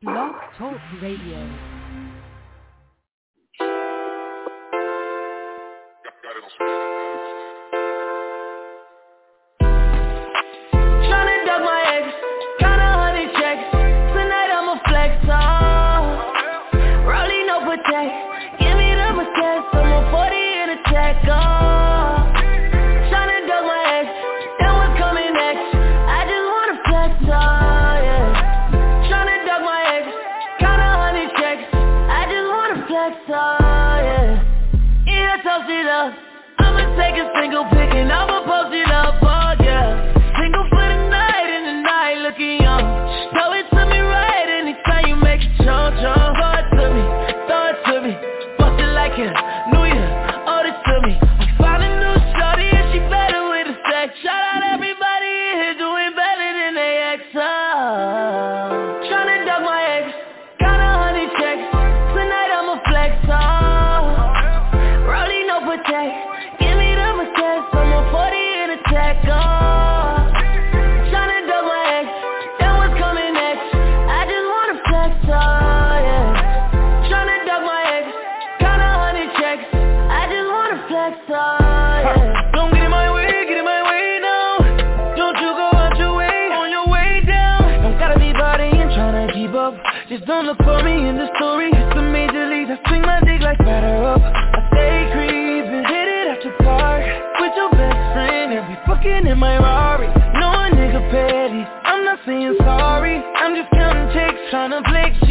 Blog 0.00 0.32
Talk 0.56 0.78
Radio. 1.02 1.78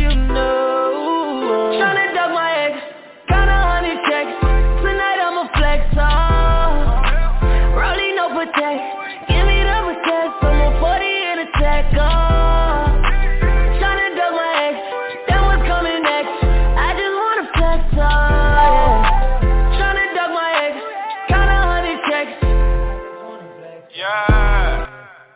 You 0.10 0.16
know. 0.16 1.76
Tryna 1.76 2.14
duck 2.14 2.32
my 2.32 2.52
ex, 2.52 2.76
got 3.30 3.48
a 3.48 3.60
hundred 3.68 4.00
checks. 4.08 4.32
Tonight 4.82 5.20
I'ma 5.20 5.44
flex 5.56 5.84
oh. 5.96 6.02
off. 6.02 6.74
Rolling 7.76 8.16
no 8.16 8.30
protect, 8.32 8.82
give 9.28 9.46
me 9.46 9.64
the 9.68 9.78
protect. 9.84 10.32
I'm 10.44 10.62
a 10.64 10.80
40 10.80 11.06
in 11.06 11.38
a 11.44 11.48
tech 11.60 11.92
oh. 11.96 12.00
off. 12.00 12.88
Tryna 13.80 14.16
duck 14.16 14.32
my 14.32 14.52
ex, 14.68 14.76
then 15.28 15.42
what's 15.44 15.64
coming 15.68 16.02
next? 16.04 16.36
I 16.40 16.90
just 16.96 17.16
wanna 17.20 17.46
flex 17.58 17.84
off, 18.00 18.32
yeah. 19.44 19.76
Tryna 19.76 20.06
duck 20.16 20.32
my 20.32 20.52
ex, 20.64 20.76
got 21.30 21.48
a 21.52 21.60
hundred 21.68 22.00
checks. 22.08 22.36
Yeah. 23.96 24.88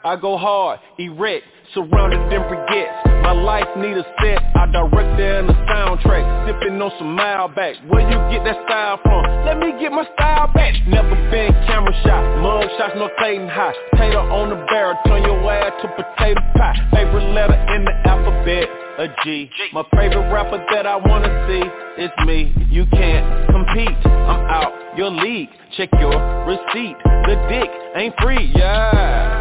I 0.04 0.16
go 0.20 0.38
hard, 0.38 0.80
erect, 0.98 1.46
surrounded 1.74 2.22
in 2.32 2.42
briquettes. 2.48 3.11
My 3.22 3.32
life 3.32 3.68
need 3.78 3.98
a 3.98 4.04
set, 4.20 4.42
I 4.56 4.66
direct 4.72 5.20
it 5.20 5.40
in 5.40 5.48
the 5.48 5.54
soundtrack. 5.70 6.26
Sipping 6.48 6.82
on 6.82 6.92
some 6.98 7.16
mile 7.16 7.48
back, 7.48 7.76
where 7.88 8.02
you 8.02 8.18
get 8.34 8.44
that 8.46 8.58
style 8.66 9.00
from? 9.04 9.46
Let 9.46 9.60
me 9.60 9.72
get 9.80 9.92
my 9.92 10.06
style 10.16 10.52
back. 10.54 10.74
Never 10.88 11.16
been 11.30 11.54
camera 11.68 11.94
shot, 12.04 12.24
mug 12.42 12.66
shots, 12.78 12.94
no 12.96 13.10
Clayton 13.18 13.48
high. 13.48 13.74
Tater 13.96 14.20
on 14.20 14.50
the 14.50 14.60
barrel, 14.68 14.98
turn 15.06 15.24
your 15.24 15.40
ass 15.52 15.74
to 15.82 15.88
potato 15.90 16.42
pie. 16.58 16.76
Favorite 16.92 17.30
letter 17.34 17.58
in 17.76 17.86
the 17.86 17.94
alphabet, 18.10 18.68
a 19.00 19.08
G. 19.24 19.50
My 19.74 19.84
favorite 19.96 20.32
rapper 20.34 20.64
that 20.74 20.86
I 20.86 20.98
wanna 20.98 21.30
see 21.48 22.04
is 22.04 22.12
me. 22.26 22.54
You 22.70 22.86
can't 22.88 23.48
compete, 23.50 23.98
I'm 24.06 24.46
out 24.50 24.98
your 24.98 25.12
league. 25.12 25.50
Check 25.78 25.90
your 26.00 26.18
receipt, 26.46 26.98
the 27.04 27.36
dick 27.48 27.70
ain't 27.96 28.16
free, 28.20 28.52
yeah. 28.56 29.41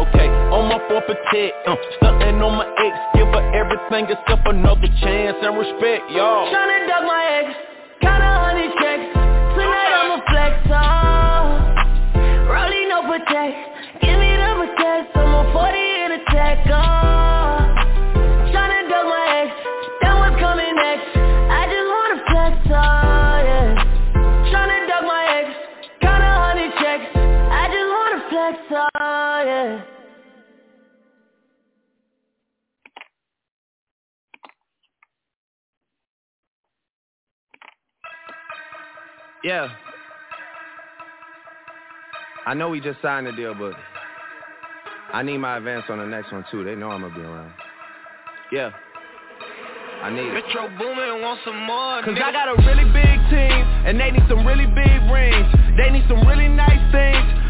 Okay, 0.00 0.28
on 0.48 0.64
my 0.72 0.80
four 0.88 1.02
protect, 1.02 1.52
uh, 1.68 1.76
stuntin' 2.00 2.40
on 2.40 2.56
my 2.56 2.64
ex, 2.64 2.96
give 3.14 3.28
her 3.28 3.44
everything 3.52 4.08
except 4.08 4.48
another 4.48 4.88
chance 5.02 5.36
and 5.42 5.58
respect, 5.58 6.08
y'all. 6.10 6.48
Tryna 6.48 6.88
duck 6.88 7.04
my 7.04 7.24
ex, 7.36 7.52
got 8.00 8.20
a 8.22 8.32
hundred 8.40 8.72
checks. 8.80 9.12
Tonight 9.12 9.92
I'ma 9.92 10.16
flex 10.24 10.72
off. 10.72 10.99
Yeah. 29.66 29.84
Yeah. 39.42 39.68
I 42.46 42.54
know 42.54 42.68
we 42.68 42.80
just 42.80 43.00
signed 43.00 43.26
the 43.26 43.32
deal, 43.32 43.54
but 43.54 43.74
I 45.12 45.22
need 45.22 45.38
my 45.38 45.56
advance 45.56 45.84
on 45.88 45.98
the 45.98 46.06
next 46.06 46.32
one 46.32 46.44
too. 46.50 46.64
They 46.64 46.74
know 46.74 46.90
I'm 46.90 47.02
gonna 47.02 47.14
be 47.14 47.20
around. 47.20 47.52
Yeah. 48.52 48.70
I 50.02 50.10
need 50.10 50.28
it. 50.28 50.32
Metro 50.32 50.68
Boomin 50.78 51.20
want 51.20 51.40
some 51.44 51.60
more. 51.64 52.02
Cause 52.02 52.16
I 52.16 52.32
got 52.32 52.48
a 52.48 52.56
really 52.64 52.84
big 52.92 53.18
team, 53.28 53.64
and 53.84 54.00
they 54.00 54.10
need 54.10 54.24
some 54.28 54.46
really 54.46 54.66
big 54.66 55.00
rings. 55.12 55.48
They 55.76 55.90
need 55.90 56.04
some 56.08 56.26
really 56.26 56.48
nice 56.48 56.80
things. 56.92 57.39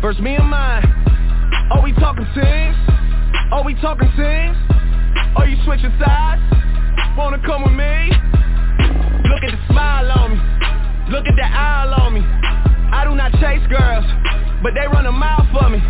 versus 0.00 0.22
me 0.22 0.34
and 0.36 0.48
mine. 0.48 0.84
Are 1.70 1.82
we 1.82 1.92
talking 1.94 2.26
teams? 2.34 2.76
Are 3.52 3.64
we 3.64 3.74
talking 3.80 4.08
teams? 4.14 4.56
Are 5.36 5.46
you 5.46 5.56
switching 5.64 5.92
sides? 5.98 6.42
Wanna 7.16 7.42
come 7.44 7.64
with 7.64 7.74
me? 7.74 8.12
Look 9.26 9.42
at 9.42 9.50
the 9.50 9.60
smile 9.68 10.10
on 10.12 10.36
me. 10.36 10.38
Look 11.10 11.26
at 11.26 11.34
the 11.34 11.44
eye 11.44 11.88
on 11.98 12.14
me. 12.14 12.22
I 12.22 13.04
do 13.04 13.14
not 13.14 13.32
chase 13.42 13.64
girls, 13.68 14.04
but 14.62 14.74
they 14.74 14.86
run 14.86 15.06
a 15.06 15.12
mile 15.12 15.46
for 15.52 15.68
me. 15.68 15.82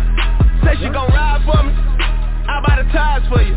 Say 0.65 0.75
she 0.81 0.89
gon' 0.89 1.09
ride 1.13 1.43
for 1.45 1.63
me. 1.63 1.71
I 1.71 2.61
buy 2.65 2.81
the 2.81 2.87
tires 2.91 3.23
for 3.29 3.41
you. 3.41 3.55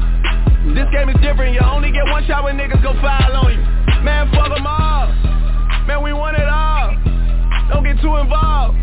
This 0.75 0.87
game 0.93 1.09
is 1.09 1.17
different. 1.23 1.55
You 1.55 1.61
only 1.65 1.91
get 1.91 2.05
one 2.07 2.25
shot 2.27 2.45
when 2.45 2.57
niggas 2.57 2.83
go 2.83 2.93
foul 3.01 3.47
on 3.47 3.53
you. 3.53 3.63
Man, 4.05 4.31
fuck 4.31 4.53
them 4.53 4.67
all. 4.67 5.07
Man, 5.87 6.03
we 6.03 6.13
want 6.13 6.37
it 6.37 6.49
all. 6.49 6.95
Don't 7.71 7.85
get 7.85 8.01
too 8.03 8.17
involved. 8.17 8.79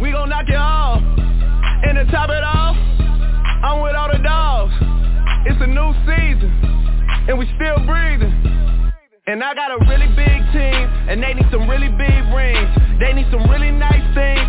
We 0.00 0.12
gon' 0.12 0.30
knock 0.30 0.48
it 0.48 0.56
off. 0.56 1.02
And 1.84 1.96
to 2.00 2.04
top 2.10 2.30
it 2.30 2.42
off, 2.42 2.76
I'm 3.64 3.84
with 3.84 3.94
all 3.94 4.08
the 4.08 4.18
dogs. 4.24 4.72
It's 5.44 5.60
a 5.60 5.68
new 5.68 5.92
season, 6.08 6.48
and 7.28 7.38
we 7.38 7.44
still 7.60 7.76
breathing. 7.84 8.32
And 9.28 9.44
I 9.44 9.52
got 9.54 9.76
a 9.76 9.78
really 9.84 10.08
big 10.16 10.40
team, 10.56 10.84
and 11.08 11.22
they 11.22 11.34
need 11.36 11.44
some 11.52 11.68
really 11.68 11.92
big 11.92 12.20
rings. 12.32 12.72
They 12.96 13.12
need 13.12 13.28
some 13.30 13.44
really 13.52 13.70
nice 13.70 14.04
things. 14.16 14.48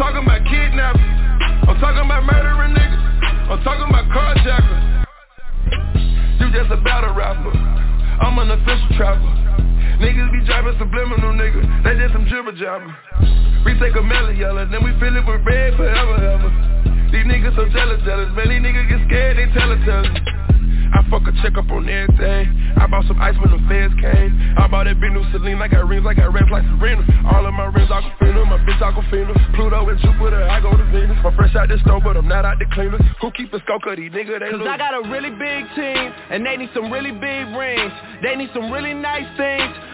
Talking 0.00 0.24
about 0.24 0.40
kidnappers. 0.48 1.12
I'm 1.68 1.76
talking 1.76 2.00
about 2.08 2.24
murdering 2.24 2.72
niggas. 2.72 3.04
I'm 3.52 3.60
talking 3.60 3.84
about 3.84 4.08
carjackers. 4.08 5.04
You 6.40 6.48
just 6.56 6.72
a 6.72 6.80
battle 6.80 7.12
rapper. 7.12 7.52
I'm 7.52 8.32
an 8.40 8.48
official 8.48 8.96
trapper. 8.96 9.28
Niggas 10.00 10.32
be 10.32 10.40
driving 10.48 10.72
subliminal 10.80 11.36
niggas, 11.36 11.84
they 11.84 12.00
did 12.00 12.10
some 12.16 12.24
jibber 12.32 12.56
jabber. 12.56 12.88
We 13.68 13.76
take 13.76 13.92
a 13.92 14.00
melon 14.00 14.40
yellow, 14.40 14.64
then 14.64 14.80
we 14.80 14.96
fill 14.96 15.12
it 15.12 15.26
with 15.28 15.44
red 15.44 15.76
forever 15.76 16.16
ever. 16.16 16.48
These 17.12 17.28
niggas 17.28 17.52
so 17.54 17.68
jealous, 17.68 18.00
jealous, 18.08 18.32
man, 18.32 18.48
these 18.48 18.64
niggas 18.64 18.88
get 18.88 19.04
scared, 19.04 19.36
they 19.36 19.52
tell 19.52 19.68
it, 19.68 19.84
tell 19.84 20.00
it. 20.00 20.49
I 20.92 21.06
fuck 21.10 21.26
a 21.26 21.32
check 21.42 21.56
up 21.56 21.70
on 21.70 21.88
everything. 21.88 22.50
I 22.76 22.86
bought 22.86 23.06
some 23.06 23.20
ice 23.20 23.36
when 23.38 23.50
the 23.54 23.62
feds 23.68 23.94
came. 24.00 24.32
I 24.58 24.66
bought 24.66 24.84
that 24.84 24.98
big 25.00 25.12
new 25.12 25.24
Celine. 25.30 25.62
I 25.62 25.68
got 25.68 25.86
rings, 25.86 26.06
I 26.06 26.14
got 26.14 26.32
rings 26.32 26.50
like 26.50 26.64
Serena. 26.66 27.02
All 27.30 27.46
of 27.46 27.54
my 27.54 27.66
rings 27.70 27.90
Aquafina, 27.90 28.46
my 28.46 28.58
bitch 28.66 28.82
Aquafina. 28.82 29.34
Pluto 29.54 29.88
and 29.88 30.00
Jupiter, 30.00 30.44
I 30.48 30.60
go 30.60 30.76
to 30.76 30.84
Venus. 30.90 31.18
I'm 31.24 31.34
fresh 31.36 31.54
out 31.54 31.68
the 31.68 31.78
stove, 31.82 32.02
but 32.04 32.16
I'm 32.16 32.28
not 32.28 32.44
out 32.44 32.58
the 32.58 32.66
cleaners. 32.72 33.00
Who 33.20 33.30
keep 33.32 33.52
a 33.52 33.60
scope 33.60 33.86
of 33.86 33.96
these 33.96 34.10
niggas? 34.10 34.40
They 34.40 34.50
Cause 34.50 34.60
lose. 34.60 34.68
I 34.68 34.78
got 34.78 34.94
a 34.94 35.08
really 35.08 35.30
big 35.30 35.66
team, 35.74 36.12
and 36.30 36.44
they 36.44 36.56
need 36.56 36.70
some 36.74 36.90
really 36.90 37.12
big 37.12 37.46
rings. 37.54 37.92
They 38.22 38.36
need 38.36 38.50
some 38.52 38.70
really 38.72 38.94
nice 38.94 39.28
things. 39.36 39.72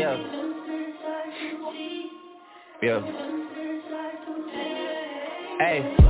Yeah. 0.00 0.16
Yeah. 2.80 3.00
Hey. 5.58 6.09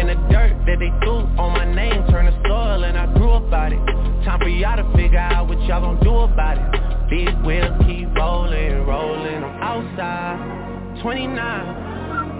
and 0.00 0.08
the 0.08 0.14
dirt 0.32 0.56
that 0.64 0.78
they 0.80 0.88
threw 1.04 1.28
on 1.36 1.52
my 1.52 1.68
name 1.68 2.00
turned 2.08 2.32
to 2.32 2.48
soil 2.48 2.84
and 2.84 2.96
I 2.96 3.04
grew 3.12 3.32
about 3.32 3.70
it. 3.72 3.80
Time 4.24 4.40
for 4.40 4.48
y'all 4.48 4.80
to 4.80 4.96
figure 4.96 5.18
out 5.18 5.46
what 5.46 5.60
y'all 5.68 5.84
gon' 5.84 6.00
do 6.00 6.24
about 6.24 6.56
it. 6.56 6.64
Big 7.12 7.28
wheels 7.44 7.76
keep 7.84 8.08
rolling, 8.16 8.86
rolling, 8.88 9.44
I'm 9.44 9.60
outside. 9.60 10.96
29, 11.02 11.36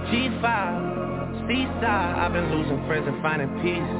G5, 0.09 1.49
Seaside. 1.49 1.85
I've 1.85 2.33
been 2.33 2.49
losing 2.49 2.81
friends 2.89 3.07
and 3.07 3.21
finding 3.21 3.53
peace. 3.61 3.93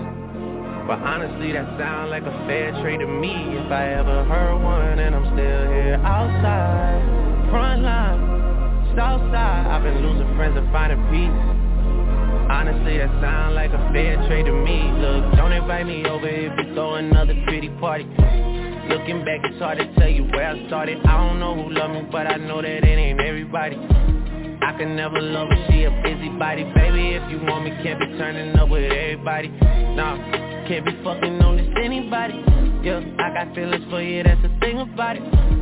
But 0.89 1.05
honestly 1.05 1.53
that 1.53 1.69
sound 1.77 2.09
like 2.09 2.25
a 2.25 2.33
fair 2.49 2.73
trade 2.81 3.01
to 3.01 3.07
me. 3.07 3.61
If 3.61 3.71
I 3.71 3.93
ever 3.93 4.25
heard 4.25 4.57
one 4.57 4.99
and 4.99 5.15
I'm 5.15 5.27
still 5.37 5.65
here 5.69 6.01
outside. 6.01 7.53
Front 7.53 7.83
line, 7.83 8.97
south 8.97 9.21
side 9.33 9.67
I've 9.69 9.83
been 9.83 10.01
losing 10.01 10.35
friends 10.37 10.57
and 10.57 10.73
finding 10.73 11.03
peace 11.13 11.60
Honestly, 12.51 12.99
that 12.99 13.09
sound 13.23 13.55
like 13.55 13.71
a 13.71 13.79
fair 13.93 14.17
trade 14.27 14.47
to 14.47 14.53
me. 14.53 14.83
Look, 14.99 15.37
don't 15.37 15.53
invite 15.53 15.87
me 15.87 16.05
over 16.05 16.27
if 16.27 16.51
you 16.59 16.75
throw 16.75 16.97
another 16.97 17.35
pretty 17.47 17.69
party. 17.79 18.03
Looking 18.91 19.25
back, 19.25 19.39
it's 19.45 19.63
hard 19.63 19.79
to 19.79 19.87
tell 19.95 20.09
you 20.09 20.25
where 20.25 20.51
I 20.51 20.67
started. 20.67 20.99
I 21.07 21.29
don't 21.29 21.39
know 21.39 21.55
who 21.55 21.71
love 21.71 21.93
me, 21.93 22.09
but 22.11 22.27
I 22.27 22.37
know 22.39 22.61
that 22.61 22.69
it 22.69 22.85
ain't 22.85 23.21
everybody. 23.21 23.77
I 23.77 24.75
can 24.77 24.97
never 24.97 25.21
love 25.21 25.47
her, 25.49 25.67
she 25.71 25.85
a 25.85 25.91
busybody. 26.03 26.65
Baby, 26.75 27.15
if 27.15 27.31
you 27.31 27.39
want 27.47 27.67
me, 27.67 27.71
can't 27.85 28.01
be 28.01 28.19
turning 28.19 28.59
up 28.59 28.69
with 28.69 28.83
everybody. 28.83 29.49
Nah, 29.95 30.17
can't 30.67 30.85
be 30.85 30.93
fucking 31.05 31.41
on 31.41 31.57
this 31.57 31.69
anybody. 31.81 32.35
Yeah, 32.83 32.99
I 33.21 33.33
got 33.33 33.55
feelings 33.55 33.85
for 33.89 34.03
you, 34.03 34.25
that's 34.25 34.43
the 34.43 34.51
thing 34.61 34.81
about 34.81 35.17
it 35.17 35.60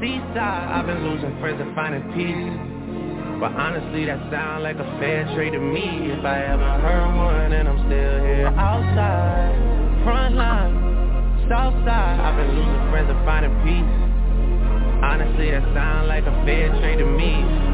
Seaside 0.00 0.36
I've 0.36 0.86
been 0.86 1.02
losing 1.08 1.32
friends 1.40 1.60
and 1.60 1.74
finding 1.74 2.04
peace. 2.12 2.52
But 3.40 3.52
honestly, 3.52 4.04
that 4.06 4.20
sound 4.30 4.62
like 4.62 4.76
a 4.76 4.88
fair 5.00 5.24
trade 5.34 5.52
to 5.52 5.60
me. 5.60 6.12
If 6.12 6.24
I 6.24 6.52
ever 6.52 6.70
heard 6.84 7.16
one 7.16 7.52
and 7.52 7.68
I'm 7.68 7.80
still 7.88 8.16
here 8.24 8.48
outside 8.56 9.56
Front 10.04 10.36
line, 10.36 10.74
south 11.48 11.74
side 11.84 12.20
I've 12.20 12.36
been 12.36 12.52
losing 12.54 12.90
friends 12.92 13.10
and 13.10 13.24
finding 13.24 13.54
peace. 13.64 13.92
Honestly, 15.02 15.50
that 15.50 15.64
sound 15.74 16.08
like 16.08 16.24
a 16.24 16.34
fair 16.44 16.68
trade 16.80 16.98
to 16.98 17.06
me 17.06 17.65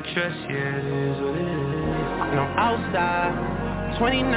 I 0.00 0.14
trust, 0.14 0.40
yeah, 0.48 0.80
it 0.80 1.12
is 1.12 1.20
what 1.20 1.36
it 1.36 1.44
is. 1.44 2.08
And 2.32 2.40
I'm 2.40 2.56
outside, 2.56 4.00
29, 4.00 4.32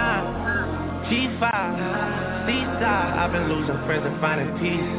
G5, 1.07 1.39
Seaside. 1.39 2.83
I've 2.83 3.31
been 3.31 3.47
losing 3.47 3.79
friends 3.87 4.03
and 4.03 4.19
finding 4.19 4.51
peace. 4.59 4.91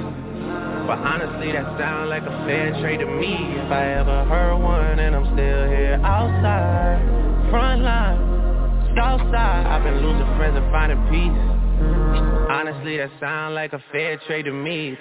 But 0.88 1.04
honestly, 1.04 1.52
that 1.52 1.68
sounds 1.76 2.09
like 2.09 2.23
a 2.23 2.33
fair 2.49 2.73
trade 2.80 3.00
to 3.00 3.06
me. 3.06 3.37
If 3.61 3.71
I 3.71 3.92
ever 4.00 4.25
heard 4.25 4.56
one 4.56 4.99
and 5.00 5.14
I'm 5.14 5.26
still 5.37 5.68
here 5.68 6.00
outside, 6.00 6.97
front 7.52 7.83
line, 7.83 8.16
south 8.97 9.21
side. 9.28 9.68
I've 9.68 9.85
been 9.85 10.00
losing 10.00 10.33
friends 10.40 10.56
and 10.56 10.73
finding 10.73 11.04
peace. 11.12 11.40
Honestly, 12.49 12.97
that 12.97 13.11
sounds 13.21 13.52
like 13.52 13.75
a 13.75 13.85
fair 13.92 14.16
trade 14.26 14.47
to 14.47 14.52
me. 14.52 14.97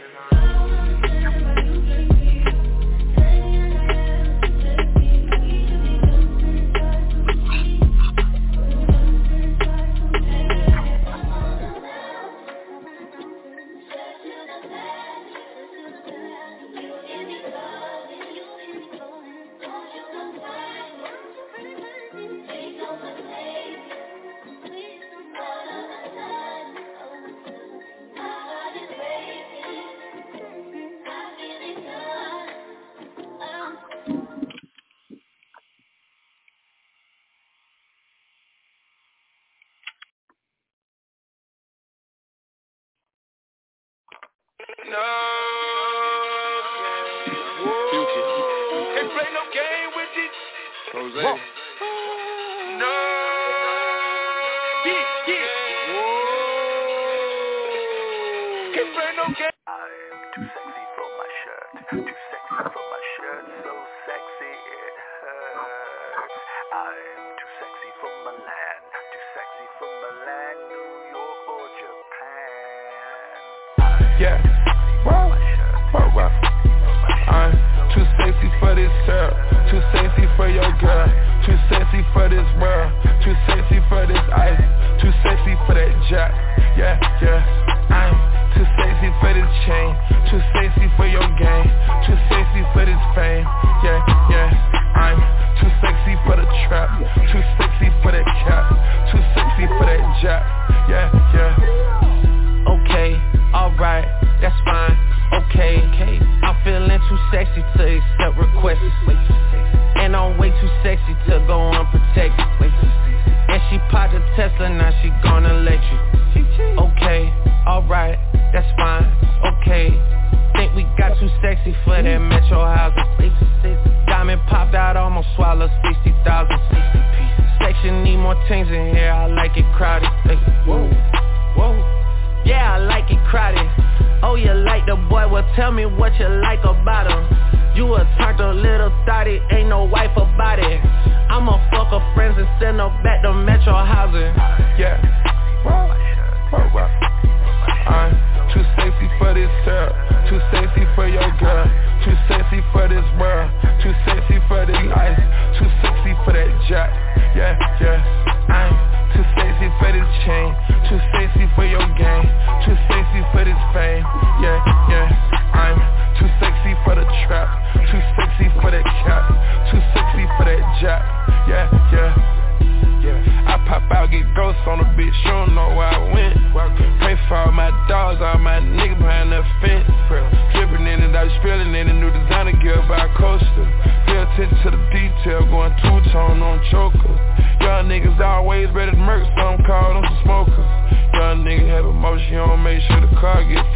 niggas 187.94 188.20
always 188.26 188.66
better 188.74 188.90
than 188.90 189.06
murk, 189.06 189.22
some 189.38 189.62
call 189.70 189.94
them 189.94 190.02
some 190.02 190.20
smokers. 190.26 190.70
Young 191.14 191.46
nigga 191.46 191.70
have 191.70 191.86
emotion, 191.86 192.42
on 192.42 192.64
make 192.66 192.82
sure 192.90 193.06
the 193.06 193.14
car 193.22 193.46
gets 193.46 193.70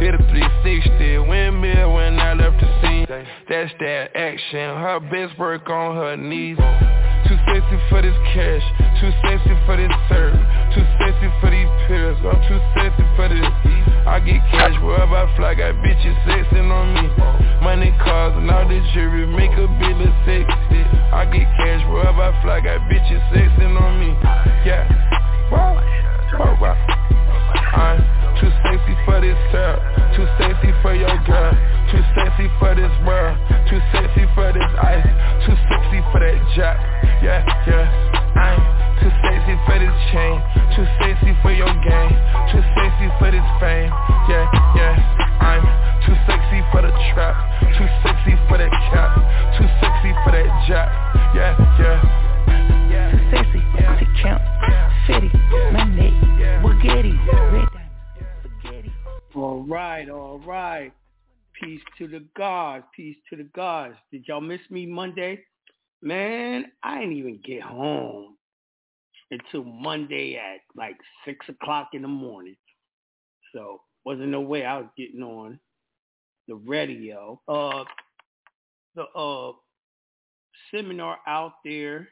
Hit 0.00 0.14
a 0.14 0.22
360, 0.30 1.28
windmill 1.28 1.92
when 1.92 2.18
I 2.18 2.32
left 2.32 2.62
the 2.62 2.70
scene. 2.80 3.04
That's 3.50 3.72
that 3.82 4.16
action, 4.16 4.72
her 4.78 5.00
best 5.10 5.36
work 5.38 5.68
on 5.68 5.96
her 5.96 6.16
knees. 6.16 6.56
Too 6.56 7.36
sexy 7.44 7.76
for 7.90 8.00
this 8.00 8.16
cash, 8.32 8.64
too 9.02 9.10
sexy 9.26 9.52
for 9.66 9.76
this 9.76 9.92
serve, 10.08 10.38
too 10.72 10.86
sexy 11.02 11.28
for 11.42 11.50
these 11.50 11.68
pills, 11.90 12.16
I'm 12.24 12.40
too 12.46 12.62
sexy 12.72 13.04
for 13.18 13.28
this. 13.28 13.52
I 14.06 14.22
get 14.24 14.40
cash 14.54 14.80
wherever 14.80 15.12
I 15.12 15.28
fly, 15.36 15.52
got 15.58 15.74
bitches 15.82 16.16
sexing 16.24 16.70
on 16.72 16.94
me. 16.94 17.04
Money, 17.60 17.92
cars, 18.00 18.32
and 18.38 18.48
all 18.48 18.64
this 18.64 18.86
jewelry 18.94 19.26
make 19.26 19.52
a 19.58 19.66
bitch 19.76 19.98
look 19.98 20.14
sexy. 20.24 20.97
I 21.10 21.24
get 21.24 21.48
cash 21.56 21.82
wherever 21.88 22.22
I 22.22 22.42
fly, 22.42 22.60
got 22.60 22.80
bitches 22.88 23.22
sexing 23.32 23.80
on 23.80 24.00
me. 24.00 24.12
Yeah, 24.64 24.84
whoa, 25.48 25.80
whoa, 26.36 26.54
whoa, 26.60 26.74
I'm 27.72 27.98
too 28.40 28.50
sexy 28.62 28.94
for 29.04 29.20
this 29.20 29.38
girl, 29.50 29.80
too 30.14 30.26
sexy 30.38 30.72
for 30.82 30.94
your 30.94 31.16
girl, 31.24 31.52
too 31.90 32.02
sexy 32.14 32.48
for 32.58 32.74
this 32.74 32.92
world, 33.06 33.36
too 33.68 33.80
sexy 33.92 34.26
for 34.34 34.52
this 34.52 34.72
ice, 34.84 35.06
too 35.46 35.56
sexy 35.72 36.00
for 36.12 36.20
that 36.20 36.36
jack. 36.54 36.76
Yeah, 37.22 37.40
yeah, 37.66 37.88
I'm 38.36 38.87
too 39.00 39.12
sexy 39.22 39.54
for 39.66 39.76
this 39.78 39.96
chain. 40.10 40.36
Too 40.74 40.86
sexy 40.98 41.32
for 41.42 41.52
your 41.52 41.72
game. 41.82 42.14
Too 42.50 42.62
sexy 42.74 43.08
for 43.18 43.30
this 43.30 43.46
fame. 43.62 43.90
Yeah, 44.26 44.46
yeah. 44.74 44.94
I'm 45.40 45.62
too 46.06 46.16
sexy 46.26 46.60
for 46.72 46.82
the 46.82 46.92
trap. 47.14 47.34
Too 47.78 47.88
sexy 48.02 48.34
for 48.48 48.58
that 48.58 48.72
cap. 48.90 49.14
Too 49.58 49.68
sexy 49.80 50.12
for 50.24 50.32
that 50.32 50.48
jap 50.66 50.90
Yeah, 51.34 51.54
yeah. 51.78 52.18
Too 53.10 53.22
sexy 53.30 53.60
too 53.98 54.22
camp, 54.22 54.42
fitty, 55.06 55.30
my 55.72 55.84
neck, 55.84 56.12
Bugatti, 56.62 57.14
red 57.52 57.68
diamond, 57.72 58.92
All 59.34 59.64
right, 59.64 60.08
all 60.08 60.38
right. 60.40 60.92
Peace 61.60 61.80
to 61.98 62.06
the 62.06 62.24
gods. 62.36 62.84
Peace 62.94 63.16
to 63.30 63.36
the 63.36 63.44
gods. 63.54 63.94
Did 64.12 64.26
y'all 64.28 64.40
miss 64.40 64.60
me 64.70 64.86
Monday? 64.86 65.40
Man, 66.00 66.66
I 66.82 67.00
didn't 67.00 67.16
even 67.16 67.40
get 67.44 67.62
home 67.62 68.37
until 69.30 69.64
Monday 69.64 70.36
at 70.36 70.60
like 70.76 70.96
six 71.24 71.46
o'clock 71.48 71.90
in 71.92 72.02
the 72.02 72.08
morning. 72.08 72.56
So 73.54 73.80
wasn't 74.04 74.28
no 74.28 74.40
way 74.40 74.64
I 74.64 74.78
was 74.78 74.88
getting 74.96 75.22
on 75.22 75.58
the 76.46 76.54
radio. 76.54 77.40
Uh, 77.46 77.84
the 78.94 79.04
uh, 79.18 79.52
seminar 80.70 81.18
out 81.26 81.54
there 81.64 82.08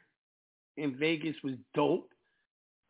in 0.77 0.97
Vegas 0.97 1.35
was 1.43 1.55
dope. 1.73 2.09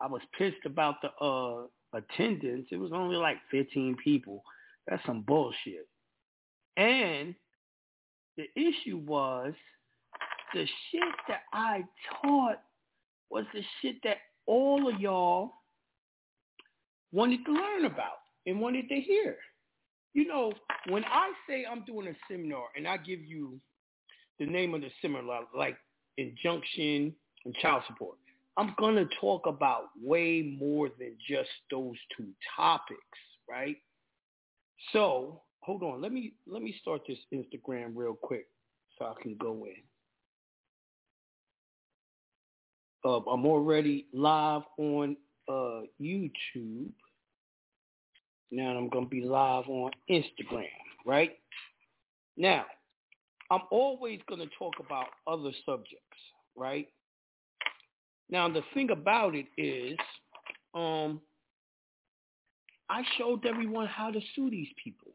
I 0.00 0.06
was 0.06 0.20
pissed 0.36 0.64
about 0.66 0.96
the 1.02 1.10
uh, 1.24 1.66
attendance. 1.92 2.68
It 2.70 2.78
was 2.78 2.92
only 2.92 3.16
like 3.16 3.38
15 3.50 3.96
people. 4.02 4.42
That's 4.86 5.04
some 5.04 5.22
bullshit. 5.22 5.88
And 6.76 7.34
the 8.36 8.44
issue 8.54 8.98
was 8.98 9.52
the 10.54 10.66
shit 10.90 11.02
that 11.26 11.42
I 11.52 11.82
taught 12.22 12.60
was 13.30 13.44
the 13.52 13.62
shit 13.80 13.96
that 14.04 14.18
all 14.46 14.92
of 14.92 15.00
y'all 15.00 15.52
wanted 17.12 17.44
to 17.44 17.52
learn 17.52 17.84
about 17.84 18.18
and 18.46 18.60
wanted 18.60 18.88
to 18.88 18.96
hear. 19.00 19.36
You 20.14 20.26
know, 20.26 20.52
when 20.88 21.04
I 21.04 21.32
say 21.48 21.64
I'm 21.70 21.84
doing 21.84 22.08
a 22.08 22.14
seminar 22.30 22.64
and 22.76 22.88
I 22.88 22.96
give 22.96 23.20
you 23.20 23.60
the 24.38 24.46
name 24.46 24.74
of 24.74 24.80
the 24.80 24.90
seminar, 25.02 25.42
like 25.56 25.76
injunction 26.16 27.14
and 27.44 27.54
child 27.56 27.82
support, 27.86 28.16
I'm 28.56 28.74
going 28.78 28.96
to 28.96 29.06
talk 29.20 29.46
about 29.46 29.90
way 30.02 30.56
more 30.58 30.88
than 30.98 31.12
just 31.28 31.50
those 31.70 31.94
two 32.16 32.28
topics, 32.56 33.00
right? 33.48 33.76
So 34.92 35.42
hold 35.60 35.82
on. 35.82 36.00
Let 36.00 36.12
me 36.12 36.32
let 36.46 36.62
me 36.62 36.74
start 36.80 37.02
this 37.06 37.18
Instagram 37.32 37.92
real 37.94 38.14
quick 38.14 38.46
so 38.98 39.04
I 39.04 39.22
can 39.22 39.36
go 39.36 39.66
in. 39.66 39.82
Uh, 43.08 43.20
I'm 43.30 43.46
already 43.46 44.04
live 44.12 44.62
on 44.76 45.16
uh, 45.48 45.80
YouTube. 45.98 46.90
Now 48.50 48.76
I'm 48.76 48.90
going 48.90 49.04
to 49.04 49.10
be 49.10 49.22
live 49.22 49.64
on 49.66 49.92
Instagram, 50.10 50.66
right? 51.06 51.38
Now, 52.36 52.66
I'm 53.50 53.62
always 53.70 54.20
going 54.28 54.42
to 54.42 54.54
talk 54.58 54.74
about 54.84 55.06
other 55.26 55.52
subjects, 55.64 56.18
right? 56.54 56.86
Now, 58.28 58.46
the 58.46 58.60
thing 58.74 58.90
about 58.90 59.34
it 59.34 59.46
is, 59.56 59.96
um, 60.74 61.22
I 62.90 63.02
showed 63.16 63.46
everyone 63.46 63.86
how 63.86 64.10
to 64.10 64.20
sue 64.34 64.50
these 64.50 64.68
people 64.84 65.12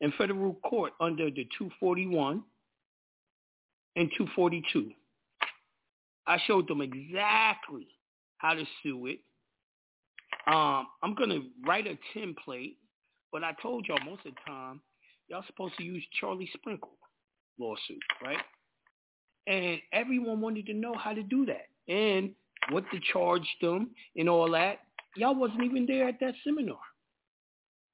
in 0.00 0.14
federal 0.16 0.54
court 0.54 0.94
under 0.98 1.26
the 1.26 1.46
241 1.58 2.42
and 3.96 4.10
242. 4.16 4.92
I 6.26 6.38
showed 6.46 6.68
them 6.68 6.80
exactly 6.80 7.88
how 8.38 8.54
to 8.54 8.64
sue 8.82 9.06
it. 9.06 9.20
Um, 10.46 10.86
I'm 11.02 11.14
going 11.14 11.30
to 11.30 11.42
write 11.66 11.86
a 11.86 11.98
template, 12.16 12.76
but 13.30 13.44
I 13.44 13.52
told 13.62 13.86
y'all 13.86 13.98
most 14.04 14.26
of 14.26 14.34
the 14.34 14.40
time, 14.46 14.80
y'all 15.28 15.44
supposed 15.46 15.76
to 15.78 15.84
use 15.84 16.04
Charlie 16.20 16.50
Sprinkle 16.54 16.96
lawsuit, 17.58 18.02
right? 18.22 18.38
And 19.46 19.80
everyone 19.92 20.40
wanted 20.40 20.66
to 20.66 20.74
know 20.74 20.94
how 20.94 21.12
to 21.12 21.22
do 21.22 21.46
that 21.46 21.68
and 21.92 22.30
what 22.70 22.84
to 22.92 23.00
charge 23.12 23.46
them 23.60 23.90
and 24.16 24.28
all 24.28 24.50
that. 24.52 24.78
Y'all 25.16 25.34
wasn't 25.34 25.62
even 25.62 25.86
there 25.86 26.08
at 26.08 26.20
that 26.20 26.34
seminar. 26.44 26.78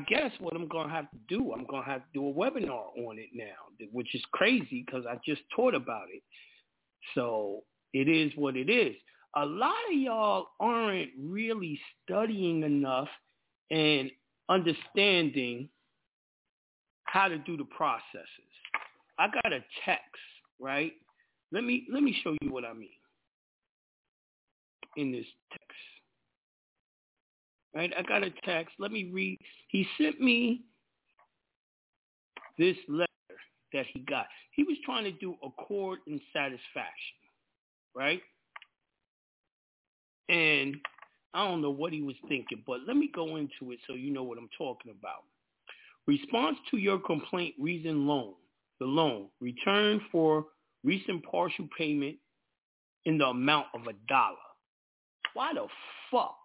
I 0.01 0.05
guess 0.05 0.31
what 0.39 0.55
I'm 0.55 0.69
going 0.69 0.87
to 0.87 0.95
have 0.95 1.11
to 1.11 1.17
do, 1.29 1.53
I'm 1.53 1.67
going 1.67 1.83
to 1.83 1.91
have 1.91 2.03
to 2.03 2.07
do 2.15 2.29
a 2.29 2.33
webinar 2.33 2.97
on 3.07 3.19
it 3.19 3.31
now, 3.35 3.89
which 3.91 4.15
is 4.15 4.23
crazy 4.33 4.85
because 4.87 5.05
I 5.07 5.19
just 5.27 5.43
taught 5.55 5.75
about 5.75 6.07
it. 6.13 6.23
So 7.15 7.63
it 7.93 8.09
is 8.09 8.33
what 8.37 8.57
it 8.57 8.71
is. 8.71 8.95
A 9.37 9.45
lot 9.45 9.75
of 9.91 9.99
y'all 9.99 10.49
aren't 10.61 11.11
really 11.19 11.79
studying 12.05 12.63
enough 12.63 13.09
and 13.71 14.11
understanding 14.49 15.69
how 17.05 17.29
to 17.29 17.39
do 17.39 17.57
the 17.57 17.65
processes. 17.65 18.27
I 19.19 19.29
got 19.29 19.53
a 19.53 19.61
text, 19.85 20.05
right? 20.59 20.93
Let 21.53 21.65
me 21.65 21.87
let 21.93 22.03
me 22.03 22.17
show 22.23 22.35
you 22.43 22.53
what 22.53 22.65
I 22.65 22.73
mean 22.73 22.89
in 24.97 25.13
this 25.13 25.27
text. 25.51 25.65
Right? 27.75 27.93
I 27.97 28.03
got 28.03 28.23
a 28.23 28.31
text. 28.45 28.75
Let 28.79 28.93
me 28.93 29.11
read. 29.13 29.39
He 29.69 29.87
sent 30.01 30.21
me 30.21 30.63
this 32.59 32.77
letter 32.89 33.07
that 33.73 33.87
he 33.93 34.01
got. 34.01 34.27
He 34.53 34.65
was 34.65 34.77
trying 34.85 35.05
to 35.05 35.13
do 35.13 35.37
accord 35.45 36.01
and 36.07 36.21
satisfaction 36.33 37.18
right? 37.99 38.23
And 40.29 40.77
I 41.35 41.47
don't 41.47 41.61
know 41.61 41.71
what 41.71 41.93
he 41.93 42.03
was 42.03 42.15
thinking, 42.29 42.63
but 42.67 42.81
let 42.87 42.97
me 42.97 43.11
go 43.13 43.37
into 43.37 43.73
it 43.73 43.81
so 43.87 43.95
you 43.95 44.13
know 44.13 44.23
what 44.23 44.39
I'm 44.39 44.49
talking 44.57 44.93
about. 44.99 45.25
Response 46.07 46.57
to 46.71 46.79
your 46.79 46.99
complaint 47.01 47.55
reason 47.61 48.07
loan. 48.07 48.35
The 48.79 48.87
loan. 48.87 49.27
Return 49.41 50.01
for 50.13 50.47
recent 50.85 51.25
partial 51.25 51.69
payment 51.77 52.17
in 53.05 53.19
the 53.19 53.27
amount 53.27 53.67
of 53.75 53.83
a 53.83 53.93
dollar. 54.09 54.37
Why 55.35 55.53
the 55.53 55.67
fuck 56.11 56.39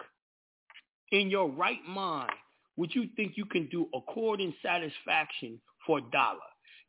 in 1.11 1.29
your 1.29 1.49
right 1.49 1.83
mind 1.87 2.31
would 2.75 2.93
you 2.95 3.07
think 3.15 3.33
you 3.35 3.45
can 3.45 3.67
do 3.67 3.87
accord 3.93 4.41
and 4.41 4.53
satisfaction 4.63 5.61
for 5.85 5.99
a 5.99 6.11
dollar? 6.11 6.39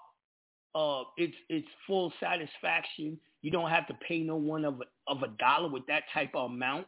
uh 0.75 1.03
it's 1.17 1.35
it's 1.49 1.67
full 1.87 2.13
satisfaction. 2.19 3.17
You 3.41 3.51
don't 3.51 3.69
have 3.69 3.87
to 3.87 3.93
pay 4.05 4.19
no 4.19 4.35
one 4.35 4.65
of 4.65 4.81
a, 4.81 5.11
of 5.11 5.23
a 5.23 5.29
dollar 5.39 5.69
with 5.69 5.87
that 5.87 6.03
type 6.13 6.31
of 6.33 6.51
amount. 6.51 6.87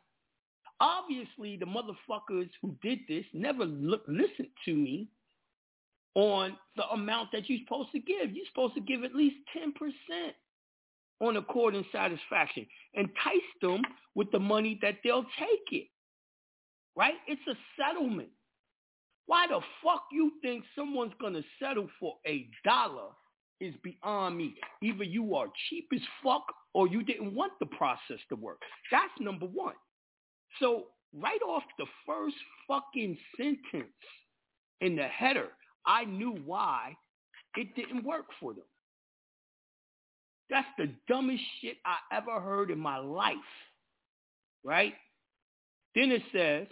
Obviously, 0.81 1.55
the 1.57 1.65
motherfuckers 1.65 2.49
who 2.61 2.75
did 2.81 2.99
this 3.07 3.23
never 3.33 3.63
listened 3.65 4.49
to 4.65 4.73
me 4.73 5.07
on 6.15 6.57
the 6.75 6.85
amount 6.89 7.31
that 7.31 7.49
you're 7.49 7.59
supposed 7.65 7.93
to 7.93 7.99
give. 7.99 8.33
You're 8.33 8.45
supposed 8.47 8.75
to 8.75 8.81
give 8.81 9.05
at 9.05 9.15
least 9.15 9.37
10% 9.57 9.71
on 11.19 11.37
accord 11.37 11.75
and 11.75 11.85
satisfaction. 11.91 12.65
Entice 12.93 13.51
them 13.61 13.81
with 14.15 14.31
the 14.31 14.39
money 14.39 14.79
that 14.81 14.95
they'll 15.03 15.25
take 15.39 15.71
it. 15.71 15.87
Right? 16.95 17.15
It's 17.27 17.41
a 17.47 17.55
settlement. 17.79 18.29
Why 19.25 19.47
the 19.47 19.61
fuck 19.83 20.03
you 20.11 20.33
think 20.41 20.63
someone's 20.75 21.13
going 21.19 21.33
to 21.33 21.43
settle 21.61 21.87
for 21.99 22.15
a 22.27 22.47
dollar 22.65 23.09
is 23.59 23.73
beyond 23.83 24.37
me. 24.37 24.55
Either 24.81 25.03
you 25.03 25.35
are 25.35 25.47
cheap 25.69 25.87
as 25.93 26.01
fuck 26.23 26.43
or 26.73 26.87
you 26.87 27.03
didn't 27.03 27.33
want 27.33 27.53
the 27.59 27.65
process 27.67 28.19
to 28.29 28.35
work. 28.35 28.61
That's 28.91 29.11
number 29.19 29.45
one. 29.45 29.75
So 30.59 30.87
right 31.17 31.41
off 31.47 31.63
the 31.79 31.85
first 32.05 32.35
fucking 32.67 33.17
sentence 33.37 33.87
in 34.81 34.95
the 34.95 35.03
header, 35.03 35.49
I 35.85 36.05
knew 36.05 36.37
why 36.45 36.95
it 37.55 37.75
didn't 37.75 38.03
work 38.03 38.25
for 38.39 38.53
them. 38.53 38.63
That's 40.53 40.67
the 40.77 40.91
dumbest 41.07 41.41
shit 41.59 41.77
I 41.83 42.15
ever 42.15 42.39
heard 42.39 42.69
in 42.69 42.77
my 42.77 42.97
life. 42.97 43.35
Right? 44.63 44.93
Then 45.95 46.11
it 46.11 46.21
says, 46.31 46.67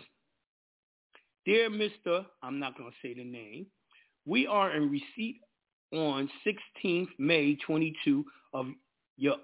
Dear 1.47 1.71
Mr. 1.71 2.27
I'm 2.43 2.59
not 2.59 2.77
going 2.77 2.91
to 2.91 2.95
say 3.01 3.15
the 3.15 3.23
name. 3.23 3.65
We 4.27 4.45
are 4.45 4.71
in 4.75 4.91
receipt 4.91 5.41
on 5.91 6.29
16th 6.45 7.07
May 7.17 7.55
22 7.65 8.23
of 8.53 8.67
your 9.17 9.37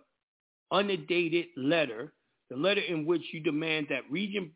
undated 0.69 1.47
letter, 1.58 2.13
the 2.52 2.58
letter 2.58 2.82
in 2.82 3.08
which 3.08 3.23
you 3.34 3.39
demand 3.39 3.88
that 3.89 4.04
Region 4.12 4.52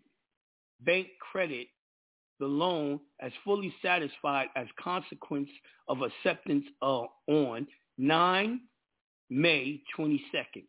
Bank 0.82 1.08
credit 1.32 1.68
the 2.40 2.46
loan 2.46 3.00
as 3.20 3.32
fully 3.44 3.74
satisfied 3.82 4.50
as 4.56 4.68
consequence 4.80 5.50
of 5.88 6.02
acceptance 6.02 6.66
uh, 6.84 7.04
on 7.28 7.66
9 7.98 8.60
May 9.32 9.82
22nd. 9.98 10.66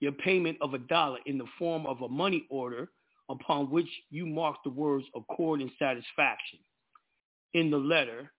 Your 0.00 0.12
payment 0.12 0.56
of 0.62 0.74
a 0.74 0.78
dollar 0.78 1.18
in 1.26 1.36
the 1.36 1.44
form 1.58 1.86
of 1.86 2.00
a 2.00 2.08
money 2.08 2.46
order 2.50 2.88
upon 3.28 3.70
which 3.70 3.88
you 4.10 4.26
mark 4.26 4.56
the 4.64 4.70
words 4.70 5.04
accord 5.14 5.60
and 5.60 5.70
satisfaction 5.78 6.58
in 7.54 7.70
the 7.70 7.76
letter, 7.76 8.32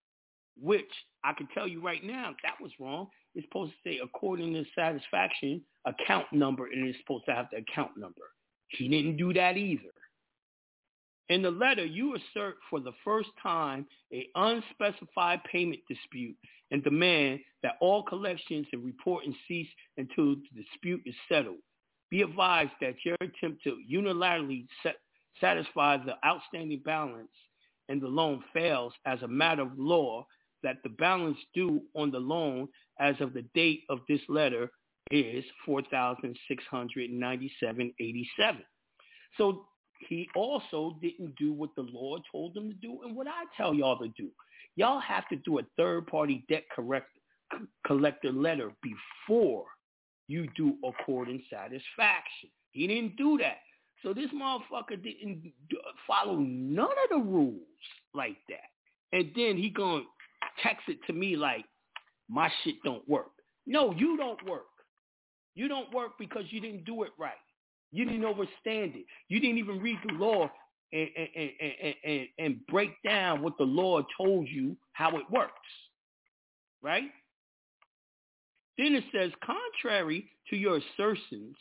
which 0.59 0.89
I 1.23 1.33
can 1.33 1.47
tell 1.53 1.67
you 1.67 1.81
right 1.81 2.03
now, 2.03 2.35
that 2.43 2.55
was 2.59 2.71
wrong. 2.79 3.07
It's 3.35 3.45
supposed 3.47 3.71
to 3.71 3.89
say 3.89 3.99
according 4.03 4.53
to 4.53 4.65
satisfaction, 4.75 5.61
account 5.85 6.25
number, 6.31 6.65
and 6.65 6.87
it's 6.87 6.97
supposed 6.99 7.25
to 7.25 7.33
have 7.33 7.47
the 7.51 7.57
account 7.59 7.91
number. 7.95 8.21
He 8.69 8.87
didn't 8.87 9.17
do 9.17 9.33
that 9.33 9.55
either. 9.55 9.83
In 11.29 11.41
the 11.41 11.51
letter, 11.51 11.85
you 11.85 12.15
assert 12.15 12.57
for 12.69 12.79
the 12.79 12.91
first 13.03 13.29
time 13.41 13.87
a 14.11 14.27
unspecified 14.35 15.43
payment 15.45 15.81
dispute 15.87 16.35
and 16.71 16.83
demand 16.83 17.39
that 17.61 17.77
all 17.79 18.03
collections 18.03 18.67
and 18.73 18.83
reporting 18.83 19.35
cease 19.47 19.69
until 19.97 20.35
the 20.35 20.63
dispute 20.63 21.01
is 21.05 21.15
settled. 21.29 21.59
Be 22.09 22.21
advised 22.21 22.71
that 22.81 22.95
your 23.05 23.15
attempt 23.21 23.63
to 23.63 23.77
unilaterally 23.89 24.67
set, 24.83 24.97
satisfy 25.39 25.97
the 25.97 26.15
outstanding 26.25 26.81
balance 26.83 27.31
and 27.89 28.01
the 28.01 28.07
loan 28.07 28.43
fails 28.53 28.93
as 29.05 29.21
a 29.21 29.27
matter 29.27 29.63
of 29.63 29.77
law 29.77 30.25
that 30.61 30.77
the 30.83 30.89
balance 30.89 31.37
due 31.53 31.81
on 31.95 32.11
the 32.11 32.19
loan 32.19 32.67
as 32.99 33.15
of 33.19 33.33
the 33.33 33.41
date 33.53 33.83
of 33.89 33.99
this 34.07 34.21
letter 34.29 34.71
is 35.11 35.43
4,697.87. 35.67 38.63
So 39.37 39.65
he 40.07 40.29
also 40.35 40.97
didn't 41.01 41.35
do 41.35 41.53
what 41.53 41.69
the 41.75 41.87
Lord 41.91 42.21
told 42.31 42.55
him 42.55 42.69
to 42.69 42.75
do 42.75 42.99
and 43.03 43.15
what 43.15 43.27
I 43.27 43.45
tell 43.55 43.73
y'all 43.73 43.97
to 43.99 44.09
do. 44.17 44.29
Y'all 44.75 44.99
have 44.99 45.27
to 45.29 45.35
do 45.37 45.59
a 45.59 45.63
third-party 45.77 46.45
debt 46.49 46.63
correct, 46.75 47.09
collector 47.85 48.31
letter 48.31 48.71
before 48.81 49.65
you 50.27 50.47
do 50.55 50.75
accord 50.83 51.27
and 51.27 51.41
satisfaction. 51.49 52.49
He 52.71 52.87
didn't 52.87 53.15
do 53.17 53.37
that. 53.39 53.57
So 54.01 54.13
this 54.13 54.29
motherfucker 54.35 55.01
didn't 55.01 55.53
follow 56.07 56.37
none 56.37 56.85
of 56.85 57.09
the 57.09 57.17
rules 57.17 57.61
like 58.13 58.37
that. 58.49 59.17
And 59.17 59.31
then 59.35 59.57
he 59.57 59.69
going 59.69 60.01
to 60.01 60.07
text 60.63 60.89
it 60.89 60.97
to 61.07 61.13
me 61.13 61.35
like, 61.35 61.65
my 62.29 62.49
shit 62.63 62.75
don't 62.83 63.07
work. 63.07 63.31
No, 63.67 63.93
you 63.93 64.17
don't 64.17 64.43
work. 64.49 64.65
You 65.55 65.67
don't 65.67 65.93
work 65.93 66.13
because 66.17 66.45
you 66.49 66.59
didn't 66.59 66.83
do 66.85 67.03
it 67.03 67.11
right. 67.19 67.33
You 67.93 68.05
didn't 68.05 68.25
understand 68.25 68.95
it. 68.95 69.05
You 69.29 69.39
didn't 69.39 69.59
even 69.59 69.79
read 69.79 69.99
the 70.07 70.15
law 70.15 70.49
and, 70.91 71.09
and, 71.15 71.49
and, 71.59 71.95
and, 72.03 72.27
and 72.39 72.67
break 72.67 72.91
down 73.05 73.43
what 73.43 73.57
the 73.59 73.63
law 73.63 74.01
told 74.17 74.47
you 74.49 74.75
how 74.93 75.15
it 75.15 75.23
works. 75.31 75.53
Right? 76.81 77.11
Then 78.79 78.95
it 78.95 79.03
says, 79.13 79.31
contrary 79.45 80.27
to 80.49 80.55
your 80.55 80.77
assertions, 80.77 81.55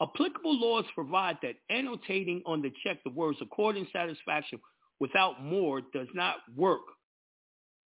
applicable 0.00 0.58
laws 0.58 0.86
provide 0.94 1.36
that 1.42 1.56
annotating 1.70 2.42
on 2.46 2.62
the 2.62 2.72
check 2.82 3.04
the 3.04 3.10
words 3.10 3.38
according 3.42 3.86
satisfaction 3.92 4.58
without 4.98 5.44
more 5.44 5.82
does 5.92 6.08
not 6.14 6.36
work 6.56 6.80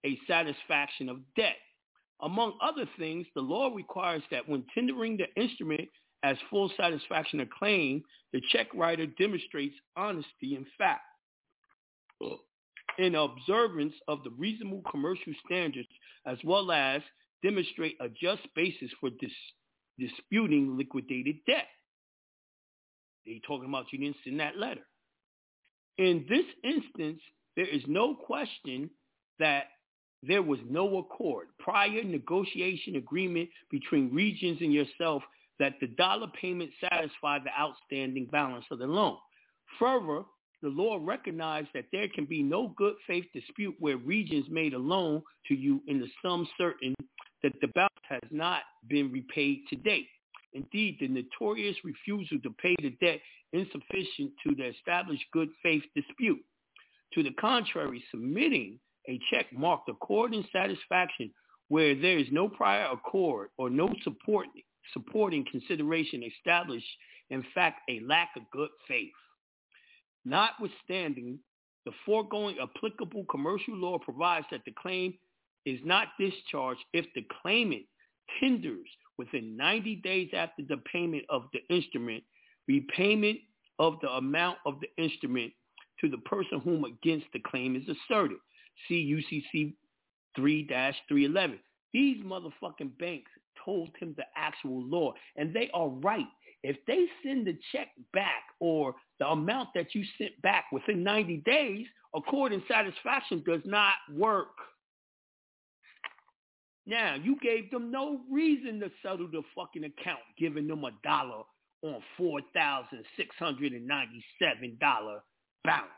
a 0.06 0.18
satisfaction 0.28 1.10
of 1.10 1.18
debt. 1.36 1.58
Among 2.22 2.54
other 2.62 2.88
things, 3.00 3.26
the 3.34 3.42
law 3.42 3.74
requires 3.74 4.22
that 4.30 4.48
when 4.48 4.64
tendering 4.76 5.18
the 5.18 5.42
instrument 5.42 5.90
as 6.24 6.38
full 6.50 6.72
satisfaction 6.78 7.40
of 7.40 7.50
claim, 7.50 8.04
the 8.34 8.42
check 8.52 8.68
writer 8.74 9.06
demonstrates 9.06 9.76
honesty 9.96 10.56
in 10.56 10.66
fact 10.78 11.02
in 12.98 13.16
observance 13.16 13.94
of 14.08 14.24
the 14.24 14.30
reasonable 14.32 14.84
commercial 14.90 15.34
standards 15.46 15.88
as 16.26 16.38
well 16.44 16.72
as 16.72 17.02
demonstrate 17.44 17.96
a 18.00 18.08
just 18.10 18.42
basis 18.56 18.92
for 19.00 19.10
dis- 19.20 19.32
disputing 19.98 20.78
liquidated 20.78 21.38
debt. 21.48 21.68
They 23.26 23.42
talking 23.46 23.70
about 23.70 23.86
you 23.92 24.00
didn't 24.00 24.18
send 24.24 24.40
that 24.40 24.58
letter. 24.58 24.82
In 25.98 26.26
this 26.30 26.46
instance, 26.64 27.22
there 27.56 27.68
is 27.68 27.82
no 27.88 28.16
question 28.16 28.90
that 29.40 29.66
there 30.24 30.42
was 30.42 30.60
no 30.70 31.00
accord, 31.00 31.48
prior 31.60 32.04
negotiation 32.04 32.96
agreement 32.96 33.50
between 33.72 34.14
regions 34.14 34.60
and 34.62 34.72
yourself 34.72 35.24
that 35.62 35.76
the 35.80 35.88
dollar 35.88 36.26
payment 36.42 36.72
satisfied 36.82 37.44
the 37.44 37.52
outstanding 37.58 38.26
balance 38.32 38.66
of 38.72 38.80
the 38.80 38.88
loan. 38.88 39.16
Further, 39.78 40.24
the 40.64 40.70
law 40.70 40.98
recognized 41.00 41.70
that 41.76 41.86
there 41.92 42.08
can 42.08 42.26
be 42.26 42.42
no 42.42 42.74
good 42.78 42.96
faith 43.06 43.26
dispute 43.32 43.76
where 43.78 43.98
regions 43.98 44.48
made 44.50 44.74
a 44.74 44.80
loan 44.80 45.22
to 45.48 45.54
you 45.54 45.80
in 45.88 46.00
the 46.00 46.08
sum 46.24 46.48
certain 46.58 46.96
that 47.44 47.54
the 47.62 47.68
balance 47.68 47.94
has 48.10 48.22
not 48.32 48.64
been 48.90 49.12
repaid 49.12 49.60
to 49.70 49.76
date. 49.76 50.08
Indeed, 50.54 50.98
the 51.00 51.08
notorious 51.08 51.78
refusal 51.84 52.40
to 52.42 52.50
pay 52.60 52.76
the 52.82 52.98
debt 53.00 53.20
insufficient 53.54 54.32
to 54.44 54.56
the 54.56 54.66
established 54.66 55.26
good 55.32 55.50
faith 55.62 55.84
dispute. 55.96 56.42
To 57.14 57.22
the 57.22 57.34
contrary, 57.40 58.04
submitting 58.10 58.80
a 59.08 59.20
check 59.32 59.46
marked 59.54 59.90
accord 59.90 60.34
and 60.34 60.46
satisfaction 60.52 61.32
where 61.68 61.94
there 61.94 62.18
is 62.18 62.28
no 62.32 62.50
prior 62.50 62.88
accord 62.92 63.50
or 63.58 63.70
no 63.70 63.94
support, 64.04 64.48
supporting 64.94 65.46
consideration 65.50 66.24
established, 66.24 66.88
in 67.30 67.44
fact, 67.54 67.82
a 67.90 68.00
lack 68.02 68.30
of 68.36 68.44
good 68.52 68.70
faith. 68.88 69.12
Notwithstanding, 70.26 71.40
the 71.86 71.92
foregoing 72.06 72.58
applicable 72.62 73.26
commercial 73.30 73.76
law 73.76 73.98
provides 73.98 74.46
that 74.52 74.62
the 74.66 74.74
claim 74.80 75.14
is 75.66 75.80
not 75.84 76.10
discharged 76.20 76.82
if 76.94 77.06
the 77.16 77.26
claimant 77.42 77.84
tenders 78.40 78.88
within 79.18 79.58
90 79.58 79.98
days 79.98 80.30
after 80.34 80.64
the 80.68 80.78
payment 80.92 81.24
of 81.30 81.44
the 81.54 81.60
instrument, 81.76 82.24
repayment 82.68 83.40
of 83.80 83.98
the 84.02 84.10
amount 84.10 84.58
of 84.66 84.76
the 84.80 85.04
instrument 85.04 85.52
to 86.00 86.10
the 86.10 86.18
person 86.20 86.60
whom 86.60 86.84
against 86.86 87.28
the 87.34 87.40
claim 87.40 87.76
is 87.76 87.84
asserted. 87.88 88.38
See 88.88 89.44
UCC 89.56 89.74
3-311. 90.38 91.60
These 91.94 92.24
motherfucking 92.24 92.98
banks 93.00 93.32
told 93.64 93.92
him 94.00 94.16
the 94.18 94.26
actual 94.36 94.84
law, 94.84 95.14
and 95.36 95.54
they 95.54 95.70
are 95.74 95.90
right. 95.90 96.28
If 96.64 96.78
they 96.86 97.06
send 97.24 97.48
the 97.48 97.58
check 97.72 97.88
back 98.14 98.44
or 98.60 98.94
the 99.20 99.28
amount 99.28 99.70
that 99.76 99.96
you 99.96 100.04
sent 100.18 100.42
back 100.42 100.66
within 100.72 101.04
90 101.04 101.38
days, 101.38 101.88
accord 102.16 102.54
and 102.54 102.64
satisfaction 102.68 103.44
does 103.46 103.62
not 103.66 103.94
work. 104.14 104.56
Now, 106.86 107.16
you 107.16 107.38
gave 107.42 107.72
them 107.72 107.92
no 107.92 108.22
reason 108.30 108.80
to 108.80 108.92
settle 109.02 109.28
the 109.28 109.42
fucking 109.56 109.84
account, 109.84 110.20
giving 110.38 110.68
them 110.68 110.84
a 110.84 110.92
dollar 111.04 111.44
on 111.84 112.02
$4,697 112.20 115.20
balance. 115.64 115.90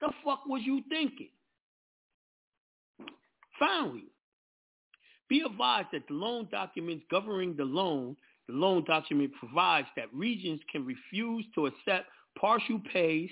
The 0.00 0.12
fuck 0.24 0.46
was 0.46 0.62
you 0.64 0.82
thinking? 0.88 1.30
Finally, 3.58 4.04
be 5.28 5.40
advised 5.40 5.88
that 5.92 6.06
the 6.08 6.14
loan 6.14 6.48
documents 6.50 7.04
governing 7.10 7.56
the 7.56 7.64
loan, 7.64 8.16
the 8.48 8.54
loan 8.54 8.84
document 8.84 9.32
provides 9.38 9.88
that 9.96 10.12
regions 10.12 10.60
can 10.70 10.86
refuse 10.86 11.44
to 11.54 11.66
accept 11.66 12.06
partial 12.38 12.80
pays 12.92 13.30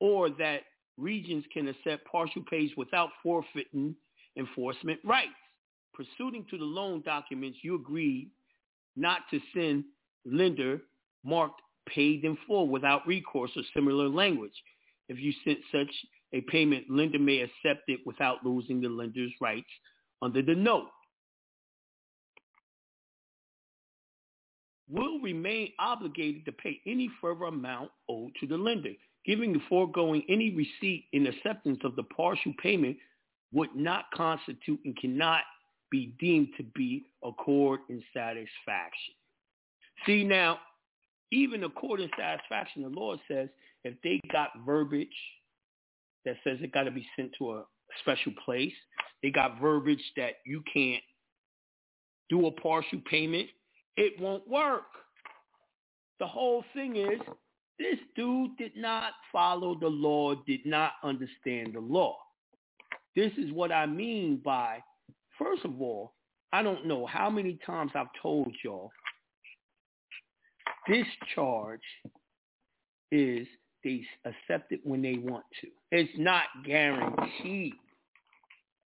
or 0.00 0.28
that 0.30 0.62
regions 0.96 1.44
can 1.52 1.68
accept 1.68 2.04
partial 2.10 2.42
pays 2.50 2.70
without 2.76 3.10
forfeiting 3.22 3.94
enforcement 4.36 5.00
rights. 5.04 5.30
Pursuing 5.94 6.44
to 6.50 6.58
the 6.58 6.64
loan 6.64 7.02
documents, 7.04 7.58
you 7.62 7.74
agreed 7.74 8.30
not 8.96 9.22
to 9.30 9.40
send 9.54 9.84
lender 10.24 10.80
marked 11.24 11.60
paid 11.88 12.24
in 12.24 12.36
full 12.46 12.68
without 12.68 13.06
recourse 13.06 13.50
or 13.56 13.62
similar 13.74 14.08
language. 14.08 14.52
If 15.08 15.18
you 15.18 15.32
sent 15.44 15.58
such 15.72 15.92
a 16.32 16.42
payment, 16.42 16.84
lender 16.90 17.18
may 17.18 17.40
accept 17.40 17.88
it 17.88 18.00
without 18.04 18.44
losing 18.44 18.80
the 18.80 18.88
lender's 18.88 19.32
rights 19.40 19.68
under 20.20 20.42
the 20.42 20.54
note. 20.54 20.88
Will 24.90 25.20
remain 25.20 25.72
obligated 25.78 26.44
to 26.46 26.52
pay 26.52 26.80
any 26.86 27.10
further 27.20 27.44
amount 27.44 27.90
owed 28.08 28.32
to 28.40 28.46
the 28.46 28.56
lender. 28.56 28.92
Giving 29.26 29.52
the 29.52 29.60
foregoing 29.68 30.22
any 30.28 30.50
receipt 30.50 31.06
in 31.12 31.26
acceptance 31.26 31.80
of 31.84 31.96
the 31.96 32.04
partial 32.04 32.54
payment 32.62 32.96
would 33.52 33.74
not 33.74 34.06
constitute 34.14 34.80
and 34.84 34.96
cannot 34.96 35.42
be 35.90 36.14
deemed 36.18 36.48
to 36.56 36.62
be 36.74 37.06
accord 37.22 37.80
and 37.88 38.02
satisfaction. 38.14 39.14
See 40.06 40.24
now, 40.24 40.58
even 41.32 41.64
accord 41.64 42.00
and 42.00 42.10
satisfaction, 42.16 42.82
the 42.82 42.88
law 42.88 43.16
says 43.28 43.48
if 43.84 43.94
they 44.02 44.20
got 44.32 44.50
verbiage 44.64 45.08
that 46.24 46.36
says 46.44 46.58
it 46.60 46.72
got 46.72 46.84
to 46.84 46.90
be 46.90 47.06
sent 47.16 47.32
to 47.38 47.52
a 47.52 47.64
special 48.00 48.32
place, 48.44 48.72
they 49.22 49.30
got 49.30 49.60
verbiage 49.60 50.02
that 50.16 50.34
you 50.46 50.62
can't 50.72 51.02
do 52.28 52.46
a 52.46 52.50
partial 52.52 53.00
payment, 53.10 53.48
it 53.98 54.18
won't 54.20 54.48
work. 54.48 54.86
The 56.20 56.26
whole 56.26 56.64
thing 56.72 56.96
is 56.96 57.20
this 57.78 57.98
dude 58.14 58.56
did 58.56 58.76
not 58.76 59.12
follow 59.32 59.76
the 59.78 59.88
law, 59.88 60.36
did 60.46 60.64
not 60.64 60.92
understand 61.02 61.74
the 61.74 61.80
law. 61.80 62.16
This 63.16 63.32
is 63.36 63.52
what 63.52 63.72
I 63.72 63.86
mean 63.86 64.40
by, 64.44 64.78
first 65.36 65.64
of 65.64 65.80
all, 65.82 66.14
I 66.52 66.62
don't 66.62 66.86
know 66.86 67.06
how 67.06 67.28
many 67.28 67.58
times 67.66 67.90
I've 67.94 68.06
told 68.22 68.52
y'all 68.64 68.90
this 70.86 71.06
charge 71.34 71.80
is 73.10 73.46
they 73.82 74.04
accept 74.24 74.72
it 74.72 74.80
when 74.84 75.02
they 75.02 75.16
want 75.16 75.44
to. 75.60 75.68
It's 75.90 76.10
not 76.16 76.44
guaranteed. 76.64 77.74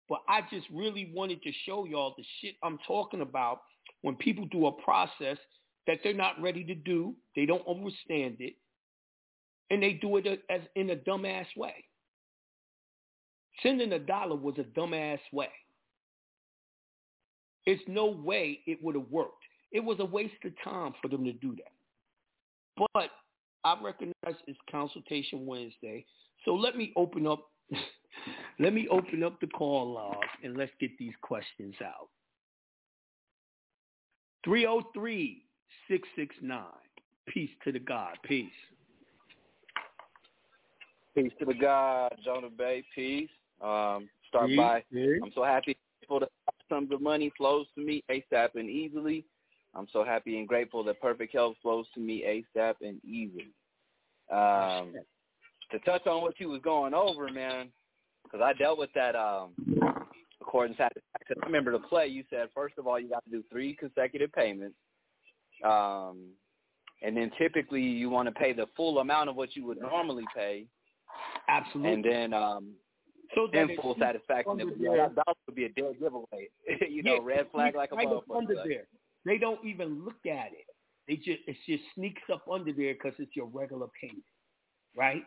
But 0.07 0.19
I 0.27 0.41
just 0.51 0.67
really 0.71 1.11
wanted 1.13 1.41
to 1.43 1.51
show 1.65 1.85
y'all 1.85 2.13
the 2.17 2.23
shit 2.41 2.55
I'm 2.63 2.79
talking 2.87 3.21
about 3.21 3.61
when 4.01 4.15
people 4.15 4.45
do 4.45 4.67
a 4.67 4.71
process 4.71 5.37
that 5.87 5.99
they're 6.03 6.13
not 6.13 6.41
ready 6.41 6.63
to 6.63 6.75
do, 6.75 7.15
they 7.35 7.45
don't 7.45 7.67
understand 7.67 8.37
it, 8.39 8.53
and 9.69 9.81
they 9.81 9.93
do 9.93 10.17
it 10.17 10.43
as 10.49 10.61
in 10.75 10.89
a 10.91 10.95
dumbass 10.95 11.45
way. 11.57 11.73
Sending 13.63 13.91
a 13.93 13.99
dollar 13.99 14.35
was 14.35 14.55
a 14.57 14.79
dumbass 14.79 15.19
way. 15.33 15.49
It's 17.65 17.81
no 17.87 18.07
way 18.07 18.61
it 18.65 18.81
would 18.81 18.95
have 18.95 19.09
worked. 19.09 19.43
It 19.71 19.83
was 19.83 19.97
a 19.99 20.05
waste 20.05 20.33
of 20.45 20.53
time 20.63 20.93
for 21.01 21.07
them 21.09 21.23
to 21.25 21.33
do 21.33 21.55
that. 21.55 22.87
But 22.93 23.09
I 23.63 23.75
recognize 23.83 24.41
it's 24.47 24.57
consultation 24.71 25.45
Wednesday. 25.45 26.05
So 26.45 26.55
let 26.55 26.77
me 26.77 26.93
open 26.95 27.27
up 27.27 27.49
Let 28.59 28.73
me 28.73 28.87
open 28.89 29.23
up 29.23 29.39
the 29.39 29.47
call 29.47 29.93
log 29.93 30.17
and 30.43 30.57
let's 30.57 30.71
get 30.79 30.97
these 30.97 31.13
questions 31.21 31.75
out. 31.83 32.09
303 34.49 35.43
669. 35.87 36.63
Peace 37.27 37.51
to 37.63 37.71
the 37.71 37.77
God. 37.77 38.17
Peace. 38.23 38.49
Peace 41.13 41.31
to 41.37 41.45
the 41.45 41.53
God, 41.53 42.15
Jonah 42.25 42.49
Bey. 42.49 42.83
Peace. 42.95 43.29
Um, 43.61 44.09
start 44.27 44.47
Peace, 44.47 44.57
by, 44.57 44.83
peace. 44.91 45.21
I'm 45.23 45.31
so 45.35 45.43
happy 45.43 45.77
for 46.07 46.21
the 46.21 46.27
sums 46.67 46.91
of 46.91 46.99
money 46.99 47.31
flows 47.37 47.67
to 47.75 47.81
me 47.81 48.03
ASAP 48.09 48.55
and 48.55 48.67
easily. 48.69 49.23
I'm 49.75 49.87
so 49.93 50.03
happy 50.03 50.39
and 50.39 50.47
grateful 50.47 50.83
that 50.85 50.99
perfect 50.99 51.31
health 51.31 51.55
flows 51.61 51.85
to 51.93 51.99
me 51.99 52.43
ASAP 52.57 52.75
and 52.81 52.99
easily. 53.05 53.51
Um, 54.31 54.95
to 55.71 55.77
touch 55.85 56.07
on 56.07 56.23
what 56.23 56.39
you 56.39 56.49
was 56.49 56.61
going 56.63 56.95
over, 56.95 57.29
man, 57.29 57.67
because 58.23 58.41
I 58.43 58.53
dealt 58.53 58.79
with 58.79 58.89
that 58.95 59.15
um, 59.15 59.51
according 60.49 60.75
to 60.77 60.83
I 60.83 60.89
remember 61.45 61.71
the 61.71 61.79
play. 61.79 62.07
You 62.07 62.23
said 62.29 62.47
first 62.55 62.75
of 62.79 62.87
all 62.87 62.99
you 62.99 63.07
got 63.09 63.23
to 63.25 63.29
do 63.29 63.43
three 63.51 63.75
consecutive 63.75 64.31
payments, 64.33 64.75
um, 65.63 66.29
and 67.03 67.15
then 67.15 67.31
typically 67.37 67.81
you 67.81 68.09
want 68.09 68.27
to 68.27 68.31
pay 68.31 68.51
the 68.53 68.65
full 68.75 68.97
amount 68.99 69.29
of 69.29 69.35
what 69.35 69.55
you 69.55 69.63
would 69.65 69.79
normally 69.79 70.25
pay, 70.35 70.65
Absolutely. 71.47 71.93
and 71.93 72.03
then 72.03 72.33
um, 72.33 72.71
so 73.35 73.47
then 73.53 73.69
full 73.79 73.95
satisfaction. 73.99 74.59
It 74.59 74.65
would 74.65 74.79
there. 74.79 75.11
that 75.15 75.35
would 75.45 75.55
be 75.55 75.65
a 75.65 75.69
dead 75.69 75.99
giveaway. 75.99 76.49
you 76.89 77.03
know, 77.03 77.15
Yeah, 77.15 77.19
red 77.23 77.47
flag 77.51 77.75
like 77.75 77.91
a 77.91 77.95
motherfucker. 77.95 78.37
under 78.37 78.55
Like, 78.55 78.67
there. 78.67 78.87
They 79.25 79.37
don't 79.37 79.63
even 79.63 80.03
look 80.03 80.25
at 80.25 80.47
it. 80.53 80.65
They 81.07 81.15
just 81.17 81.41
it 81.47 81.57
just 81.67 81.83
sneaks 81.93 82.23
up 82.33 82.43
under 82.51 82.73
there 82.73 82.93
because 82.95 83.13
it's 83.19 83.35
your 83.35 83.47
regular 83.47 83.87
payment, 84.01 84.23
right? 84.95 85.23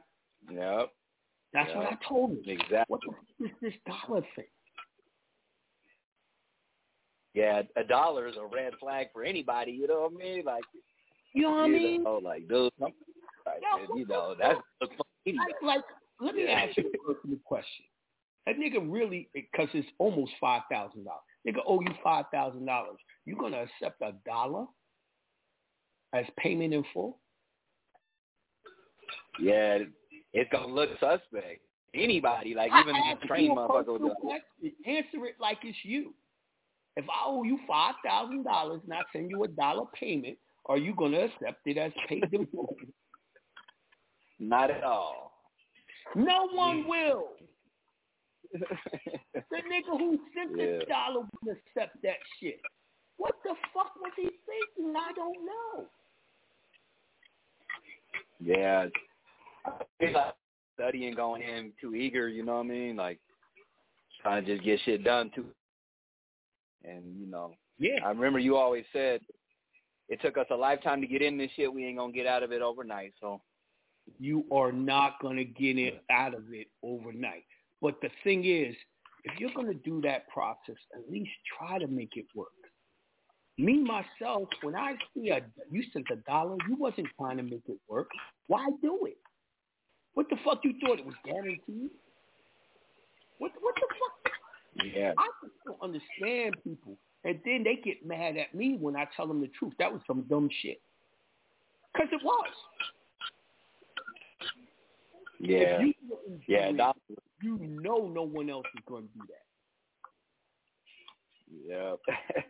Yep, 0.51 0.91
That's 1.53 1.73
what 1.77 1.87
I 1.87 1.97
told 2.09 2.31
him. 2.31 2.43
exactly. 2.47 2.85
What 2.89 3.01
the 3.07 3.13
fuck 3.13 3.51
is 3.51 3.57
this 3.61 3.75
dollar 3.87 4.23
thing? 4.35 4.47
Yeah, 7.35 7.63
a 7.77 7.85
dollar 7.85 8.27
is 8.27 8.37
a 8.37 8.45
red 8.47 8.73
flag 8.79 9.07
for 9.13 9.25
anybody. 9.25 9.73
You 9.73 9.87
know 9.87 10.03
what 10.03 10.23
I 10.23 10.25
mean? 10.25 10.45
Like, 10.45 10.65
You 11.33 11.43
know 11.43 11.51
what 11.53 11.61
I 11.61 11.67
you 11.67 11.73
mean? 11.73 12.05
know, 12.05 12.21
like, 12.23 12.47
dude, 12.47 12.73
like, 12.79 12.95
you 13.95 14.07
know, 14.07 14.35
that's. 14.39 14.59
Like, 14.81 15.63
like, 15.63 15.85
let 16.21 16.35
me 16.35 16.45
Yeah. 16.45 16.67
ask 16.67 16.77
you 16.77 16.91
a 16.93 17.15
personal 17.15 17.39
question. 17.45 17.87
That 18.47 18.57
nigga 18.57 18.85
really, 18.93 19.31
because 19.33 19.69
it's 19.73 19.89
almost 19.99 20.33
five 20.41 20.63
thousand 20.71 21.05
dollars. 21.05 21.23
Nigga 21.47 21.61
owe 21.67 21.81
you 21.81 21.95
five 22.03 22.27
thousand 22.33 22.67
dollars. 22.67 22.99
You 23.25 23.37
gonna 23.37 23.63
accept 23.63 24.03
a 24.03 24.13
dollar 24.27 24.67
as 26.13 26.27
payment 26.39 26.75
in 26.75 26.85
full? 26.93 27.19
Yeah, 29.41 29.79
it's 30.33 30.51
gonna 30.51 30.67
look 30.67 30.91
suspect. 30.99 31.61
Anybody, 31.95 32.55
like 32.55 32.73
even 32.81 32.97
a 32.97 32.99
asked 32.99 33.23
trained 33.23 33.47
you 33.47 33.53
a 33.53 33.57
motherfucker, 33.57 33.87
would 33.93 34.03
be 34.03 34.09
personal 34.09 34.17
like, 34.25 34.43
question. 34.61 34.73
Answer 34.87 35.27
it 35.27 35.37
like 35.41 35.59
it's 35.63 35.79
you. 35.85 36.15
If 36.97 37.05
I 37.09 37.25
owe 37.27 37.43
you 37.43 37.59
five 37.67 37.95
thousand 38.05 38.45
dollars 38.45 38.81
and 38.85 38.93
I 38.93 39.01
send 39.13 39.31
you 39.31 39.45
a 39.45 39.49
dollar 39.49 39.85
payment, 39.95 40.37
are 40.67 40.77
you 40.79 40.95
gonna 40.95 41.21
accept 41.21 41.67
it 41.67 41.79
as 41.79 41.93
paid 42.09 42.25
in 42.33 42.47
full? 42.47 42.77
not 44.39 44.71
at 44.71 44.83
all. 44.85 45.33
No 46.15 46.49
one 46.53 46.85
mm. 46.85 46.89
will. 46.89 47.25
The 49.51 49.59
nigga 49.59 49.99
who 49.99 50.19
sent 50.35 50.57
the 50.57 50.79
Yeah. 50.81 50.85
dollar 50.89 51.21
would 51.43 51.57
accept 51.57 52.03
that 52.03 52.17
shit. 52.39 52.61
What 53.17 53.35
the 53.45 53.55
fuck 53.75 53.95
was 53.97 54.13
he 54.17 54.29
thinking? 54.47 54.95
I 54.97 55.13
don't 55.15 55.45
know. 55.45 55.87
yeah, 58.41 58.87
I 59.67 59.71
feel 59.99 60.13
like 60.13 60.35
studying 60.75 61.15
going 61.15 61.43
in 61.43 61.73
too 61.81 61.95
eager. 61.95 62.29
You 62.29 62.45
know 62.45 62.57
what 62.57 62.67
I 62.67 62.69
mean? 62.69 62.97
Like 62.97 63.21
trying 64.23 64.45
to 64.45 64.55
just 64.55 64.65
get 64.65 64.81
shit 64.85 65.05
done 65.05 65.31
too. 65.35 65.47
And 66.85 67.17
you 67.19 67.27
know, 67.27 67.55
Yeah. 67.79 68.05
I 68.05 68.11
remember 68.11 68.39
you 68.39 68.57
always 68.57 68.85
said 68.93 69.21
it 70.09 70.21
took 70.21 70.37
us 70.37 70.47
a 70.51 70.57
lifetime 70.57 71.01
to 71.01 71.07
get 71.07 71.23
in 71.23 71.39
this 71.39 71.51
shit. 71.53 71.73
We 71.73 71.85
ain't 71.87 71.99
gonna 71.99 72.13
get 72.13 72.27
out 72.27 72.43
of 72.43 72.53
it 72.53 72.63
overnight. 72.63 73.15
So 73.21 73.41
You 74.19 74.45
are 74.51 74.73
not 74.73 75.21
gonna 75.23 75.45
get 75.45 75.79
it 75.79 76.03
out 76.11 76.35
of 76.35 76.53
it 76.53 76.67
overnight. 76.83 77.45
But 77.81 78.01
the 78.01 78.11
thing 78.25 78.45
is, 78.45 78.75
if 79.25 79.39
you're 79.39 79.53
gonna 79.55 79.75
do 79.75 80.01
that 80.03 80.29
process, 80.29 80.77
at 80.95 81.09
least 81.11 81.31
try 81.57 81.79
to 81.79 81.87
make 81.87 82.17
it 82.17 82.27
work. 82.35 82.49
Me 83.59 83.79
myself, 83.79 84.49
when 84.63 84.75
I 84.75 84.97
see 85.15 85.31
a 85.31 85.41
you 85.71 85.85
sent 85.93 86.07
a 86.11 86.17
dollar, 86.17 86.57
you 86.69 86.75
wasn't 86.77 87.07
trying 87.17 87.37
to 87.37 87.43
make 87.45 87.63
it 87.69 87.79
work. 87.89 88.09
Why 88.49 88.67
do 88.81 89.07
it? 89.07 89.19
What 90.15 90.29
the 90.29 90.37
fuck 90.45 90.65
you 90.65 90.75
thought 90.85 90.99
it 90.99 91.07
was 91.07 91.15
guaranteed? 91.25 91.91
What 93.39 93.53
what 93.61 93.75
the 93.77 93.87
fuck? 93.89 94.22
Yeah, 94.77 95.13
I 95.19 95.27
just 95.43 95.55
don't 95.67 95.83
understand 95.83 96.57
people. 96.65 96.97
And 97.25 97.39
then 97.45 97.63
they 97.63 97.77
get 97.77 98.05
mad 98.05 98.37
at 98.37 98.55
me 98.55 98.77
when 98.81 98.97
I 98.97 99.07
tell 99.17 99.27
them 99.29 99.41
the 99.41 99.51
truth. 99.59 99.75
That 99.79 99.93
was 99.93 100.01
some 100.07 100.23
dumb 100.29 100.49
shit. 100.61 100.81
Because 101.93 102.09
it 102.13 102.21
was. 102.25 102.47
yeah, 105.41 105.81
you 105.81 105.95
yeah. 106.49 106.71
it, 106.71 106.95
you 107.43 107.59
know 107.59 108.09
no 108.09 108.23
one 108.23 108.49
else 108.49 108.67
is 108.77 108.83
going 108.89 109.05
to 109.05 109.09
do 109.15 109.21
that. 111.69 112.01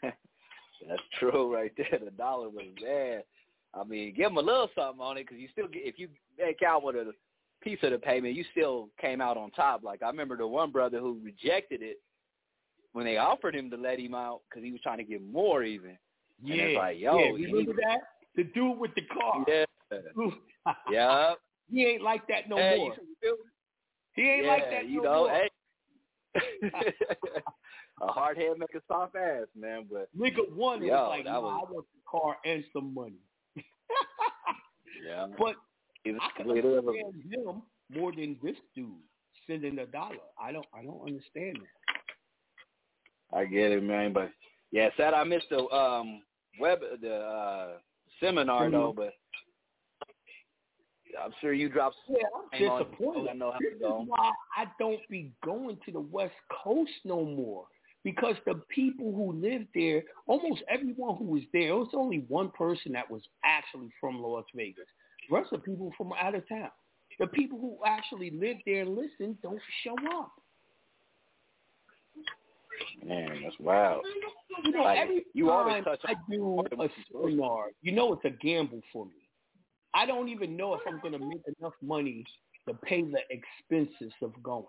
yeah, 0.03 0.11
that's 0.89 1.03
true 1.19 1.55
right 1.55 1.73
there. 1.77 1.99
The 2.03 2.11
dollar 2.13 2.49
was 2.49 2.67
there. 2.81 3.23
I 3.75 3.85
mean, 3.85 4.15
give 4.15 4.27
them 4.27 4.37
a 4.37 4.41
little 4.41 4.69
something 4.75 5.01
on 5.01 5.17
it 5.17 5.25
because 5.25 5.39
you 5.39 5.49
still 5.51 5.67
get 5.67 5.83
if 5.85 5.99
you 5.99 6.09
make 6.39 6.63
out 6.63 6.83
with 6.83 6.97
a 6.97 7.13
piece 7.63 7.79
of 7.83 7.91
the 7.91 7.99
payment, 7.99 8.37
you 8.37 8.45
still 8.53 8.91
came 9.01 9.21
out 9.21 9.37
on 9.37 9.51
top. 9.51 9.83
Like 9.83 10.03
I 10.03 10.09
remember 10.09 10.37
the 10.37 10.47
one 10.47 10.71
brother 10.71 10.99
who 11.01 11.21
rejected 11.25 11.83
it 11.83 11.99
when 12.93 13.07
they 13.07 13.17
offered 13.17 13.55
him 13.55 13.71
to 13.71 13.77
let 13.77 13.99
him 13.99 14.15
out 14.15 14.41
because 14.49 14.65
he 14.65 14.73
was 14.73 14.81
trying 14.83 14.99
to 14.99 15.05
get 15.05 15.23
more 15.23 15.63
even. 15.63 15.97
And 16.45 16.61
it's 16.61 16.77
like, 16.77 16.99
yo, 16.99 17.19
yeah, 17.19 17.47
remember 17.47 17.73
that? 17.75 18.01
The 18.37 18.45
dude 18.45 18.79
with 18.79 18.95
the 18.95 19.03
car. 19.03 19.45
Yeah, 19.47 19.65
yeah. 20.91 21.35
he 21.71 21.85
ain't 21.85 22.03
like 22.03 22.27
that 22.29 22.49
no 22.49 22.57
hey, 22.57 22.79
more. 22.79 22.95
He 24.15 24.23
ain't 24.23 24.45
yeah, 24.45 24.53
like 24.53 24.71
that 24.71 24.89
you 24.89 25.03
no 25.03 25.13
know, 25.13 25.19
more. 25.21 25.31
hey. 25.31 25.49
a 28.01 28.07
hard 28.07 28.39
head 28.39 28.59
make 28.59 28.75
a 28.75 28.81
soft 28.89 29.15
ass, 29.17 29.47
man. 29.59 29.87
But 29.91 30.09
Nigga 30.19 30.51
one 30.55 30.81
was 30.81 30.89
Yo, 30.89 31.09
like, 31.09 31.25
that 31.25 31.31
nah, 31.33 31.41
was- 31.41 31.65
I 31.69 31.73
want 31.73 31.87
the 31.93 32.01
car 32.11 32.37
and 32.45 32.65
some 32.73 32.95
money. 32.95 33.21
yeah, 35.07 35.27
But 35.39 35.57
I 36.07 36.11
can 36.37 36.51
understand 36.51 37.23
him 37.31 37.63
more 37.91 38.13
than 38.13 38.37
this 38.43 38.57
dude 38.75 38.89
sending 39.47 39.79
a 39.79 39.87
dollar. 39.87 40.17
I 40.41 40.53
don't 40.53 40.67
I 40.75 40.83
don't 40.83 41.01
understand 41.07 41.59
that. 41.61 41.82
I 43.33 43.45
get 43.45 43.73
it, 43.73 43.83
man. 43.83 44.13
But 44.13 44.31
yeah, 44.71 44.89
sad 44.97 45.15
I 45.15 45.25
missed 45.25 45.47
the 45.51 45.67
um 45.69 46.23
web 46.61 46.81
the 47.01 47.15
uh 47.15 47.69
seminar 48.21 48.71
though. 48.71 48.93
But 48.97 49.15
I'm 51.23 51.33
sure 51.41 51.53
you 51.53 51.69
dropped. 51.69 51.97
Yeah, 52.09 52.17
I'm 52.53 52.85
disappointed. 52.87 53.29
I 53.31 53.35
know 53.35 53.53
how 53.53 53.59
This 53.61 53.73
to 53.75 53.79
go. 53.79 54.03
is 54.03 54.09
why 54.09 54.31
I 54.57 54.65
don't 54.79 55.01
be 55.11 55.31
going 55.45 55.79
to 55.85 55.93
the 55.93 56.01
West 56.01 56.35
Coast 56.65 56.91
no 57.05 57.25
more. 57.25 57.67
Because 58.05 58.35
the 58.47 58.61
people 58.75 59.13
who 59.15 59.33
lived 59.33 59.69
there, 59.75 60.03
almost 60.27 60.63
everyone 60.69 61.17
who 61.19 61.25
was 61.25 61.43
there, 61.53 61.69
it 61.69 61.75
was 61.75 61.91
only 61.95 62.25
one 62.29 62.51
person 62.51 62.93
that 62.93 63.09
was 63.09 63.23
actually 63.45 63.91
from 64.01 64.21
Las 64.21 64.45
Vegas. 64.57 64.87
The 65.29 65.37
rest 65.37 65.53
of 65.53 65.61
the 65.61 65.67
people 65.71 65.93
from 65.97 66.13
out 66.21 66.35
of 66.35 66.49
town. 66.49 66.71
The 67.21 67.29
people 67.29 67.61
who 67.61 67.79
actually 67.87 68.31
lived 68.31 68.63
there 68.67 68.83
and 68.83 68.97
listened 68.97 69.37
don't 69.43 69.61
show 69.85 69.95
up. 70.19 70.33
Man, 73.05 73.41
that's 73.43 73.59
wild. 73.59 74.05
You 74.65 74.73
know, 74.73 74.83
Like, 74.83 74.99
every 74.99 75.25
you 75.35 75.51
always 75.51 75.85
touch 75.85 76.01
I 76.05 76.15
do 76.31 76.61
a 76.61 76.89
seminar, 77.13 77.67
you 77.83 77.93
know 77.93 78.13
it's 78.13 78.25
a 78.25 78.31
gamble 78.31 78.81
for 78.93 79.07
me. 79.07 79.13
I 79.95 80.07
don't 80.07 80.29
even 80.29 80.57
know 80.57 80.75
if 80.75 80.81
I'm 80.87 81.01
going 81.01 81.13
to 81.13 81.19
make 81.19 81.43
enough 81.59 81.75
money 81.83 82.25
to 82.69 82.75
pay 82.75 83.03
the 83.03 83.21
expenses 83.31 84.13
of 84.23 84.33
going. 84.43 84.65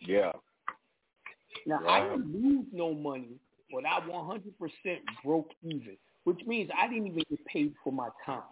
Yeah. 0.00 0.32
Now 1.66 1.80
I 1.88 2.08
didn't 2.08 2.32
lose 2.32 2.66
no 2.72 2.94
money, 2.94 3.38
but 3.72 3.84
I 3.84 4.00
100% 4.00 4.40
broke 5.24 5.50
even, 5.62 5.96
which 6.24 6.40
means 6.46 6.70
I 6.76 6.88
didn't 6.88 7.08
even 7.08 7.22
get 7.28 7.44
paid 7.46 7.74
for 7.82 7.92
my 7.92 8.08
time. 8.24 8.42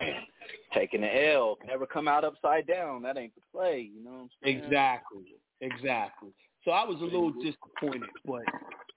Man, 0.00 0.22
taking 0.74 1.02
the 1.02 1.32
L, 1.32 1.58
never 1.66 1.86
come 1.86 2.08
out 2.08 2.24
upside 2.24 2.66
down. 2.66 3.02
That 3.02 3.18
ain't 3.18 3.34
the 3.34 3.42
play, 3.52 3.90
you 3.94 4.04
know 4.04 4.10
what 4.10 4.20
I'm 4.20 4.30
saying? 4.42 4.58
Exactly, 4.64 5.24
exactly. 5.60 6.30
So 6.64 6.72
I 6.72 6.84
was 6.84 7.00
a 7.00 7.04
little 7.04 7.32
disappointed, 7.32 8.10
but 8.26 8.42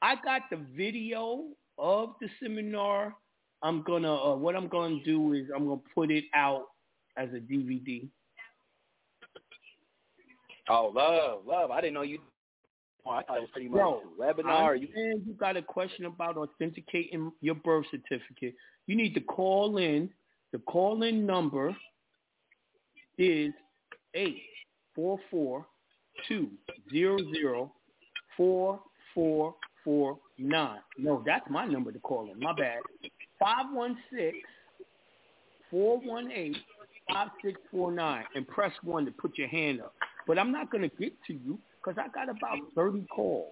I 0.01 0.15
got 0.23 0.43
the 0.51 0.59
video 0.75 1.45
of 1.77 2.15
the 2.19 2.27
seminar. 2.41 3.15
I'm 3.61 3.81
gonna 3.83 4.13
uh, 4.13 4.35
what 4.35 4.55
I'm 4.55 4.67
gonna 4.67 4.99
do 5.05 5.33
is 5.33 5.47
I'm 5.55 5.65
gonna 5.65 5.81
put 5.95 6.11
it 6.11 6.25
out 6.35 6.65
as 7.17 7.29
a 7.29 7.39
DVD. 7.39 8.07
Oh, 10.69 10.91
love, 10.93 11.45
love. 11.45 11.71
I 11.71 11.81
didn't 11.81 11.93
know 11.93 12.01
you. 12.01 12.19
Oh, 13.05 13.11
I 13.11 13.23
thought 13.23 13.37
it 13.37 13.41
was 13.41 13.49
pretty 13.51 13.67
much 13.67 13.79
Bro, 13.79 14.01
a 14.17 14.21
webinar. 14.21 14.79
You, 14.79 14.87
you 14.95 15.33
got 15.33 15.57
a 15.57 15.61
question 15.61 16.05
about 16.05 16.37
authenticating 16.37 17.31
your 17.41 17.55
birth 17.55 17.85
certificate. 17.91 18.55
You 18.87 18.95
need 18.95 19.13
to 19.15 19.21
call 19.21 19.77
in. 19.77 20.09
The 20.53 20.59
call 20.59 21.01
in 21.01 21.25
number 21.25 21.75
is 23.17 23.51
eight 24.13 24.43
four 24.95 25.19
four 25.31 25.65
two 26.27 26.47
zero 26.91 27.17
zero 27.33 27.71
four 28.37 28.79
four 29.15 29.55
four 29.83 30.19
nine. 30.37 30.77
No, 30.97 31.23
that's 31.25 31.49
my 31.49 31.65
number 31.65 31.91
to 31.91 31.97
call 31.99 32.29
in. 32.31 32.39
My 32.39 32.53
bad. 32.53 32.81
Five 33.39 33.65
one 33.71 33.97
six 34.15 34.37
four 35.71 35.99
one 35.99 36.31
eight 36.31 36.57
five 37.11 37.29
six 37.43 37.59
four 37.71 37.91
nine 37.91 38.23
and 38.35 38.47
press 38.47 38.71
one 38.83 39.05
to 39.05 39.11
put 39.11 39.35
your 39.39 39.47
hand 39.47 39.81
up. 39.81 39.95
But 40.27 40.37
I'm 40.37 40.51
not 40.51 40.71
gonna 40.71 40.87
get 40.87 41.13
to 41.27 41.33
you 41.33 41.57
because 41.83 41.97
I 41.99 42.09
got 42.09 42.29
about 42.29 42.59
thirty 42.75 43.07
calls 43.07 43.47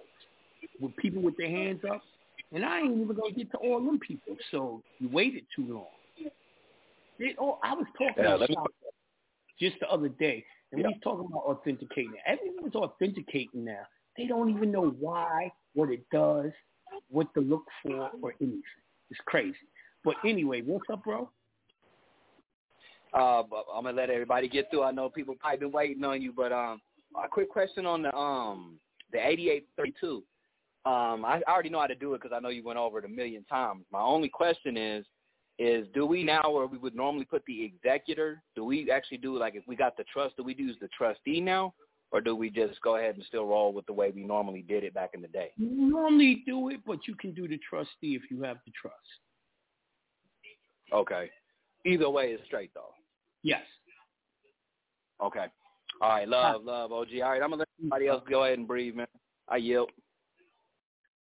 with 0.80 0.96
people 0.98 1.20
with 1.20 1.36
their 1.36 1.50
hands 1.50 1.80
up, 1.92 2.00
and 2.52 2.64
I 2.64 2.78
ain't 2.78 2.92
even 2.92 3.16
gonna 3.16 3.32
get 3.32 3.50
to 3.50 3.58
all 3.58 3.84
them 3.84 3.98
people. 3.98 4.36
So 4.52 4.82
you 5.00 5.08
waited 5.08 5.42
too 5.56 5.66
long. 5.68 5.86
It, 7.18 7.36
oh, 7.38 7.58
I 7.62 7.74
was 7.74 7.86
talking 7.98 8.24
Yeah, 8.24 8.34
about 8.34 8.48
me- 8.48 8.56
just 9.60 9.78
the 9.80 9.88
other 9.90 10.08
day, 10.08 10.44
and 10.72 10.80
Yeah. 10.80 10.88
we 10.88 10.92
was 10.94 11.02
talking 11.02 11.26
about 11.26 11.44
authenticating. 11.44 12.14
Everyone's 12.26 12.74
authenticating 12.74 13.64
now. 13.64 13.86
They 14.16 14.26
don't 14.26 14.50
even 14.50 14.70
know 14.72 14.90
why, 14.90 15.52
what 15.74 15.90
it 15.90 16.08
does, 16.10 16.52
what 17.08 17.32
to 17.34 17.40
look 17.40 17.64
for, 17.82 18.10
or 18.20 18.34
anything. 18.40 18.62
It's 19.10 19.20
crazy. 19.26 19.56
But 20.04 20.16
anyway, 20.24 20.62
what's 20.62 20.88
up, 20.90 21.04
bro? 21.04 21.30
Uh, 23.12 23.42
but 23.42 23.66
I'm 23.72 23.84
gonna 23.84 23.96
let 23.96 24.10
everybody 24.10 24.48
get 24.48 24.70
through. 24.70 24.82
I 24.84 24.90
know 24.90 25.10
people 25.10 25.34
probably 25.38 25.58
been 25.58 25.72
waiting 25.72 26.02
on 26.04 26.22
you, 26.22 26.32
but 26.32 26.50
um, 26.50 26.80
a 27.22 27.28
quick 27.28 27.50
question 27.50 27.84
on 27.86 28.02
the 28.02 28.14
um 28.16 28.80
the 29.12 29.18
8832. 29.18 30.24
Um, 30.84 31.24
I, 31.24 31.40
I 31.46 31.52
already 31.52 31.68
know 31.68 31.80
how 31.80 31.86
to 31.86 31.94
do 31.94 32.14
it 32.14 32.22
because 32.22 32.34
I 32.34 32.40
know 32.40 32.48
you 32.48 32.64
went 32.64 32.78
over 32.78 32.98
it 32.98 33.04
a 33.04 33.08
million 33.08 33.44
times. 33.44 33.84
My 33.92 34.00
only 34.00 34.28
question 34.30 34.76
is, 34.76 35.04
is 35.62 35.86
do 35.94 36.04
we 36.04 36.24
now, 36.24 36.50
where 36.50 36.66
we 36.66 36.76
would 36.76 36.96
normally 36.96 37.24
put 37.24 37.44
the 37.46 37.64
executor, 37.64 38.42
do 38.56 38.64
we 38.64 38.90
actually 38.90 39.18
do 39.18 39.38
like 39.38 39.54
if 39.54 39.62
we 39.68 39.76
got 39.76 39.96
the 39.96 40.04
trust, 40.12 40.36
do 40.36 40.42
we 40.42 40.56
use 40.56 40.76
the 40.80 40.88
trustee 40.88 41.40
now, 41.40 41.72
or 42.10 42.20
do 42.20 42.34
we 42.34 42.50
just 42.50 42.80
go 42.82 42.96
ahead 42.96 43.14
and 43.14 43.24
still 43.24 43.46
roll 43.46 43.72
with 43.72 43.86
the 43.86 43.92
way 43.92 44.10
we 44.10 44.24
normally 44.24 44.62
did 44.62 44.82
it 44.82 44.92
back 44.92 45.10
in 45.14 45.22
the 45.22 45.28
day? 45.28 45.50
You 45.56 45.70
normally 45.70 46.42
do 46.46 46.68
it, 46.70 46.80
but 46.84 47.06
you 47.06 47.14
can 47.14 47.32
do 47.32 47.46
the 47.46 47.60
trustee 47.68 48.16
if 48.16 48.22
you 48.28 48.42
have 48.42 48.58
the 48.66 48.72
trust. 48.72 48.96
Okay. 50.92 51.30
Either 51.86 52.10
way 52.10 52.32
is 52.32 52.40
straight 52.46 52.72
though. 52.74 52.92
Yes. 53.44 53.62
Okay. 55.22 55.46
All 56.00 56.08
right, 56.08 56.28
love, 56.28 56.64
love, 56.64 56.90
OG. 56.90 57.08
All 57.22 57.30
right, 57.30 57.42
I'm 57.42 57.50
gonna 57.50 57.60
let 57.60 57.68
somebody 57.80 58.08
else 58.08 58.24
go 58.28 58.44
ahead 58.44 58.58
and 58.58 58.66
breathe, 58.66 58.96
man. 58.96 59.06
I 59.48 59.58
yield. 59.58 59.90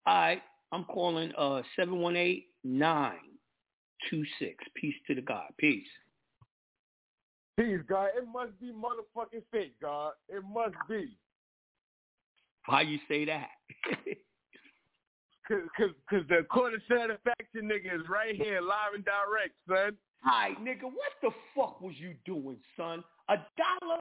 All 0.06 0.14
right. 0.14 0.42
I'm 0.72 0.84
calling 0.84 1.32
uh 1.38 1.62
seven 1.74 2.00
one 2.00 2.16
eight 2.16 2.48
nine 2.64 3.25
two 4.10 4.24
six. 4.38 4.64
Peace 4.74 4.94
to 5.06 5.14
the 5.14 5.20
God. 5.20 5.48
Peace. 5.58 5.86
Peace, 7.58 7.80
God. 7.88 8.10
It 8.16 8.26
must 8.32 8.58
be 8.60 8.72
motherfucking 8.72 9.42
fake, 9.50 9.74
God. 9.80 10.12
It 10.28 10.42
must 10.44 10.76
be. 10.88 11.16
Why 12.66 12.82
you 12.82 12.98
say 13.08 13.24
that? 13.26 13.48
Cause, 15.48 15.58
cause, 15.76 15.90
cause 16.10 16.22
the 16.28 16.44
quarter 16.50 16.82
satisfaction 16.88 17.70
nigga 17.70 17.94
is 17.94 18.08
right 18.08 18.34
here, 18.34 18.60
live 18.60 18.94
and 18.96 19.04
direct, 19.04 19.54
son. 19.68 19.96
Hi, 20.24 20.50
nigga. 20.60 20.82
What 20.82 21.12
the 21.22 21.30
fuck 21.54 21.80
was 21.80 21.94
you 21.98 22.14
doing, 22.24 22.56
son? 22.76 23.04
A 23.28 23.36
dollar? 23.56 24.00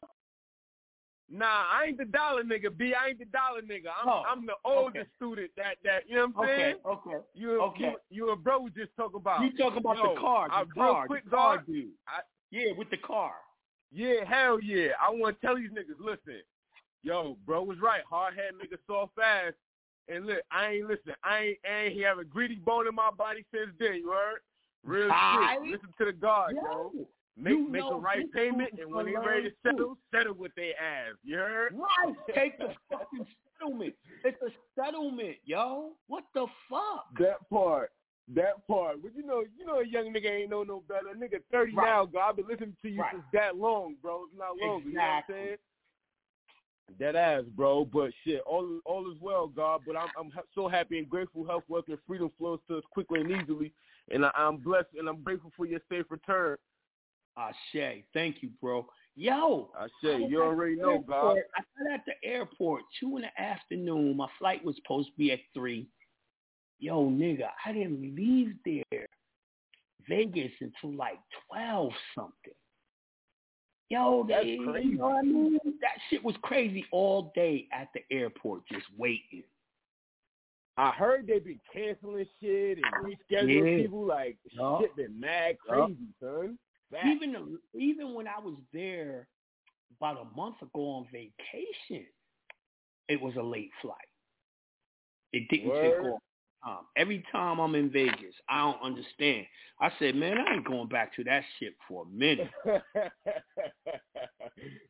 Nah, 1.30 1.46
I 1.72 1.86
ain't 1.88 1.98
the 1.98 2.06
dollar 2.06 2.44
nigga, 2.44 2.76
B. 2.76 2.94
I 2.94 3.10
ain't 3.10 3.20
the 3.20 3.26
dollar 3.26 3.62
nigga. 3.62 3.88
I'm, 4.02 4.08
Oh, 4.10 4.24
I'm 4.30 4.46
the 4.46 4.54
oldest 4.64 4.98
okay. 4.98 5.10
student 5.16 5.52
that, 5.58 5.78
that, 5.84 6.08
you 6.08 6.16
know 6.16 6.28
what 6.28 6.48
I'm 6.50 6.56
saying? 6.58 6.76
Okay. 6.86 7.18
You, 7.34 7.62
Okay. 7.62 7.84
you, 8.12 8.26
you 8.28 8.32
and 8.32 8.44
bro 8.44 8.68
just 8.70 8.96
talking 8.96 9.20
about. 9.20 9.42
You 9.42 9.58
talk 9.58 9.76
about 9.76 9.98
Yo, 9.98 10.14
the 10.14 10.20
car, 10.22 10.48
I, 10.52 10.64
the 10.64 10.70
real 10.82 11.04
quick, 11.08 11.24
the 11.26 11.30
car 11.32 11.64
dude. 11.66 11.90
I- 12.08 12.22
yeah, 12.52 12.72
with 12.78 12.90
the 12.92 12.98
car. 12.98 13.34
Yeah, 13.92 14.24
hell 14.26 14.60
yeah. 14.62 14.90
I 15.02 15.10
want 15.12 15.40
to 15.42 15.46
tell 15.48 15.56
these 15.56 15.72
niggas, 15.72 16.00
listen, 16.00 16.42
yo, 17.02 17.38
bro 17.46 17.64
was 17.64 17.80
right. 17.80 18.02
Hard 18.10 18.36
head 18.36 18.54
nigga 18.54 18.78
so 18.88 19.10
fast. 19.16 19.56
And 20.08 20.28
look, 20.28 20.42
I 20.52 20.74
ain't 20.74 20.88
listen. 20.88 21.14
I 21.24 21.40
ain't, 21.40 21.58
I 21.68 21.78
ain't 21.86 22.04
have 22.04 22.20
a 22.20 22.24
greedy 22.24 22.56
bone 22.56 22.88
in 22.88 22.94
my 22.94 23.10
body 23.10 23.44
since 23.52 23.72
then. 23.80 23.96
You 23.96 24.12
heard? 24.12 24.42
Real 24.84 25.10
Aight. 25.10 25.64
shit. 25.64 25.72
Listen 25.72 25.90
to 25.98 26.06
the 26.06 26.14
guard, 26.14 26.56
yo. 26.56 26.62
Yo, 26.94 27.08
Make 27.38 27.52
you 27.54 27.70
make 27.70 27.84
a 27.84 27.96
right 27.96 28.32
payment, 28.32 28.72
and 28.80 28.94
when 28.94 29.06
they 29.08 29.12
gonna 29.14 29.28
ready 29.28 29.50
to 29.50 29.56
learn, 29.66 29.76
settle, 29.76 29.98
settle 30.14 30.34
with 30.36 30.54
their 30.56 30.72
ass. 30.82 31.16
You 31.24 31.36
heard? 31.36 31.74
Right. 31.76 32.16
Take 32.34 32.58
the 32.58 32.70
fucking 32.90 33.26
settlement. 33.60 33.94
It's 34.24 34.42
a 34.42 34.50
settlement, 34.80 35.38
yo. 35.44 35.92
What 36.08 36.24
the 36.34 36.48
fuck? 36.70 37.08
That 37.20 37.50
part. 37.50 37.92
That 38.34 38.66
part. 38.68 39.02
But 39.04 39.16
you 39.16 39.24
know, 39.26 39.44
you 39.58 39.66
know, 39.66 39.80
a 39.80 39.86
young 39.86 40.14
nigga 40.14 40.32
ain't 40.32 40.50
know 40.50 40.64
no 40.64 40.82
better. 40.88 41.10
A 41.10 41.16
nigga 41.16 41.42
thirty 41.52 41.76
Right. 41.76 41.86
now, 41.86 42.06
God. 42.06 42.30
I've 42.30 42.36
been 42.38 42.48
listening 42.48 42.76
to 42.82 42.90
you 42.90 43.02
Right. 43.02 43.12
since 43.12 43.26
that 43.34 43.58
long, 43.58 43.96
bro. 44.02 44.24
It's 44.26 44.34
not 44.38 44.58
long. 44.58 44.84
You 44.86 44.94
know 44.94 45.02
what 45.02 45.08
I'm 45.08 45.18
Exactly. 45.18 45.36
saying? 45.36 45.58
That 47.00 47.16
ass, 47.16 47.44
bro. 47.56 47.84
But 47.84 48.14
shit, 48.24 48.42
all 48.42 48.80
all 48.86 49.12
is 49.12 49.20
well, 49.20 49.48
God. 49.48 49.82
But 49.86 49.98
I'm 49.98 50.10
I'm 50.18 50.32
so 50.54 50.70
happy 50.70 51.00
and 51.00 51.10
grateful. 51.10 51.46
Health, 51.46 51.66
wealth, 51.68 51.86
and 51.90 51.98
freedom 52.08 52.32
flows 52.38 52.60
to 52.70 52.78
us 52.78 52.84
quickly 52.92 53.20
and 53.20 53.30
easily. 53.32 53.74
And 54.10 54.26
I, 54.26 54.32
I'm 54.36 54.58
blessed 54.58 54.94
and 54.98 55.10
I'm 55.10 55.22
grateful 55.22 55.52
for 55.58 55.66
your 55.66 55.82
safe 55.90 56.06
return. 56.10 56.58
Ashe. 57.38 58.04
Thank 58.14 58.42
you, 58.42 58.50
bro. 58.62 58.88
Yo. 59.16 59.70
I 59.78 59.88
say, 60.04 60.26
you 60.26 60.42
already 60.42 60.76
know, 60.76 61.04
God. 61.08 61.38
I 61.56 61.62
got 61.84 61.94
at 61.94 62.02
the 62.06 62.14
airport 62.28 62.84
two 63.00 63.18
in 63.18 63.24
the 63.24 63.42
afternoon. 63.42 64.18
My 64.18 64.28
flight 64.40 64.64
was 64.64 64.76
supposed 64.78 65.10
to 65.10 65.18
be 65.18 65.32
at 65.32 65.40
three. 65.54 65.88
Yo, 66.80 67.10
nigga, 67.10 67.48
I 67.66 67.72
didn't 67.72 68.16
leave 68.16 68.56
there 68.66 69.06
Vegas 70.08 70.52
until 70.60 70.98
like 70.98 71.20
twelve 71.50 71.92
something. 72.14 72.54
Yo, 73.90 74.26
That's 74.28 74.44
they, 74.44 74.58
crazy. 74.66 74.90
You 74.90 74.98
know 74.98 75.06
what 75.06 75.18
I 75.18 75.22
mean? 75.22 75.60
That 75.82 75.98
shit 76.10 76.24
was 76.24 76.36
crazy 76.42 76.86
all 76.92 77.32
day 77.36 77.68
at 77.72 77.90
the 77.94 78.02
airport, 78.12 78.68
just 78.68 78.86
waiting. 78.98 79.44
I 80.78 80.92
heard 80.92 81.28
they've 81.28 81.44
been 81.44 81.62
canceling 81.72 82.26
shit 82.42 82.80
and 82.80 82.86
rescheduling 83.06 83.78
Yeah. 83.78 83.84
people. 83.84 84.06
Like 84.06 84.38
Yup. 84.52 84.82
shit, 84.82 84.96
been 84.96 85.20
mad 85.20 85.58
crazy, 85.60 85.96
son. 86.20 86.58
Facts. 86.92 87.08
Even 87.08 87.58
even 87.74 88.14
when 88.14 88.28
I 88.28 88.40
was 88.40 88.56
there 88.74 89.28
about 89.98 90.22
a 90.22 90.36
month 90.36 90.62
ago 90.62 90.82
on 90.82 91.08
vacation, 91.12 92.06
it 93.08 93.22
was 93.22 93.36
a 93.38 93.44
late 93.44 93.72
flight. 93.82 93.98
It 95.34 95.48
didn't 95.50 95.72
take 95.82 96.00
off. 96.02 96.22
Um, 96.66 96.88
every 96.98 97.24
time 97.32 97.60
I'm 97.60 97.76
in 97.76 97.92
Vegas, 97.92 98.34
I 98.50 98.60
don't 98.62 98.82
understand. 98.82 99.46
I 99.80 99.92
said, 100.00 100.16
man, 100.16 100.38
I 100.40 100.56
ain't 100.56 100.66
going 100.66 100.88
back 100.88 101.16
to 101.16 101.24
that 101.26 101.44
shit 101.60 101.76
for 101.88 102.04
a 102.04 102.08
minute. 102.08 102.50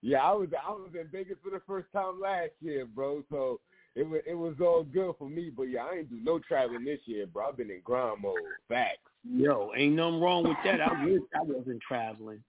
yeah, 0.01 0.19
I 0.19 0.31
was 0.31 0.47
I 0.53 0.71
was 0.71 0.91
in 0.93 1.10
Vegas 1.12 1.36
for 1.43 1.49
the 1.49 1.62
first 1.67 1.91
time 1.91 2.21
last 2.21 2.51
year, 2.62 2.86
bro. 2.86 3.23
So 3.29 3.60
it 3.95 4.08
was 4.08 4.21
it 4.25 4.36
was 4.36 4.55
all 4.62 4.84
good 4.84 5.15
for 5.19 5.29
me. 5.29 5.49
But 5.49 5.63
yeah, 5.63 5.84
I 5.84 5.97
ain't 5.97 6.10
do 6.10 6.19
no 6.23 6.39
traveling 6.39 6.86
this 6.86 7.01
year, 7.05 7.27
bro. 7.27 7.49
I've 7.49 7.58
been 7.58 7.71
in 7.71 7.81
grind 7.84 8.21
mode. 8.21 8.38
Facts. 8.69 8.99
Yo, 9.28 9.72
ain't 9.76 9.96
nothing 9.96 10.20
wrong 10.20 10.44
with 10.44 10.58
that. 10.64 10.82
I 10.82 10.92
wish 11.04 11.21
I 11.36 11.42
wasn't 11.42 11.82
traveling. 11.88 12.44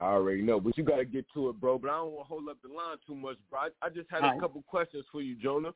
I 0.00 0.06
already 0.06 0.42
know, 0.42 0.60
but 0.60 0.76
you 0.76 0.84
got 0.84 0.96
to 0.96 1.04
get 1.04 1.24
to 1.34 1.48
it, 1.48 1.60
bro. 1.60 1.78
But 1.78 1.90
I 1.90 1.96
don't 1.96 2.12
want 2.12 2.26
to 2.26 2.28
hold 2.28 2.48
up 2.48 2.58
the 2.62 2.68
line 2.68 2.96
too 3.06 3.14
much, 3.14 3.36
bro. 3.50 3.60
I, 3.60 3.68
I 3.82 3.88
just 3.88 4.10
had 4.10 4.20
a 4.20 4.26
Alright. 4.26 4.40
couple 4.40 4.62
questions 4.66 5.04
for 5.10 5.22
you, 5.22 5.36
Jonah. 5.36 5.72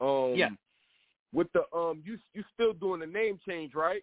Um, 0.00 0.34
Yeah. 0.36 0.50
With 1.34 1.48
the 1.52 1.64
um, 1.76 2.02
you 2.06 2.16
you 2.32 2.42
still 2.54 2.72
doing 2.72 3.00
the 3.00 3.06
name 3.06 3.38
change, 3.46 3.74
right? 3.74 4.02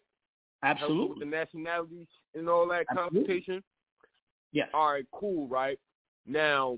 Helping 0.62 0.80
With 0.80 0.88
Absolutely. 0.92 1.26
the 1.26 1.32
nationalities 1.32 2.08
and 2.36 2.48
all 2.48 2.68
that 2.68 2.86
Absolutely. 2.90 3.24
computation. 3.24 3.64
Yes. 4.52 4.70
All 4.74 4.92
right, 4.92 5.06
cool, 5.12 5.48
right? 5.48 5.80
Now, 6.28 6.78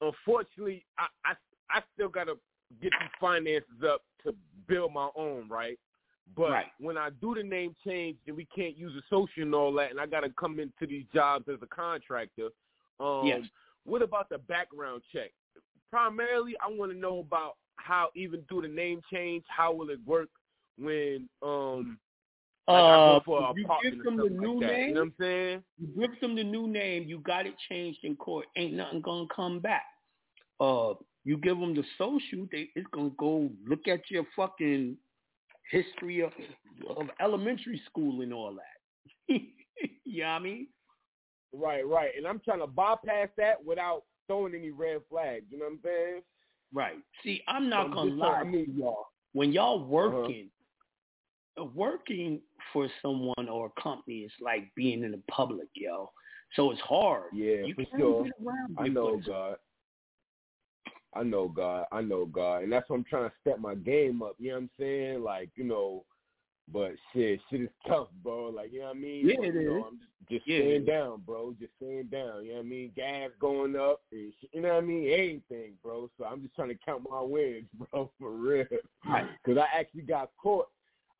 unfortunately, 0.00 0.84
I 0.98 1.06
I, 1.24 1.34
I 1.70 1.82
still 1.94 2.08
gotta 2.08 2.34
get 2.80 2.90
these 2.98 3.10
finances 3.20 3.84
up 3.86 4.02
to 4.24 4.34
build 4.66 4.92
my 4.92 5.08
own, 5.16 5.48
right? 5.48 5.78
But 6.36 6.50
Right. 6.50 6.66
when 6.78 6.96
I 6.96 7.10
do 7.10 7.34
the 7.34 7.42
name 7.42 7.74
change 7.84 8.16
and 8.26 8.36
we 8.36 8.46
can't 8.54 8.76
use 8.76 8.92
a 8.96 9.02
social 9.10 9.42
and 9.42 9.54
all 9.54 9.72
that, 9.74 9.90
and 9.90 10.00
I 10.00 10.06
gotta 10.06 10.30
come 10.30 10.60
into 10.60 10.86
these 10.86 11.04
jobs 11.12 11.48
as 11.48 11.58
a 11.62 11.66
contractor, 11.66 12.48
um, 13.00 13.26
Yes. 13.26 13.42
what 13.84 14.02
about 14.02 14.28
the 14.28 14.38
background 14.38 15.02
check? 15.12 15.32
Primarily, 15.90 16.54
I 16.64 16.70
want 16.70 16.92
to 16.92 16.96
know 16.96 17.18
about 17.18 17.56
how 17.76 18.10
even 18.14 18.42
do 18.48 18.62
the 18.62 18.68
name 18.68 19.02
change, 19.12 19.44
how 19.48 19.72
will 19.72 19.90
it 19.90 20.00
work 20.06 20.28
when 20.78 21.28
um 21.42 21.98
like 22.68 22.84
Uh, 22.84 23.06
go 23.06 23.22
for 23.24 23.50
an 23.50 23.56
you 23.56 23.66
give 23.82 24.02
them 24.04 24.16
the 24.16 24.30
new 24.30 24.60
like 24.60 24.70
name. 24.70 24.88
You 24.88 24.94
know 24.94 25.00
what 25.00 25.06
I'm 25.06 25.14
saying? 25.20 25.64
You 25.78 25.86
give 26.00 26.20
them 26.20 26.36
the 26.36 26.44
new 26.44 26.66
name. 26.68 27.04
You 27.08 27.18
got 27.18 27.46
it 27.46 27.54
changed 27.68 28.00
in 28.04 28.16
court. 28.16 28.46
Ain't 28.56 28.74
nothing 28.74 29.00
gonna 29.00 29.26
come 29.34 29.60
back. 29.60 29.84
Uh, 30.60 30.94
you 31.24 31.36
give 31.36 31.58
them 31.58 31.74
the 31.74 31.84
social. 31.98 32.46
They 32.50 32.70
it's 32.74 32.86
gonna 32.92 33.10
go 33.18 33.50
look 33.66 33.88
at 33.88 34.10
your 34.10 34.24
fucking 34.34 34.96
history 35.70 36.20
of, 36.20 36.32
of 36.96 37.06
elementary 37.20 37.80
school 37.86 38.22
and 38.22 38.32
all 38.32 38.54
that. 38.54 39.40
you 40.04 40.22
know 40.22 40.28
what 40.28 40.32
I 40.34 40.38
mean? 40.40 40.66
Right, 41.54 41.86
right. 41.86 42.10
And 42.16 42.26
I'm 42.26 42.40
trying 42.40 42.60
to 42.60 42.66
bypass 42.66 43.28
that 43.36 43.64
without 43.64 44.02
throwing 44.26 44.54
any 44.54 44.70
red 44.70 44.98
flags. 45.08 45.44
You 45.50 45.58
know 45.58 45.66
what 45.66 45.72
I'm 45.72 45.80
saying? 45.84 46.22
Right. 46.74 46.98
See, 47.22 47.42
I'm 47.48 47.68
not 47.68 47.86
I'm 47.86 47.94
gonna 47.94 48.14
lie 48.14 48.40
I 48.40 48.44
mean- 48.44 48.74
y'all. 48.76 49.06
When 49.34 49.50
y'all 49.50 49.76
uh-huh. 49.76 49.86
working, 49.86 50.50
working 51.74 52.40
for 52.70 52.86
someone 53.00 53.48
or 53.48 53.72
a 53.74 53.80
company 53.80 54.20
is 54.20 54.32
like 54.42 54.70
being 54.76 55.04
in 55.04 55.12
the 55.12 55.22
public, 55.30 55.68
yo. 55.74 56.10
So 56.54 56.70
it's 56.70 56.80
hard. 56.82 57.30
Yeah, 57.32 57.64
you 57.64 57.74
for 57.74 57.84
sure. 57.96 58.26
I 58.76 58.88
know. 58.88 59.18
God. 59.26 59.56
I 61.14 61.22
know 61.22 61.48
God. 61.48 61.86
I 61.92 62.00
know 62.00 62.26
God, 62.26 62.62
and 62.62 62.72
that's 62.72 62.88
why 62.88 62.96
I'm 62.96 63.04
trying 63.04 63.28
to 63.28 63.34
step 63.40 63.58
my 63.58 63.74
game 63.74 64.22
up. 64.22 64.36
You 64.38 64.50
know 64.50 64.54
what 64.54 64.62
I'm 64.62 64.70
saying? 64.78 65.22
Like 65.22 65.50
you 65.56 65.64
know, 65.64 66.04
but 66.72 66.92
shit, 67.12 67.40
shit 67.50 67.62
is 67.62 67.68
tough, 67.86 68.08
bro. 68.22 68.46
Like 68.46 68.72
you 68.72 68.80
know 68.80 68.86
what 68.86 68.96
I 68.96 69.00
mean? 69.00 69.28
Yeah, 69.28 69.46
it 69.46 69.54
you 69.54 69.68
know, 69.68 69.76
is. 69.78 69.84
I'm 69.88 69.98
just, 69.98 70.30
just 70.30 70.48
Yeah, 70.48 70.58
staying 70.60 70.84
down, 70.84 71.22
bro. 71.26 71.54
Just 71.58 71.72
staying 71.76 72.06
down. 72.06 72.44
You 72.44 72.50
know 72.50 72.56
what 72.56 72.66
I 72.66 72.68
mean? 72.68 72.92
Gas 72.96 73.30
going 73.40 73.76
up, 73.76 74.00
and 74.10 74.32
shit, 74.40 74.50
you 74.52 74.62
know 74.62 74.74
what 74.74 74.84
I 74.84 74.86
mean? 74.86 75.10
Anything, 75.10 75.72
bro. 75.82 76.08
So 76.18 76.24
I'm 76.24 76.42
just 76.42 76.54
trying 76.54 76.68
to 76.68 76.78
count 76.84 77.06
my 77.08 77.20
wins, 77.20 77.66
bro, 77.90 78.10
for 78.18 78.30
real. 78.30 78.64
Right. 79.06 79.26
Because 79.44 79.62
I 79.62 79.80
actually 79.80 80.02
got 80.02 80.30
caught. 80.42 80.66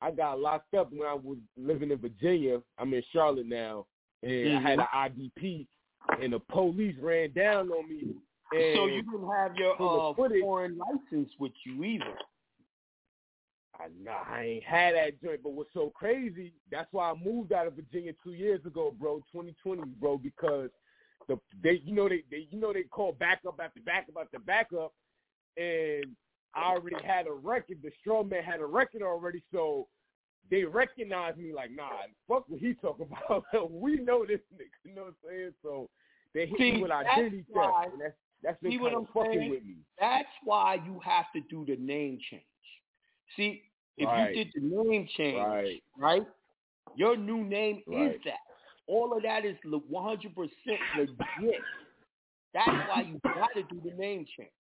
I 0.01 0.11
got 0.11 0.40
locked 0.40 0.74
up 0.74 0.90
when 0.90 1.07
I 1.07 1.14
was 1.14 1.38
living 1.57 1.93
in 1.93 1.99
Virginia. 1.99 2.61
I'm 2.78 2.93
in 2.93 3.05
Charlotte 3.12 3.47
now, 3.47 3.86
and 4.22 4.32
I 4.32 4.34
mm-hmm. 4.34 4.66
had 4.66 4.78
an 4.80 4.86
IDP, 4.95 5.66
and 6.20 6.32
the 6.32 6.40
police 6.40 6.97
ran 7.01 7.32
down 7.32 7.70
on 7.70 7.88
me. 7.88 8.14
And 8.53 8.76
So 8.76 8.86
you 8.86 9.03
didn't 9.03 9.28
have 9.30 9.57
your 9.57 9.74
uh, 9.74 10.14
foreign 10.14 10.78
license 10.78 11.30
with 11.38 11.53
you 11.64 11.84
either. 11.84 12.14
I 13.78 13.86
nah, 14.03 14.22
I 14.28 14.42
ain't 14.42 14.64
had 14.64 14.94
that 14.94 15.22
joint, 15.22 15.42
but 15.42 15.53
what's 15.53 15.72
so 15.72 15.90
crazy? 15.94 16.53
That's 16.70 16.88
why 16.92 17.11
I 17.11 17.14
moved 17.14 17.53
out 17.53 17.66
of 17.66 17.74
Virginia 17.74 18.12
two 18.22 18.32
years 18.32 18.61
ago, 18.66 18.94
bro, 18.98 19.18
2020, 19.32 19.82
bro, 19.98 20.18
because 20.18 20.68
the 21.28 21.38
they 21.62 21.80
you 21.84 21.94
know 21.94 22.09
they, 22.09 22.24
they 22.30 22.48
you 22.50 22.61
know 22.61 22.72
they 22.72 22.82
call 22.82 23.12
backup 23.12 23.59
after 23.62 23.80
backup 23.80 24.16
after 24.20 24.38
backup, 24.38 24.92
and 25.57 26.07
I 26.55 26.64
already 26.64 27.03
had 27.05 27.26
a 27.26 27.32
record. 27.32 27.78
The 27.82 27.90
straw 28.00 28.22
man 28.22 28.44
had 28.44 28.61
a 28.61 28.66
record 28.66 29.03
already, 29.03 29.42
so 29.53 29.88
they 30.50 30.64
recognized 30.64 31.38
me 31.38 31.55
like, 31.55 31.70
nah, 31.70 31.88
fuck 32.28 32.44
what 32.48 32.61
he 32.61 32.74
talking 32.74 33.09
about. 33.30 33.70
we 33.70 33.96
know 33.96 34.24
this 34.26 34.40
nigga, 34.55 34.68
you 34.84 34.94
know 34.94 35.03
what 35.03 35.14
I'm 35.24 35.30
saying? 35.30 35.55
So 35.62 35.88
they 36.34 36.46
hit 36.46 36.59
See, 36.59 36.72
me 36.72 36.82
with 36.82 36.90
identity 36.90 37.44
theft, 37.55 37.92
and 37.92 38.00
that's 38.00 38.14
that's 38.43 38.61
been 38.62 38.72
See 38.72 38.78
what 38.78 38.95
I'm 38.95 39.07
fucking 39.07 39.32
saying? 39.32 39.51
with 39.51 39.64
me. 39.64 39.76
That's 39.99 40.28
why 40.45 40.74
you 40.86 41.01
have 41.05 41.26
to 41.34 41.40
do 41.49 41.64
the 41.66 41.76
name 41.76 42.18
change. 42.30 42.43
See, 43.36 43.62
if 43.97 44.07
Right. 44.07 44.34
you 44.36 44.45
did 44.45 44.53
the 44.55 44.61
name 44.61 45.07
change, 45.16 45.38
Right. 45.38 45.82
right, 45.97 46.26
your 46.95 47.16
new 47.16 47.45
name 47.45 47.82
Right. 47.86 48.16
is 48.16 48.22
that. 48.24 48.40
All 48.86 49.16
of 49.16 49.22
that 49.22 49.45
is 49.45 49.57
100% 49.64 50.80
legit. 50.97 51.64
That's 52.53 52.76
why 52.86 53.03
you 53.03 53.20
got 53.34 53.49
to 53.55 53.62
do 53.62 53.80
the 53.84 53.93
name 53.97 54.26
change. 54.36 54.51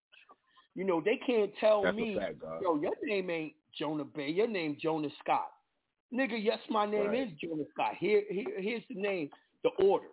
You 0.74 0.84
know, 0.84 1.00
they 1.02 1.16
can't 1.18 1.54
tell 1.56 1.82
That's 1.82 1.96
me, 1.96 2.16
fact, 2.18 2.36
yo, 2.62 2.80
your 2.80 2.94
name 3.02 3.28
ain't 3.28 3.54
Jonah 3.78 4.04
Bey. 4.04 4.30
Your 4.30 4.46
name 4.46 4.76
Jonah 4.80 5.10
Scott. 5.20 5.50
Nigga, 6.14 6.42
yes, 6.42 6.58
my 6.70 6.86
name 6.86 7.10
Right. 7.10 7.28
is 7.28 7.38
Jonah 7.38 7.64
Scott. 7.72 7.96
Here, 7.98 8.22
here, 8.30 8.58
here's 8.58 8.82
the 8.88 8.94
name, 8.94 9.28
the 9.64 9.70
order. 9.84 10.08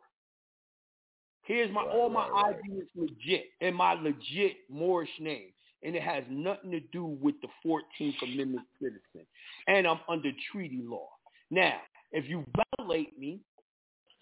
Here's 1.50 1.72
my 1.74 1.82
Right, 1.84 1.96
all 1.96 2.10
my 2.12 2.30
right. 2.30 2.56
ID 2.64 2.74
is 2.78 2.88
legit 2.96 3.46
and 3.60 3.76
my 3.76 3.94
legit 3.94 4.58
Moorish 4.70 5.10
name, 5.20 5.50
and 5.82 5.96
it 5.96 6.04
has 6.04 6.24
nothing 6.30 6.70
to 6.70 6.80
do 6.80 7.04
with 7.04 7.34
the 7.42 7.48
Fourteenth 7.64 8.16
Amendment 8.22 8.68
citizen. 8.80 9.26
And 9.68 9.88
I'm 9.88 10.00
under 10.08 10.30
treaty 10.52 10.82
law. 10.84 11.10
Now, 11.50 11.78
if 12.12 12.30
you 12.30 12.46
violate 12.78 13.18
me, 13.18 13.40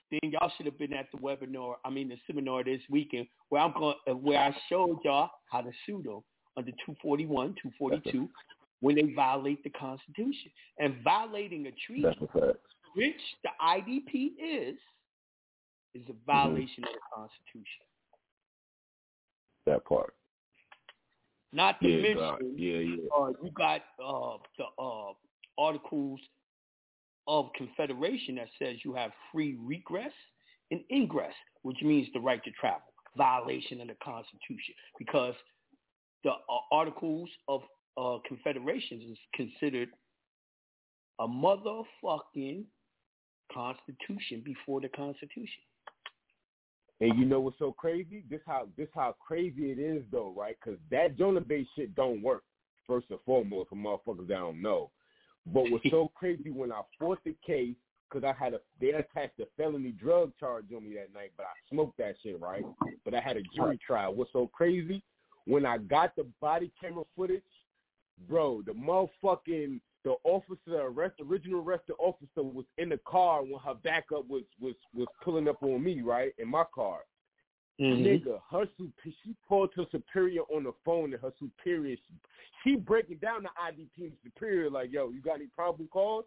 then 0.10 0.32
y'all 0.32 0.50
should 0.56 0.68
have 0.68 0.80
been 0.80 0.94
at 0.94 1.08
the 1.12 1.18
webinar. 1.18 1.76
I 1.84 1.90
mean, 1.90 2.08
the 2.08 2.18
seminar 2.28 2.64
this 2.64 2.80
weekend 2.90 3.28
where 3.50 3.62
I'm 3.62 3.74
going, 3.74 3.98
uh, 4.10 4.14
where 4.14 4.40
I 4.40 4.56
showed 4.70 5.00
y'all 5.04 5.30
how 5.52 5.60
to 5.60 5.72
sue 5.86 6.02
them 6.02 6.22
under 6.56 6.72
241, 6.86 7.56
242 7.62 8.30
when 8.80 8.96
they 8.96 9.14
violate 9.14 9.62
the 9.66 9.70
Constitution 9.72 10.50
and 10.80 10.96
violating 11.04 11.68
a 11.68 11.72
treaty 11.86 12.04
That's 12.04 12.22
a 12.22 12.40
fact. 12.40 12.60
which 12.96 13.20
the 13.44 13.50
IDP 13.62 14.32
is, 14.42 14.78
is 15.98 16.10
a 16.10 16.26
violation 16.26 16.84
of 16.84 16.90
the 16.94 17.00
Constitution. 17.14 17.86
That 19.66 19.86
part. 19.86 20.14
Not 21.54 21.80
to 21.82 21.88
Yeah, 21.88 22.02
mention, 22.02 22.18
God. 22.18 22.42
Yeah, 22.56 22.80
yeah. 22.80 22.96
uh, 23.18 23.30
you 23.44 23.52
got 23.52 23.82
uh, 24.04 24.38
the 24.58 24.66
uh, 24.82 25.14
articles 25.58 26.20
of 27.28 27.50
Confederation 27.58 28.36
that 28.36 28.48
says 28.60 28.78
you 28.84 28.94
have 28.94 29.12
free 29.32 29.58
regress 29.62 30.12
and 30.72 30.82
ingress, 30.92 31.34
which 31.64 31.82
means 31.82 32.08
the 32.14 32.20
right 32.20 32.44
to 32.44 32.52
travel. 32.52 32.82
Violation 33.18 33.82
of 33.82 33.88
the 33.88 33.96
Constitution 34.04 34.76
because 35.00 35.34
the 36.24 36.30
uh, 36.32 36.36
articles 36.72 37.30
of 37.48 37.62
uh, 37.98 38.18
Confederations 38.28 39.04
is 39.12 39.18
considered 39.34 39.90
a 41.20 41.28
motherfucking 41.28 42.64
constitution 43.52 44.44
before 44.46 44.82
the 44.82 44.90
Constitution. 44.90 45.64
And 47.00 47.18
you 47.18 47.26
know 47.26 47.40
what's 47.40 47.60
so 47.60 47.72
crazy? 47.72 48.24
This 48.30 48.42
how 48.46 48.68
this 48.78 48.88
how 48.96 49.16
crazy 49.26 49.72
it 49.72 49.80
is 49.80 50.04
though, 50.12 50.34
right? 50.36 50.58
Because 50.64 50.80
that 50.90 51.18
Jonah 51.18 51.42
Bey 51.42 51.68
shit 51.76 51.96
don't 51.96 52.22
work. 52.22 52.44
First 52.88 53.08
and 53.10 53.20
foremost, 53.26 53.70
for 53.70 53.76
motherfuckers 53.76 54.28
that 54.30 54.36
don't 54.36 54.62
know. 54.62 54.90
But 55.46 55.70
what's 55.70 55.90
so 55.90 56.12
crazy 56.16 56.50
when 56.50 56.72
I 56.72 56.82
fought 56.98 57.20
the 57.24 57.36
case, 57.46 57.76
because 58.10 58.28
I 58.28 58.34
had 58.44 58.54
a 58.54 58.60
they 58.82 58.90
attached 58.90 59.40
a 59.40 59.46
felony 59.58 59.92
drug 59.92 60.32
charge 60.40 60.66
on 60.76 60.88
me 60.88 60.96
that 60.96 61.14
night, 61.14 61.32
but 61.38 61.46
I 61.46 61.54
smoked 61.70 61.98
that 61.98 62.16
shit 62.24 62.40
right. 62.42 62.66
But 63.06 63.14
I 63.14 63.20
had 63.20 63.38
a 63.38 63.44
jury 63.56 63.78
trial. 63.86 64.16
What's 64.16 64.34
so 64.34 64.48
crazy? 64.48 65.04
When 65.46 65.66
I 65.66 65.78
got 65.78 66.16
the 66.16 66.26
body 66.42 66.72
camera 66.82 67.04
footage, 67.16 67.42
bro, 68.28 68.64
the 68.66 68.74
motherfucking 68.74 69.80
the 70.08 70.16
officer, 70.24 70.82
arrest 70.82 71.16
original 71.22 71.60
arrested 71.60 71.96
officer 72.00 72.42
was 72.42 72.64
in 72.78 72.90
the 72.90 73.00
car 73.06 73.44
when 73.44 73.60
her 73.60 73.74
backup 73.74 74.28
was 74.30 74.44
was 74.60 74.76
was 74.96 75.08
pulling 75.22 75.50
up 75.50 75.62
on 75.62 75.84
me, 75.84 76.02
right, 76.02 76.34
in 76.38 76.48
my 76.48 76.64
car. 76.74 77.00
Mm-hmm. 77.82 78.06
Nigga, 78.06 78.40
her 78.50 78.66
she 79.04 79.36
called 79.48 79.72
her 79.76 79.86
superior 79.92 80.44
on 80.44 80.64
the 80.64 80.72
phone, 80.86 81.14
and 81.14 81.22
her 81.22 81.34
superior 81.38 81.98
she, 81.98 82.14
she 82.64 82.76
breaking 82.78 83.18
down 83.18 83.44
the 83.44 83.50
IDP 83.62 84.08
and 84.08 84.14
superior 84.24 84.70
like, 84.70 84.94
yo, 84.94 85.10
you 85.10 85.22
got 85.22 85.36
any 85.36 85.48
problem 85.48 85.90
cause? 85.92 86.24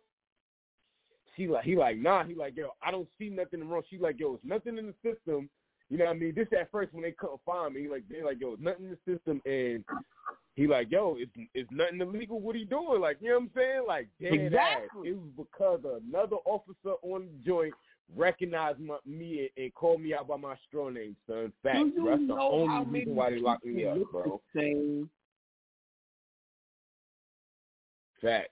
She 1.37 1.49
like 1.49 1.65
he 1.65 1.75
like 1.75 1.97
nah. 1.97 2.25
He 2.25 2.35
like 2.35 2.57
yo, 2.57 2.71
I 2.83 2.91
don't 2.91 3.09
see 3.19 3.31
nothing 3.31 3.67
wrong. 3.67 3.83
She 3.89 3.97
like 3.97 4.21
yo, 4.21 4.35
it's 4.35 4.45
nothing 4.45 4.77
in 4.77 4.89
the 4.89 4.95
system. 5.03 5.49
You 5.89 5.99
know 5.99 6.05
what 6.05 6.17
I 6.17 6.19
mean? 6.19 6.35
This 6.37 6.47
at 6.59 6.71
first 6.71 6.93
when 6.93 7.03
they 7.03 7.13
couldn't 7.13 7.41
find 7.47 7.75
me, 7.75 7.89
like 7.89 8.05
they 8.11 8.23
like 8.23 8.41
yo, 8.41 8.53
it's 8.53 8.63
nothing 8.63 8.85
in 8.85 8.91
the 8.91 9.13
system, 9.15 9.41
and 9.47 9.85
he 10.61 10.67
like 10.67 10.91
yo, 10.91 11.17
it's 11.19 11.33
it's 11.55 11.71
nothing 11.73 12.03
illegal. 12.03 12.39
What 12.39 12.55
he 12.55 12.67
doing? 12.67 13.01
Like 13.01 13.17
you 13.23 13.31
know 13.31 13.37
what 13.37 13.43
I'm 13.45 13.51
saying? 13.57 13.83
Like 13.89 14.09
dead 14.21 14.31
Exactly. 14.33 14.59
ass. 14.59 14.91
It 15.07 15.17
was 15.17 15.31
because 15.35 15.81
another 16.07 16.37
officer 16.45 16.97
on 17.03 17.29
the 17.33 17.51
joint 17.51 17.73
recognized 18.15 18.79
my, 18.79 18.99
me 19.07 19.49
and, 19.57 19.65
and 19.65 19.75
called 19.75 20.03
me 20.03 20.13
out 20.13 20.29
by 20.29 20.37
my 20.37 20.55
straw 20.69 20.91
name, 20.91 21.17
son. 21.27 21.51
Facts. 21.63 21.79
Do 21.79 21.87
you 21.87 22.03
bro. 22.03 22.11
That's 22.11 22.27
the 22.27 22.35
only 22.39 22.91
reason 22.91 23.15
why 23.15 23.31
they 23.31 23.39
locked 23.39 23.65
me 23.65 23.87
up, 23.87 23.97
bro. 24.13 24.43
same? 24.55 25.09
Facts. 28.21 28.51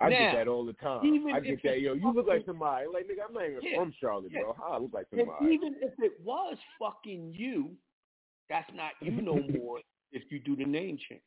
I 0.00 0.08
Now, 0.08 0.18
get 0.18 0.32
that 0.32 0.48
all 0.48 0.64
the 0.64 0.72
time. 0.74 1.28
I 1.34 1.40
get 1.40 1.62
that. 1.62 1.80
Yo, 1.82 1.92
you 1.92 2.10
look 2.14 2.26
like 2.26 2.46
somebody. 2.46 2.86
Like 2.90 3.04
nigga, 3.04 3.28
I'm 3.28 3.34
not 3.34 3.44
even 3.44 3.58
Yeah, 3.62 3.80
from 3.80 3.92
Charlotte, 4.00 4.32
yeah. 4.32 4.40
bro. 4.40 4.56
How 4.58 4.72
I 4.72 4.78
look 4.78 4.94
like 4.94 5.08
And 5.12 5.20
somebody? 5.20 5.54
even 5.54 5.74
if 5.82 5.92
it 5.98 6.12
was 6.24 6.56
fucking 6.78 7.34
you, 7.36 7.72
that's 8.48 8.70
not 8.74 8.92
you 9.02 9.20
no 9.20 9.34
more 9.60 9.80
if 10.12 10.22
you 10.30 10.38
do 10.40 10.56
the 10.56 10.64
name 10.64 10.98
change. 11.08 11.22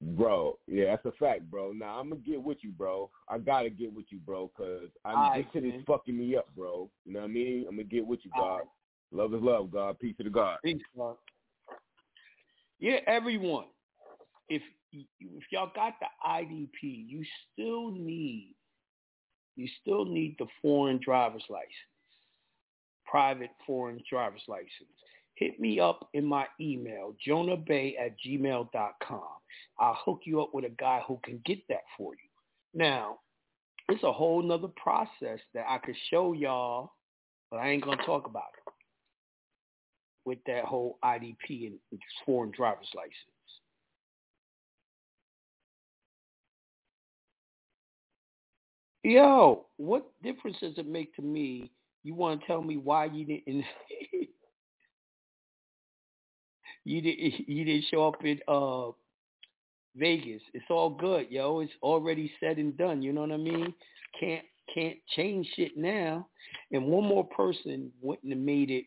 Bro, 0.00 0.58
yeah, 0.66 0.86
that's 0.86 1.06
a 1.06 1.12
fact, 1.12 1.50
bro. 1.50 1.72
Now 1.72 1.98
I'm 1.98 2.10
gonna 2.10 2.20
get 2.20 2.42
with 2.42 2.58
you, 2.62 2.72
bro. 2.72 3.10
I 3.28 3.38
gotta 3.38 3.70
get 3.70 3.92
with 3.92 4.06
you, 4.10 4.18
bro, 4.18 4.50
cause 4.56 4.90
I 5.04 5.12
Alright, 5.12 5.46
this 5.54 5.62
shit 5.62 5.74
is 5.74 5.82
fucking 5.86 6.16
me 6.16 6.36
up, 6.36 6.48
bro. 6.54 6.90
You 7.06 7.14
know 7.14 7.20
what 7.20 7.26
I 7.26 7.28
mean? 7.28 7.64
I'm 7.68 7.76
gonna 7.76 7.84
get 7.84 8.06
with 8.06 8.20
you, 8.24 8.30
God. 8.36 8.42
Alright. 8.42 8.66
Love 9.12 9.32
is 9.32 9.42
love, 9.42 9.70
God. 9.70 9.98
Peace 10.00 10.16
to 10.18 10.24
the 10.24 10.30
God. 10.30 10.58
Peace, 10.64 10.82
God. 10.96 11.16
Yeah, 12.80 12.98
everyone. 13.06 13.66
If 14.48 14.62
if 14.92 15.44
y'all 15.50 15.70
got 15.74 15.94
the 16.00 16.06
IDP, 16.28 16.68
you 16.82 17.24
still 17.52 17.90
need 17.90 18.54
you 19.56 19.68
still 19.80 20.04
need 20.04 20.36
the 20.38 20.46
foreign 20.60 21.00
driver's 21.02 21.44
license, 21.48 21.70
private 23.06 23.50
foreign 23.66 24.02
driver's 24.10 24.42
license. 24.48 24.93
Hit 25.36 25.58
me 25.58 25.80
up 25.80 26.08
in 26.14 26.24
my 26.24 26.46
email, 26.60 27.14
jonahbey 27.26 27.94
at 27.98 28.14
gmail.com. 28.24 29.22
I'll 29.78 29.98
hook 30.04 30.20
you 30.24 30.40
up 30.40 30.54
with 30.54 30.64
a 30.64 30.72
guy 30.78 31.02
who 31.06 31.18
can 31.24 31.40
get 31.44 31.58
that 31.68 31.82
for 31.96 32.14
you. 32.14 32.28
Now, 32.72 33.18
it's 33.88 34.04
a 34.04 34.12
whole 34.12 34.42
nother 34.42 34.68
process 34.76 35.40
that 35.52 35.66
I 35.68 35.78
could 35.78 35.96
show 36.10 36.32
y'all, 36.32 36.92
but 37.50 37.58
I 37.58 37.70
ain't 37.70 37.84
gonna 37.84 38.02
talk 38.04 38.26
about 38.26 38.44
it 38.56 38.72
with 40.24 40.38
that 40.46 40.64
whole 40.64 40.98
IDP 41.04 41.66
and 41.66 42.00
foreign 42.24 42.50
driver's 42.50 42.88
license. 42.94 43.14
Yo, 49.02 49.66
what 49.76 50.10
difference 50.22 50.56
does 50.60 50.78
it 50.78 50.86
make 50.86 51.14
to 51.14 51.22
me? 51.22 51.70
You 52.04 52.14
want 52.14 52.40
to 52.40 52.46
tell 52.46 52.62
me 52.62 52.78
why 52.78 53.04
you 53.04 53.26
didn't 53.26 53.64
you 56.84 57.00
didn't 57.00 57.48
you 57.48 57.64
didn't 57.64 57.84
show 57.90 58.08
up 58.08 58.24
in 58.24 58.40
uh 58.48 58.90
Vegas. 59.96 60.42
It's 60.52 60.64
all 60.70 60.90
good, 60.90 61.30
yo. 61.30 61.60
It's 61.60 61.72
already 61.82 62.32
said 62.40 62.58
and 62.58 62.76
done. 62.76 63.02
You 63.02 63.12
know 63.12 63.22
what 63.22 63.32
I 63.32 63.36
mean? 63.36 63.74
Can't 64.18 64.44
can't 64.74 64.96
change 65.14 65.48
shit 65.56 65.76
now. 65.76 66.26
And 66.72 66.86
one 66.86 67.04
more 67.04 67.24
person 67.24 67.92
wouldn't 68.00 68.32
have 68.32 68.42
made 68.42 68.70
it 68.70 68.86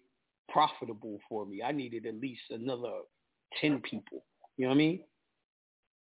profitable 0.50 1.20
for 1.30 1.46
me. 1.46 1.62
I 1.62 1.72
needed 1.72 2.06
at 2.06 2.16
least 2.16 2.42
another 2.50 3.02
ten 3.62 3.82
people. 3.82 4.24
You 4.58 4.66
know 4.66 4.70
what 4.70 4.76
I 4.76 4.78
mean? 4.78 5.00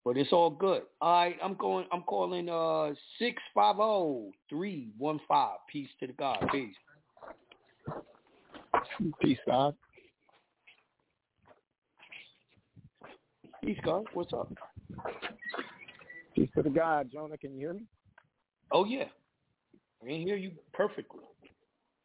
But 0.03 0.17
it's 0.17 0.33
all 0.33 0.49
good. 0.49 0.83
All 0.99 1.13
right, 1.13 1.37
I'm 1.43 1.53
going. 1.55 1.85
I'm 1.91 2.01
calling 2.03 2.49
uh 2.49 2.93
six 3.19 3.41
five 3.53 3.75
zero 3.77 4.31
three 4.49 4.89
one 4.97 5.19
five. 5.27 5.57
Peace 5.71 5.89
to 5.99 6.07
the 6.07 6.13
God. 6.13 6.43
Peace. 6.51 6.75
Peace, 9.21 9.37
God. 9.45 9.75
Peace, 13.63 13.77
God. 13.83 14.05
What's 14.13 14.33
up? 14.33 14.51
Peace 16.35 16.49
to 16.55 16.63
the 16.63 16.69
God. 16.69 17.09
Jonah, 17.11 17.37
can 17.37 17.53
you 17.53 17.59
hear 17.59 17.73
me? 17.73 17.83
Oh 18.71 18.85
yeah, 18.85 19.05
I 20.01 20.07
can 20.07 20.21
hear 20.21 20.35
you 20.35 20.51
perfectly. 20.73 21.19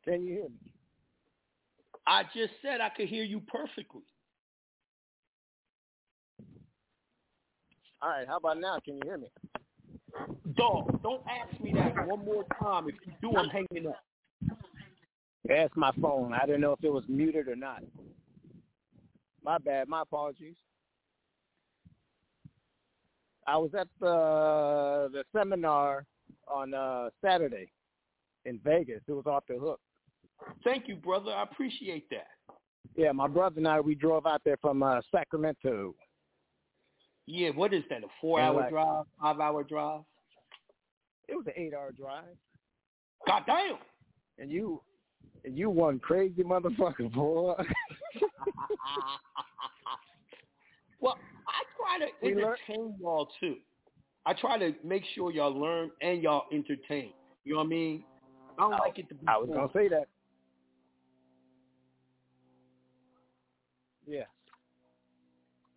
Can 0.05 0.25
you 0.25 0.35
hear 0.35 0.45
me? 0.45 0.73
I 2.07 2.23
just 2.35 2.53
said 2.61 2.81
I 2.81 2.91
could 2.91 3.09
hear 3.09 3.25
you 3.25 3.41
perfectly. 3.41 4.03
All 8.03 8.11
right, 8.11 8.27
how 8.29 8.37
about 8.37 8.61
now? 8.61 8.79
Can 8.85 8.95
you 8.97 9.03
hear 9.05 9.19
me? 9.19 9.29
Dog, 10.57 11.03
don't 11.03 11.23
ask 11.27 11.61
me 11.61 11.73
that 11.75 12.07
one 12.07 12.25
more 12.25 12.45
time. 12.61 12.89
If 12.89 12.95
you 13.07 13.13
do, 13.23 13.37
I'm 13.37 13.49
hanging 13.49 13.89
up. 13.89 14.03
That's 15.49 15.75
my 15.77 15.93
phone. 16.03 16.33
I 16.33 16.45
didn't 16.47 16.61
know 16.61 16.73
if 16.73 16.85
it 16.85 16.93
was 16.93 17.05
muted 17.09 17.49
or 17.49 17.57
not. 17.57 17.83
My 19.43 19.59
bad. 19.59 19.89
My 19.89 20.03
apologies. 20.03 20.57
I 23.47 23.57
was 23.57 23.71
at 23.79 23.89
the 24.01 25.09
the 25.13 25.25
seminar 25.37 26.05
on 26.49 26.75
uh 26.75 27.11
Saturday 27.25 27.71
in 28.45 28.59
Vegas. 28.65 29.01
It 29.07 29.13
was 29.13 29.27
off 29.27 29.45
the 29.49 29.59
hook. 29.59 29.81
Thank 30.65 30.89
you, 30.89 30.97
brother. 30.97 31.31
I 31.31 31.43
appreciate 31.45 32.09
that. 32.11 32.27
Yeah, 32.97 33.13
my 33.13 33.29
brother 33.29 33.59
and 33.59 33.69
I 33.69 33.81
we 33.81 33.95
drove 33.95 34.27
out 34.27 34.43
there 34.45 34.57
from 34.61 34.83
uh 34.83 35.01
Sacramento. 35.13 35.95
Yeah, 37.27 37.51
what 37.51 37.75
is 37.75 37.83
that? 37.91 38.05
A 38.05 38.09
four-hour 38.21 38.55
like- 38.55 38.71
drive? 38.71 39.05
Five-hour 39.21 39.65
drive? 39.65 40.03
It 41.29 41.35
was 41.35 41.45
an 41.47 41.55
eight-hour 41.57 41.91
drive, 41.93 42.37
God 43.27 43.43
damn! 43.47 43.79
and 44.39 44.51
you 44.51 44.81
and 45.45 45.59
you 45.59 45.71
one 45.71 45.99
crazy 45.99 46.43
motherfucker, 46.45 47.13
boy. 47.13 47.55
well, 51.01 51.19
I 51.49 51.63
try 51.87 52.07
to 52.07 52.13
We 52.23 52.35
learn- 52.35 52.57
entertain 52.69 52.97
y'all 53.01 53.29
too. 53.41 53.57
I 54.25 54.33
try 54.35 54.59
to 54.59 54.73
make 54.83 55.05
sure 55.15 55.31
y'all 55.31 55.53
learn 55.59 55.91
and 56.03 56.23
y'all 56.23 56.45
entertain. 56.53 57.13
You 57.45 57.53
know 57.55 57.59
what 57.61 57.67
I 57.67 57.69
mean? 57.69 58.05
I 58.59 58.63
don't 58.63 58.71
like 58.73 58.99
it 58.99 59.09
to 59.11 59.15
be. 59.15 59.27
I 59.29 59.37
was 59.37 59.49
gonna 59.49 59.71
say 59.73 59.89
that. 59.89 60.09
Yeah. 64.07 64.23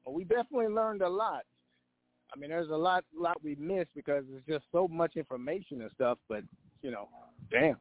Well, 0.05 0.16
we 0.16 0.24
definitely 0.24 0.68
learned 0.68 1.01
a 1.01 1.10
lot. 1.10 1.43
I 2.34 2.38
mean, 2.39 2.49
there's 2.51 2.70
a 2.70 2.76
lot, 2.76 3.03
lot 3.16 3.38
we 3.43 3.55
missed 3.55 3.89
because 3.95 4.24
there's 4.30 4.43
just 4.47 4.66
so 4.72 4.88
much 4.88 5.16
information 5.16 5.82
and 5.82 5.91
stuff. 5.95 6.18
But 6.28 6.43
you 6.82 6.91
know, 6.91 7.10
damn. 7.51 7.78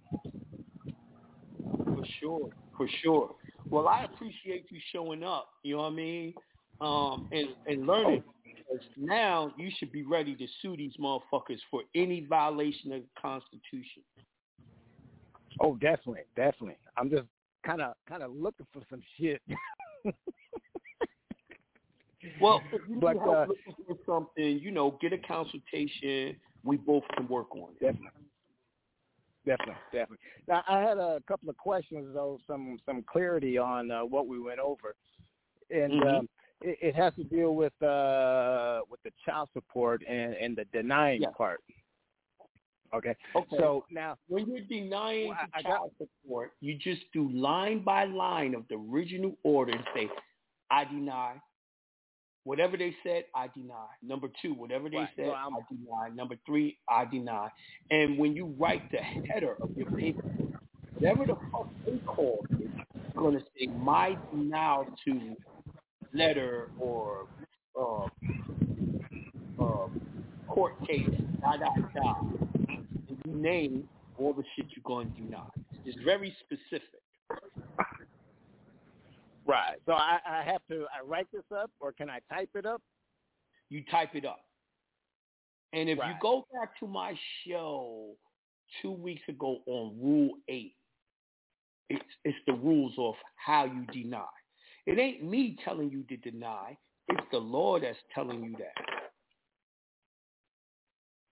For 1.85 2.05
sure, 2.21 2.51
for 2.77 2.89
sure. 3.03 3.35
Well, 3.69 3.89
I 3.89 4.05
appreciate 4.05 4.67
you 4.71 4.81
showing 4.93 5.23
up. 5.23 5.49
You 5.63 5.77
know 5.77 5.83
what 5.83 5.93
I 5.93 5.97
mean? 5.97 6.35
Um, 6.81 7.29
and 7.33 7.49
and 7.67 7.87
learning. 7.87 8.23
Because 8.45 8.85
now 8.97 9.53
you 9.57 9.71
should 9.79 9.93
be 9.93 10.03
ready 10.03 10.35
to 10.37 10.47
sue 10.63 10.77
these 10.77 10.93
motherfuckers 11.01 11.59
for 11.71 11.83
any 11.95 12.25
violation 12.27 12.93
of 12.93 13.03
the 13.03 13.21
Constitution. 13.21 14.03
Oh, 15.61 15.75
definitely, 15.75 16.23
definitely. 16.37 16.77
I'm 16.97 17.11
just 17.11 17.25
kind 17.65 17.83
of, 17.83 17.95
kind 18.09 18.23
of 18.23 18.33
looking 18.33 18.67
for 18.73 18.83
some 18.91 19.03
shit. 19.19 19.43
Well, 22.41 22.63
if 22.73 22.83
you 22.89 22.97
But, 23.01 23.17
uh, 23.17 23.47
looking 23.49 23.85
for 23.87 23.97
something, 24.07 24.59
you 24.59 24.71
know, 24.71 24.99
get 25.01 25.13
a 25.13 25.19
consultation. 25.19 26.37
We 26.65 26.77
both 26.77 27.05
can 27.17 27.29
work 27.29 27.55
on 27.55 27.71
it. 27.71 27.81
Definitely. 27.81 28.23
Definitely, 29.47 29.75
definitely. 29.93 30.19
Now, 30.47 30.63
I 30.69 30.81
had 30.81 30.99
a 30.99 31.23
couple 31.27 31.49
of 31.49 31.57
questions, 31.57 32.13
though, 32.13 32.39
some 32.47 32.79
some 32.85 33.03
clarity 33.11 33.57
on 33.57 33.91
uh, 33.91 34.05
what 34.05 34.27
we 34.27 34.39
went 34.39 34.59
over, 34.59 34.95
and 35.71 35.93
Mhm. 35.93 36.19
um, 36.19 36.29
it, 36.61 36.79
it 36.81 36.95
has 36.97 37.15
to 37.15 37.25
deal 37.25 37.55
with 37.55 37.73
uh, 37.83 38.81
with 38.91 39.03
the 39.05 39.11
child 39.25 39.49
support 39.53 40.03
and, 40.09 40.35
and 40.35 40.57
the 40.57 40.65
denying 40.73 41.23
Yeah. 41.23 41.29
part. 41.37 41.61
Okay. 42.95 43.15
Okay. 43.37 43.57
So 43.59 43.85
now, 43.91 44.17
when 44.29 44.47
you're 44.47 44.65
denying 44.67 45.29
Well, 45.29 45.39
I- 45.55 45.59
I 45.59 45.63
got- 45.63 45.69
child 45.69 45.93
support, 45.99 46.53
you 46.61 46.75
just 46.79 47.03
do 47.13 47.29
line 47.31 47.81
by 47.85 48.05
line 48.05 48.55
of 48.55 48.67
the 48.69 48.77
original 48.77 49.37
order 49.43 49.73
and 49.73 49.85
say, 49.95 50.09
I 50.71 50.85
deny. 50.85 51.41
Whatever 52.45 52.79
they 52.79 52.97
said, 53.03 53.25
I 53.35 53.49
deny. 53.49 53.89
Number 54.03 54.29
two, 54.41 54.55
whatever 54.55 54.89
they 54.89 54.97
Right. 54.97 55.09
said, 55.17 55.27
Well, 55.27 55.35
I 55.35 55.75
deny. 55.75 56.09
Number 56.15 56.37
three, 56.47 56.79
I 56.89 57.05
deny. 57.05 57.51
And 57.91 58.17
when 58.17 58.35
you 58.35 58.47
write 58.59 58.91
the 58.91 58.99
header 59.03 59.57
of 59.61 59.77
your 59.77 59.91
paper, 59.91 60.23
whatever 60.95 61.27
the 61.27 61.37
fuck 61.53 61.69
they 61.85 61.99
call 62.07 62.47
it, 62.49 62.71
you're 63.15 63.33
to 63.33 63.41
say, 63.59 63.67
my 63.67 64.17
denial 64.33 64.87
to 65.05 65.37
letter 66.13 66.71
or 66.79 67.27
uh, 67.79 68.07
uh, 69.61 69.89
court 70.49 70.75
case, 70.87 71.09
da, 71.41 71.57
da, 71.57 71.75
da. 71.95 72.15
And 72.69 72.87
you 73.25 73.33
name 73.33 73.89
all 74.19 74.33
the 74.33 74.43
shit 74.57 74.67
you're 74.75 74.83
going 74.85 75.13
to 75.13 75.21
deny. 75.23 75.47
It's 75.85 75.99
very 76.05 76.35
specific. 76.45 77.01
right. 79.47 79.77
So 79.87 79.93
I, 79.93 80.19
I 80.29 80.43
have 80.43 80.61
to 80.71 80.87
I 80.95 81.05
write 81.07 81.29
this 81.33 81.45
up, 81.55 81.71
or 81.81 81.93
can 81.93 82.11
I 82.11 82.21
type 82.33 82.51
it 82.55 82.67
up? 82.67 82.83
You 83.71 83.85
type 83.91 84.15
it 84.15 84.25
up. 84.25 84.41
And 85.73 85.89
if 85.89 85.99
you 85.99 86.15
go 86.23 86.47
back 86.53 86.79
to 86.81 86.87
my 86.87 87.15
show 87.47 88.15
two 88.81 88.93
weeks 88.93 89.23
ago 89.29 89.59
on 89.67 89.97
Rule 90.01 90.31
8, 90.49 90.75
it's, 91.91 92.05
it's 92.25 92.39
the 92.47 92.55
rules 92.55 92.93
of 92.99 93.15
how 93.37 93.65
you 93.67 93.85
deny. 93.93 94.25
It 94.89 94.99
ain't 94.99 95.23
me 95.23 95.55
telling 95.67 95.91
you 95.91 96.03
to 96.05 96.17
deny. 96.17 96.75
It's 97.09 97.21
the 97.31 97.37
law 97.37 97.79
that's 97.79 97.99
telling 98.15 98.43
you 98.43 98.53
that. 98.53 98.73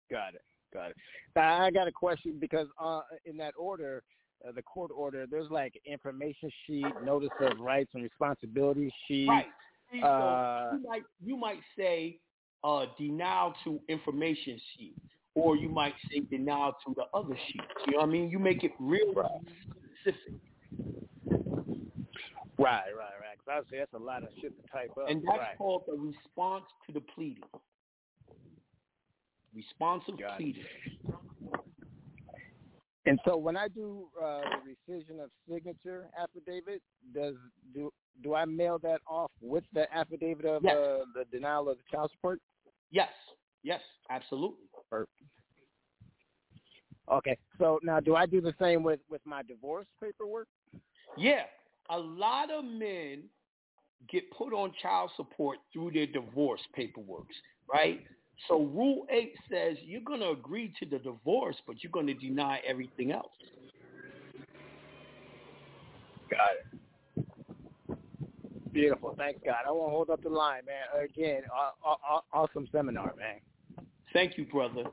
Got 0.09 0.35
it. 0.35 0.45
Got 0.73 0.91
it. 0.91 0.97
Now, 1.35 1.61
I 1.61 1.73
got 1.73 1.89
a 1.89 1.93
question 1.93 2.37
because 2.41 2.69
uh, 2.81 3.01
in 3.25 3.37
that 3.39 3.55
order, 3.59 4.05
uh, 4.47 4.53
the 4.53 4.63
court 4.63 4.93
order, 4.95 5.27
there's 5.29 5.51
like 5.51 5.75
information 5.85 6.49
sheet, 6.65 6.87
notice 7.05 7.31
of 7.41 7.59
rights 7.59 7.91
and 7.95 8.05
responsibilities 8.05 8.93
sheet. 9.09 9.29
Right. 9.29 9.47
See, 9.91 10.01
so 10.01 10.07
Uh, 10.07 10.77
you 10.77 10.89
might 10.89 11.03
you 11.21 11.37
might 11.37 11.61
say 11.77 12.21
uh, 12.63 12.87
denial 12.97 13.53
to 13.65 13.81
information 13.89 14.61
sheet, 14.77 14.95
or 15.35 15.57
you 15.57 15.69
might 15.69 15.95
say 16.09 16.21
denial 16.21 16.77
to 16.87 16.95
the 16.95 17.07
other 17.19 17.37
sheet. 17.49 17.63
You 17.89 17.95
know 17.95 17.99
what 17.99 18.09
I 18.11 18.13
mean? 18.13 18.31
You 18.31 18.39
make 18.39 18.63
it 18.63 18.71
real 18.79 19.13
specific, 19.97 20.35
Right, 22.61 22.93
right, 22.95 23.17
right. 23.19 23.30
Because 23.45 23.65
I 23.67 23.71
say 23.71 23.79
that's 23.79 23.93
a 23.95 23.99
lot 23.99 24.23
of 24.23 24.29
shit 24.41 24.53
to 24.57 24.71
type 24.71 24.91
up. 25.01 25.09
and 25.09 25.23
that's 25.27 25.39
right. 25.39 25.59
called 25.59 25.85
a 25.89 25.97
response 25.97 26.65
to 26.87 26.93
the 26.93 27.01
pleading. 27.01 27.43
Responsive 29.55 30.19
Got 30.19 30.35
it. 30.35 30.37
pleading. 30.39 30.65
And 33.07 33.19
so 33.25 33.37
when 33.37 33.57
I 33.57 33.67
do 33.69 34.09
uh, 34.23 34.41
the 34.41 34.93
rescission 34.93 35.23
of 35.23 35.31
signature 35.51 36.09
affidavit, 36.21 36.83
does 37.15 37.35
do 37.75 37.91
do 38.23 38.35
I 38.35 38.45
mail 38.45 38.79
that 38.83 39.01
off 39.07 39.31
with 39.41 39.65
the 39.73 39.93
affidavit 39.95 40.45
of 40.45 40.63
Yes. 40.63 40.77
uh, 40.77 41.05
the 41.15 41.25
denial 41.33 41.69
of 41.71 41.79
the 41.79 41.83
child 41.91 42.11
support? 42.13 42.41
Yes, 42.91 43.09
yes, 43.63 43.81
absolutely. 44.11 44.67
Okay. 47.11 47.37
So 47.59 47.81
now, 47.83 47.99
do 48.01 48.15
I 48.15 48.27
do 48.27 48.41
the 48.41 48.55
same 48.61 48.83
with 48.83 49.01
with 49.09 49.23
my 49.25 49.43
divorce 49.43 49.87
paperwork? 50.01 50.47
Yeah, 51.17 51.45
a 51.91 51.99
lot 51.99 52.51
of 52.51 52.65
men 52.65 53.23
get 54.09 54.31
put 54.31 54.53
on 54.53 54.73
child 54.81 55.11
support 55.17 55.59
through 55.73 55.91
their 55.93 56.07
divorce 56.07 56.61
paperwork, 56.75 57.27
right? 57.73 58.01
So 58.49 58.63
Rule 58.63 59.07
8 59.11 59.35
says 59.51 59.77
you're 59.85 60.01
going 60.01 60.21
to 60.21 60.31
agree 60.31 60.73
to 60.81 60.87
the 60.87 60.99
divorce, 60.99 61.57
but 61.67 61.83
you're 61.83 61.93
going 61.93 62.07
to 62.07 62.15
deny 62.15 62.61
everything 62.67 63.13
else. 63.13 63.33
Got 66.31 66.39
it. 66.57 66.81
Beautiful. 68.73 69.15
Thank 69.19 69.45
God. 69.45 69.57
I 69.67 69.73
won't 69.73 69.91
hold 69.91 70.11
up 70.11 70.23
the 70.23 70.29
line, 70.29 70.63
man. 70.65 71.05
Again, 71.05 71.43
aw- 71.53 71.75
aw- 71.85 71.99
aw- 72.09 72.25
awesome 72.33 72.69
seminar, 72.73 73.15
man. 73.19 73.41
Thank 74.13 74.39
you, 74.39 74.45
brother. 74.47 74.85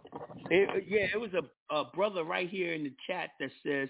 It, 0.50 0.86
yeah, 0.88 1.06
it 1.14 1.20
was 1.20 1.32
a, 1.34 1.74
a 1.74 1.86
brother 1.94 2.24
right 2.24 2.50
here 2.50 2.74
in 2.74 2.84
the 2.84 2.94
chat 3.06 3.30
that 3.40 3.52
says, 3.64 3.90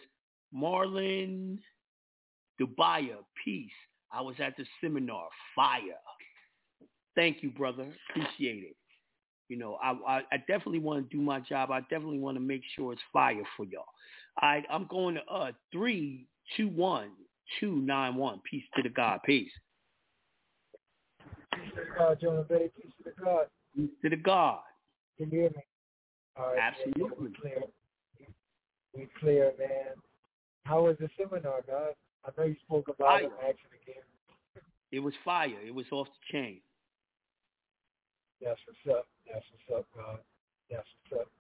Marlon 0.54 1.58
Dubaya, 2.60 3.18
peace. 3.44 3.70
I 4.12 4.22
was 4.22 4.36
at 4.40 4.56
the 4.58 4.66
seminar. 4.82 5.28
Fire. 5.56 5.82
Thank 7.16 7.42
you, 7.42 7.50
brother. 7.50 7.88
Appreciate 8.10 8.64
it. 8.64 8.76
You 9.50 9.58
know, 9.58 9.78
I, 9.82 9.92
I, 10.08 10.22
I 10.32 10.38
definitely 10.40 10.80
want 10.80 11.10
to 11.10 11.18
do 11.18 11.22
my 11.22 11.40
job. 11.40 11.72
I 11.72 11.82
definitely 11.82 12.20
want 12.20 12.36
to 12.36 12.42
make 12.42 12.62
sure 12.76 12.94
it's 12.94 13.02
fire 13.14 13.42
for 13.56 13.66
y'all. 13.66 13.86
All 14.42 14.50
right, 14.50 14.64
I'm 14.70 14.86
going 14.88 15.16
to 15.16 15.22
uh 15.26 15.52
three, 15.72 16.28
two, 16.56 16.68
one, 16.68 17.12
two, 17.60 17.78
nine, 17.78 18.16
one. 18.16 18.42
Peace 18.50 18.64
to 18.76 18.84
the 18.84 18.90
God. 18.90 19.20
Peace. 19.26 19.52
Peace 21.54 21.72
to 21.76 21.82
the 21.82 21.98
God, 21.98 22.18
Jonah 22.22 22.44
Bey. 22.44 22.70
Peace 22.76 22.92
to 22.98 23.04
the 23.10 23.24
God. 23.24 23.46
Peace 23.76 23.90
to 24.04 24.10
the 24.10 24.16
God. 24.16 24.60
Can 25.18 25.32
you 25.32 25.40
hear 25.40 25.50
me? 25.50 25.64
All 26.38 26.54
right. 26.54 26.60
Absolutely. 26.62 27.04
Yeah, 27.04 27.10
we 27.20 27.30
clear. 27.42 27.64
We 28.96 29.08
clear, 29.20 29.54
man. 29.58 29.96
How 30.66 30.84
was 30.84 30.98
the 31.00 31.10
seminar, 31.18 31.62
God? 31.66 31.94
I 32.28 32.32
know 32.38 32.48
you 32.48 32.56
spoke 32.66 32.88
about 32.90 32.98
Fire. 32.98 33.24
it. 33.24 33.32
Action 33.40 33.70
again. 33.82 34.04
It 34.92 35.00
was 35.00 35.14
fire. 35.24 35.60
It 35.66 35.74
was 35.74 35.86
off 35.92 36.08
the 36.08 36.38
chain. 36.38 36.60
That's 38.42 38.60
what's 38.68 38.98
up. 38.98 39.06
That's 39.32 39.46
what's 39.52 39.80
up, 39.80 39.88
God. 39.96 40.20
That's 40.70 40.88
what's 41.10 41.22
up. 41.22 41.32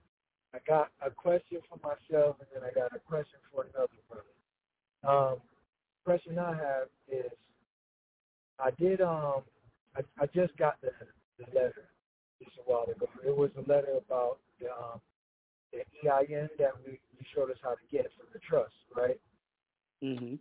I 0.53 0.59
got 0.67 0.91
a 1.05 1.11
question 1.11 1.59
for 1.69 1.77
myself, 1.85 2.38
and 2.39 2.47
then 2.53 2.63
I 2.63 2.73
got 2.73 2.95
a 2.95 2.99
question 2.99 3.39
for 3.51 3.67
another 3.73 3.99
brother. 4.09 4.33
Um, 5.03 5.38
question 6.05 6.39
I 6.39 6.55
have 6.55 6.88
is, 7.11 7.31
I 8.59 8.71
did 8.71 9.01
um, 9.01 9.41
I, 9.95 10.01
I 10.19 10.25
just 10.33 10.55
got 10.57 10.79
the 10.81 10.91
the 11.38 11.45
letter 11.53 11.89
just 12.43 12.57
a 12.57 12.71
while 12.71 12.83
ago. 12.83 13.07
It 13.25 13.35
was 13.35 13.51
a 13.57 13.69
letter 13.69 13.93
about 13.97 14.39
the 14.59 14.67
um, 14.67 15.01
the 15.71 15.79
EIN 16.09 16.49
that 16.57 16.71
we 16.85 16.93
you 16.93 17.25
showed 17.35 17.51
us 17.51 17.57
how 17.61 17.71
to 17.71 17.85
get 17.91 18.09
from 18.17 18.27
the 18.33 18.39
trust, 18.39 18.73
right? 18.95 19.19
Mm-hmm. 20.03 20.35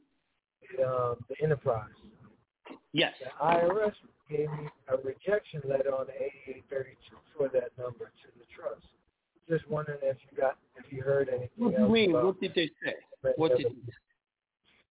The, 0.76 0.88
um, 0.88 1.16
the 1.28 1.36
enterprise. 1.42 1.90
Yes. 2.92 3.14
The 3.20 3.44
IRS 3.44 3.92
gave 4.30 4.50
me 4.50 4.68
a 4.88 4.96
rejection 4.96 5.62
letter 5.68 5.94
on 5.94 6.07
the 6.07 6.14
8832 6.14 7.16
for 7.36 7.48
that 7.48 7.70
number 7.78 8.07
to 8.07 8.28
the 8.38 8.44
trust. 8.54 8.84
Just 9.48 9.68
wondering 9.70 9.98
if 10.02 10.16
you 10.30 10.36
got, 10.36 10.57
if 10.76 10.90
you 10.92 11.02
heard 11.02 11.28
anything 11.28 11.50
What 11.57 11.70
do 11.76 11.76
else 11.82 11.88
you 11.88 11.92
mean? 11.94 12.12
What 12.12 12.40
did 12.40 12.52
they 12.54 12.70
say? 12.84 12.94
What 13.36 13.57
did 13.57 13.66
they 13.66 13.70
say? 13.70 13.92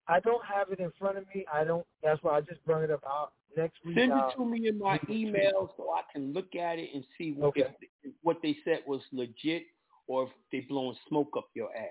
I 0.07 0.20
don't 0.20 0.43
have 0.45 0.70
it 0.72 0.80
in 0.80 0.91
front 0.99 1.18
of 1.18 1.24
me. 1.34 1.45
I 1.51 1.64
don't. 1.64 1.86
That's 2.03 2.22
why 2.24 2.38
I 2.38 2.41
just 2.41 2.64
brought 2.66 2.84
it 2.84 2.91
up. 2.91 3.01
Out 3.07 3.32
next 3.57 3.78
week. 3.86 3.97
Send 3.97 4.11
I'll- 4.14 4.30
it 4.30 4.36
to 4.36 4.45
me 4.45 4.68
in 4.68 4.78
my 4.78 4.99
email 5.09 5.74
so 5.78 5.91
I 5.91 6.01
can 6.11 6.34
look 6.34 6.55
at 6.55 6.78
it 6.78 6.89
and 6.93 7.05
see 7.18 7.32
what, 7.32 7.47
Okay. 7.57 7.74
if 8.03 8.14
what 8.22 8.38
they 8.43 8.57
said 8.66 8.84
was 8.86 9.01
legit 9.14 9.64
or 10.07 10.24
if 10.26 10.30
they 10.51 10.59
blowing 10.61 10.97
smoke 11.07 11.30
up 11.38 11.47
your 11.55 11.74
ass. 11.76 11.89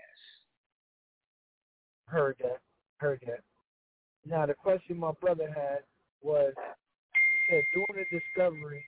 Heard 2.06 2.36
that. 2.42 2.60
Heard 2.98 3.22
that. 3.26 3.40
Now 4.24 4.46
the 4.46 4.54
question 4.54 4.96
my 4.98 5.12
brother 5.20 5.48
had 5.48 5.80
was, 6.22 6.52
he 7.14 7.54
said 7.54 7.64
during 7.72 8.04
the 8.10 8.18
discovery, 8.20 8.84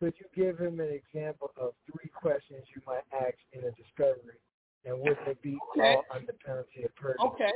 could 0.00 0.14
you 0.18 0.26
give 0.34 0.58
him 0.58 0.80
an 0.80 0.88
example 0.90 1.50
of 1.56 1.74
three 1.86 2.10
questions 2.10 2.64
you 2.74 2.82
might 2.86 3.04
ask 3.14 3.36
in 3.52 3.60
a 3.60 3.70
discovery, 3.72 4.38
and 4.84 4.98
would 5.00 5.16
they 5.24 5.34
be 5.42 5.56
Okay. 5.70 5.94
all 5.94 6.04
under 6.12 6.32
penalty 6.44 6.82
of 6.84 6.94
perjury? 6.96 7.16
Okay. 7.24 7.52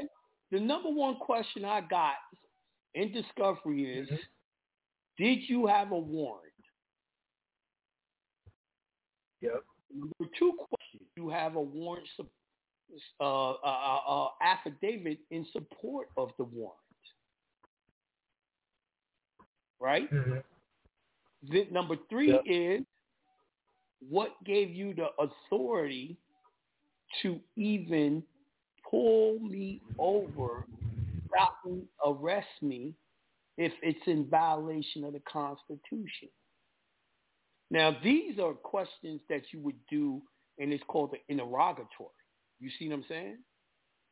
The 0.53 0.61
number 0.61 0.89
one 0.91 1.16
question 1.16 1.64
I 1.64 1.80
got 1.80 2.14
in 2.95 3.12
discovery 3.12 3.99
is, 3.99 4.07
Mm-hmm. 4.09 5.24
did 5.24 5.49
you 5.49 5.66
have 5.66 5.91
a 5.91 5.99
warrant? 5.99 6.53
Yep. 9.41 9.64
Number 9.95 10.32
two 10.39 10.53
question, 10.57 11.01
you 11.16 11.28
have 11.30 11.57
a 11.57 11.61
warrant, 11.61 12.07
uh, 13.20 13.51
uh, 13.51 13.55
uh, 13.64 14.01
uh, 14.09 14.28
affidavit 14.43 15.18
in 15.30 15.47
support 15.53 16.09
of 16.16 16.30
the 16.39 16.45
warrant, 16.45 16.76
right? 19.80 20.12
Mm-hmm. 20.12 20.39
The, 21.51 21.66
number 21.70 21.97
three 22.09 22.32
Yep. 22.32 22.43
is 22.47 22.82
what 24.09 24.32
gave 24.45 24.70
you 24.70 24.95
the 24.95 25.09
authority 25.18 26.16
to 27.22 27.41
even 27.57 28.22
pull 28.91 29.39
me 29.41 29.80
over, 29.99 30.66
stop 31.28 31.59
me, 31.64 31.82
arrest 32.05 32.47
me 32.62 32.95
if 33.59 33.72
it's 33.82 34.07
in 34.07 34.26
violation 34.28 35.05
of 35.05 35.12
the 35.12 35.22
Constitution? 35.30 36.28
Now, 37.70 37.97
these 38.03 38.39
are 38.39 38.53
questions 38.55 39.20
that 39.28 39.43
you 39.53 39.61
would 39.61 39.78
do, 39.91 40.22
and 40.59 40.72
it's 40.72 40.84
called 40.87 41.12
the 41.12 41.18
interrogatory. 41.32 42.11
You 42.61 42.71
see 42.79 42.89
what 42.89 42.97
I'm 42.97 43.05
saying? 43.09 43.39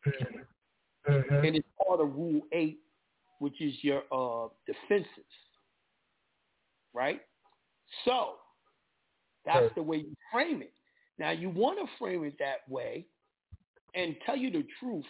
Mm-hmm. 0.07 1.34
And 1.45 1.57
it's 1.57 1.68
part 1.86 2.01
of 2.01 2.14
Rule 2.14 2.42
8, 2.53 2.78
which 3.38 3.61
is 3.61 3.74
your 3.82 4.03
uh, 4.12 4.49
defenses. 4.66 5.09
Right? 6.92 7.20
So, 8.05 8.34
that's 9.45 9.74
the 9.74 9.82
way 9.82 9.99
you 9.99 10.14
frame 10.32 10.62
it. 10.62 10.72
Now, 11.18 11.30
you 11.30 11.51
want 11.51 11.78
to 11.78 11.86
frame 11.99 12.24
it 12.24 12.34
that 12.38 12.68
way 12.68 13.07
and 13.95 14.16
tell 14.24 14.36
you 14.36 14.51
the 14.51 14.64
truth. 14.80 15.05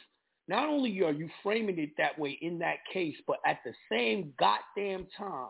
Not 0.49 0.69
only 0.69 1.01
are 1.03 1.13
you 1.13 1.31
framing 1.43 1.79
it 1.79 1.91
that 1.97 2.19
way 2.19 2.39
in 2.43 2.59
that 2.59 2.79
case, 2.93 3.17
but 3.27 3.39
at 3.47 3.61
the 3.65 3.73
same 3.91 4.33
goddamn 4.39 5.07
time, 5.17 5.49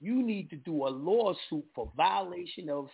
you 0.00 0.22
need 0.22 0.50
to 0.50 0.56
do 0.56 0.86
a 0.86 0.90
lawsuit 0.90 1.64
for 1.74 1.90
violation 1.96 2.68
of 2.68 2.88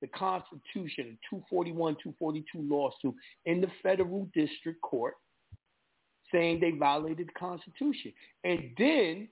the 0.00 0.06
Constitution, 0.08 1.16
a 1.16 1.28
241, 1.30 1.94
242 2.02 2.58
lawsuit 2.62 3.14
in 3.46 3.60
the 3.60 3.70
federal 3.82 4.28
district 4.34 4.80
court 4.82 5.14
saying 6.32 6.60
they 6.60 6.72
violated 6.72 7.28
the 7.28 7.38
Constitution. 7.38 8.12
And 8.42 8.70
then 8.76 9.28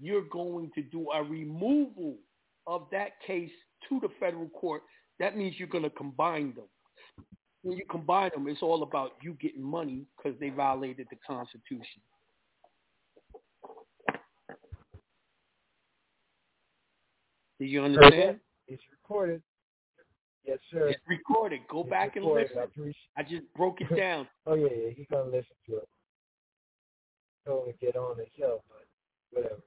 you're 0.00 0.28
going 0.30 0.70
to 0.74 0.82
do 0.82 1.08
a 1.14 1.22
removal 1.22 2.16
of 2.66 2.86
that 2.92 3.20
case 3.26 3.50
to 3.88 4.00
the 4.00 4.08
federal 4.20 4.48
court. 4.48 4.82
That 5.18 5.36
means 5.36 5.54
you're 5.58 5.68
going 5.68 5.84
to 5.84 5.90
combine 5.90 6.54
them. 6.54 6.66
When 7.62 7.78
you 7.78 7.84
combine 7.90 8.30
them, 8.34 8.48
it's 8.48 8.62
all 8.62 8.82
about 8.82 9.12
you 9.22 9.34
getting 9.40 9.62
money 9.62 10.04
because 10.16 10.38
they 10.40 10.50
violated 10.50 11.06
the 11.10 11.16
Constitution. 11.26 12.02
Do 17.60 17.66
you 17.66 17.84
understand? 17.84 18.40
It's 18.72 18.82
recorded. 18.90 19.42
Yes, 20.46 20.58
sir. 20.70 20.88
It's 20.88 21.00
recorded. 21.06 21.60
Go 21.68 21.82
It's 21.82 21.90
back 21.90 22.16
and 22.16 22.24
listen. 22.24 22.56
I. 22.58 23.20
I 23.20 23.22
just 23.22 23.42
broke 23.54 23.80
it 23.80 23.94
down. 23.94 24.26
Oh 24.46 24.54
yeah, 24.54 24.66
yeah. 24.74 24.90
He's 24.96 25.06
gonna 25.10 25.26
listen 25.30 25.54
to 25.68 25.76
it. 25.76 25.88
Told 27.46 27.68
him 27.68 27.74
to 27.74 27.86
get 27.86 27.96
on 27.96 28.16
himself, 28.16 28.62
but 28.68 28.86
whatever. 29.30 29.62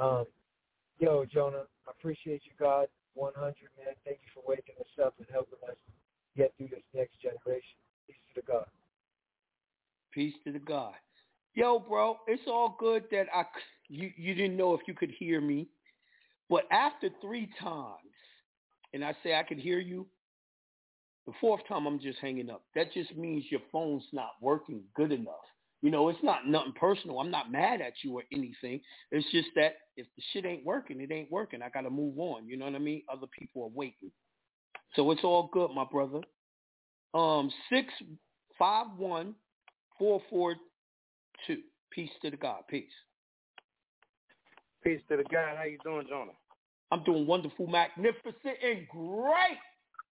Um, 0.00 0.26
yo, 0.98 1.24
Jonah, 1.26 1.64
I 1.86 1.90
appreciate 1.90 2.42
you, 2.44 2.52
God, 2.58 2.88
100, 3.14 3.54
man. 3.78 3.94
Thank 4.04 4.18
you 4.24 4.30
for 4.34 4.42
waking 4.48 4.74
us 4.80 5.04
up 5.04 5.14
and 5.18 5.26
helping 5.30 5.58
us 5.68 5.76
get 6.36 6.52
through 6.56 6.68
this 6.68 6.82
next 6.92 7.20
generation. 7.20 7.78
Peace 8.08 8.16
to 8.34 8.40
the 8.40 8.46
God. 8.52 8.66
Peace 10.12 10.34
to 10.44 10.52
the 10.52 10.58
God. 10.58 10.94
Yo, 11.54 11.78
bro, 11.78 12.18
it's 12.26 12.42
all 12.48 12.76
good 12.80 13.04
that 13.12 13.26
I 13.32 13.44
you 13.88 14.10
you 14.16 14.34
didn't 14.34 14.56
know 14.56 14.74
if 14.74 14.80
you 14.88 14.94
could 14.94 15.10
hear 15.10 15.40
me, 15.40 15.68
but 16.48 16.64
after 16.72 17.10
three 17.20 17.48
times, 17.60 18.09
and 18.92 19.04
I 19.04 19.14
say 19.22 19.34
I 19.34 19.42
could 19.42 19.58
hear 19.58 19.78
you, 19.78 20.06
the 21.26 21.32
fourth 21.40 21.60
time 21.68 21.86
I'm 21.86 22.00
just 22.00 22.18
hanging 22.20 22.50
up. 22.50 22.62
That 22.74 22.92
just 22.92 23.14
means 23.16 23.44
your 23.50 23.60
phone's 23.70 24.06
not 24.12 24.30
working 24.40 24.82
good 24.94 25.12
enough. 25.12 25.34
You 25.82 25.90
know, 25.90 26.08
it's 26.08 26.22
not 26.22 26.46
nothing 26.46 26.72
personal. 26.78 27.20
I'm 27.20 27.30
not 27.30 27.50
mad 27.50 27.80
at 27.80 27.94
you 28.02 28.18
or 28.18 28.22
anything. 28.32 28.80
It's 29.10 29.30
just 29.30 29.48
that 29.56 29.74
if 29.96 30.06
the 30.16 30.22
shit 30.32 30.44
ain't 30.44 30.64
working, 30.64 31.00
it 31.00 31.10
ain't 31.10 31.30
working. 31.30 31.62
I 31.62 31.70
got 31.70 31.82
to 31.82 31.90
move 31.90 32.18
on. 32.18 32.46
You 32.46 32.58
know 32.58 32.66
what 32.66 32.74
I 32.74 32.78
mean? 32.78 33.02
Other 33.10 33.26
people 33.38 33.62
are 33.64 33.72
waiting. 33.74 34.10
So 34.94 35.10
it's 35.10 35.24
all 35.24 35.48
good, 35.52 35.70
my 35.74 35.84
brother. 35.90 36.20
Um, 37.14 37.50
six 37.70 37.92
five 38.58 38.86
one 38.98 39.34
four 39.98 40.20
four 40.28 40.56
two. 41.46 41.58
Peace 41.90 42.10
to 42.22 42.30
the 42.30 42.36
God. 42.36 42.62
Peace. 42.68 42.90
Peace 44.84 45.00
to 45.08 45.16
the 45.16 45.24
God. 45.24 45.56
How 45.56 45.64
you 45.64 45.78
doing, 45.82 46.06
Jonah? 46.08 46.32
I'm 46.90 47.04
doing 47.04 47.26
wonderful, 47.26 47.66
magnificent, 47.66 48.56
and 48.64 48.86
great. 48.88 49.58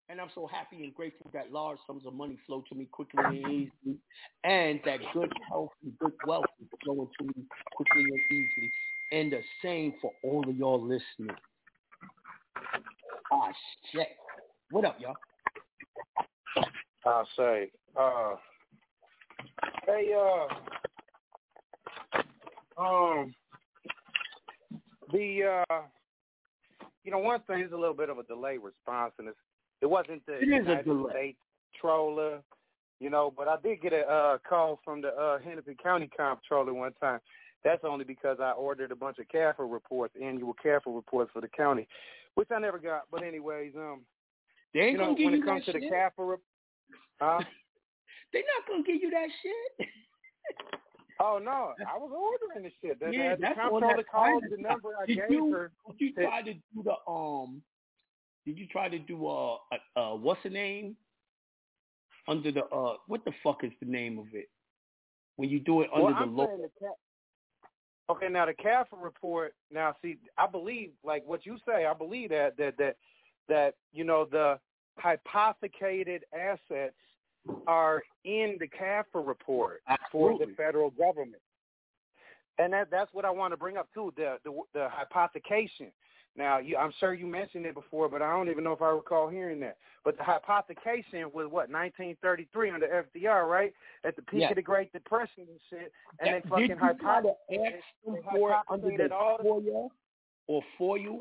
And 0.07 0.19
I'm 0.19 0.29
so 0.33 0.47
happy 0.47 0.83
and 0.83 0.93
grateful 0.93 1.29
that 1.33 1.51
large 1.51 1.77
sums 1.85 2.05
of 2.05 2.13
money 2.13 2.37
flow 2.47 2.63
to 2.69 2.75
me 2.75 2.85
quickly 2.91 3.23
and 3.23 3.35
easily, 3.35 3.99
and 4.43 4.79
that 4.83 4.99
good 5.13 5.31
health 5.47 5.69
and 5.83 5.93
good 5.99 6.13
wealth 6.25 6.45
is 6.59 6.67
flowing 6.83 7.07
to 7.19 7.25
me 7.25 7.43
quickly 7.75 8.03
and 8.03 8.19
easily. 8.31 8.71
And 9.11 9.31
the 9.31 9.41
same 9.61 9.93
for 10.01 10.11
all 10.23 10.47
of 10.47 10.55
y'all 10.55 10.81
listening. 10.81 11.35
Ah, 13.31 13.51
shit. 13.91 14.07
What 14.71 14.85
up, 14.85 14.97
y'all? 14.99 15.15
I'll 17.05 17.27
say. 17.37 17.71
Uh, 17.95 18.35
hey, 19.85 20.11
uh, 22.77 22.81
um, 22.81 23.33
the 25.11 25.63
uh, 25.69 25.81
you 27.03 27.11
know, 27.11 27.19
one 27.19 27.41
thing 27.47 27.61
is 27.61 27.71
a 27.71 27.77
little 27.77 27.93
bit 27.93 28.09
of 28.09 28.17
a 28.17 28.23
delayed 28.23 28.59
response, 28.61 29.13
and 29.19 29.27
it's, 29.27 29.37
it 29.81 29.85
wasn't 29.89 30.25
the 30.25 30.39
It 30.39 30.47
United. 30.47 30.85
States 31.09 31.39
troller, 31.79 32.41
you 32.99 33.09
know, 33.09 33.33
but 33.35 33.47
I 33.47 33.55
did 33.63 33.81
get 33.81 33.93
a 33.93 34.01
uh, 34.01 34.37
call 34.47 34.79
from 34.83 35.01
the 35.01 35.09
uh, 35.09 35.39
Hennepin 35.39 35.75
County 35.81 36.09
comptroller 36.15 36.73
one 36.73 36.93
time. 36.99 37.19
that's 37.63 37.83
only 37.83 38.03
because 38.05 38.37
I 38.41 38.51
ordered 38.51 38.91
a 38.91 38.95
bunch 38.95 39.17
of 39.19 39.27
CAFR 39.27 39.71
reports, 39.71 40.13
annual 40.21 40.55
CAFR 40.63 40.93
reports 40.93 41.31
for 41.33 41.41
the 41.41 41.47
county, 41.47 41.87
which 42.35 42.49
I 42.53 42.59
never 42.59 42.79
got. 42.79 43.03
But 43.11 43.23
anyways, 43.23 43.73
um, 43.75 44.01
They 44.73 44.81
ain't 44.81 44.91
you 44.93 44.97
know, 44.97 45.05
gonna 45.05 45.17
give 45.17 45.25
when 45.25 45.33
you 45.35 45.41
it 45.41 45.45
comes 45.45 45.65
to 45.65 45.71
the 45.73 45.79
shit. 45.79 45.91
CAFR, 45.91 46.11
rep- 46.17 46.39
huh? 47.21 47.39
They 48.31 48.39
not 48.39 48.67
gonna 48.67 48.83
give 48.83 49.01
you 49.01 49.09
that 49.09 49.27
shit. 49.41 49.87
Oh 51.21 51.39
no, 51.43 51.73
I 51.79 51.97
was 51.97 52.11
ordering 52.13 52.63
the 52.63 52.71
shit. 52.81 52.99
The, 52.99 53.11
yeah, 53.11 53.35
the, 53.35 53.41
that's 53.41 53.55
the 53.55 53.61
comptroller 53.61 53.97
that 53.97 54.09
called 54.09 54.43
the 54.49 54.57
number 54.57 54.89
I 55.01 55.05
did 55.05 55.17
gave 55.17 55.29
you, 55.29 55.51
her. 55.51 55.71
Did 55.87 55.99
you 55.99 56.13
try 56.13 56.41
to 56.41 56.53
do 56.53 56.83
the 56.83 57.11
um? 57.11 57.61
Did 58.45 58.57
you 58.57 58.67
try 58.67 58.87
to 58.87 58.97
do 58.99 59.27
uh, 59.27 59.55
uh, 59.71 59.99
uh 59.99 60.15
what's 60.15 60.41
the 60.43 60.49
name? 60.49 60.95
Under 62.27 62.51
the 62.51 62.63
uh, 62.65 62.95
what 63.07 63.25
the 63.25 63.33
fuck 63.43 63.63
is 63.63 63.71
the 63.81 63.85
name 63.85 64.17
of 64.17 64.27
it? 64.33 64.49
When 65.35 65.49
you 65.49 65.59
do 65.59 65.81
it 65.81 65.89
under 65.93 66.05
well, 66.05 66.13
the 66.13 66.19
I'm 66.21 66.35
the 66.35 66.69
ca- 66.79 68.13
Okay, 68.13 68.29
now 68.29 68.45
the 68.45 68.53
CAFR 68.53 69.01
report. 69.01 69.53
Now, 69.71 69.95
see, 70.01 70.17
I 70.37 70.47
believe, 70.47 70.91
like 71.03 71.27
what 71.27 71.45
you 71.45 71.57
say, 71.67 71.85
I 71.85 71.93
believe 71.93 72.29
that 72.29 72.57
that 72.57 72.77
that 72.77 72.95
that 73.49 73.75
you 73.91 74.03
know 74.03 74.25
the 74.25 74.57
hypothecated 74.97 76.23
assets 76.33 76.95
are 77.67 78.03
in 78.25 78.57
the 78.59 78.67
CAFR 78.67 79.25
report 79.25 79.81
for 80.11 80.37
the 80.37 80.47
federal 80.55 80.89
government, 80.91 81.41
and 82.57 82.73
that 82.73 82.89
that's 82.91 83.13
what 83.13 83.25
I 83.25 83.31
want 83.31 83.53
to 83.53 83.57
bring 83.57 83.77
up 83.77 83.87
too. 83.93 84.13
The 84.15 84.37
the, 84.43 84.51
the 84.73 84.87
hypothecation. 84.89 85.91
Now, 86.35 86.59
you, 86.59 86.77
I'm 86.77 86.93
sure 86.99 87.13
you 87.13 87.25
mentioned 87.25 87.65
it 87.65 87.73
before, 87.73 88.07
but 88.07 88.21
I 88.21 88.31
don't 88.31 88.49
even 88.49 88.63
know 88.63 88.71
if 88.71 88.81
I 88.81 88.89
recall 88.89 89.27
hearing 89.27 89.59
that. 89.61 89.77
But 90.05 90.15
the 90.15 90.23
hypothecation 90.23 91.23
was 91.33 91.47
what 91.49 91.69
1933 91.69 92.69
under 92.69 92.87
FDR, 93.15 93.49
right? 93.49 93.73
At 94.05 94.15
the 94.15 94.21
peak 94.21 94.41
Yeah. 94.41 94.49
of 94.51 94.55
the 94.55 94.61
Great 94.61 94.93
Depression 94.93 95.47
and 95.49 95.59
shit, 95.69 95.91
and 96.19 96.27
Yeah, 96.27 96.39
they 96.39 96.49
fucking 96.49 96.67
did 96.67 96.69
you 96.69 96.77
try 96.77 96.93
to 96.93 96.99
hypothecated. 97.49 97.73
ask 97.73 98.05
them 98.05 98.23
for 98.31 98.51
it 98.51 98.57
under 98.69 98.95
the 98.95 99.13
all 99.13 99.37
the 99.37 99.43
FOIA 99.43 99.89
or 100.47 100.63
for 100.77 100.97
you. 100.97 101.19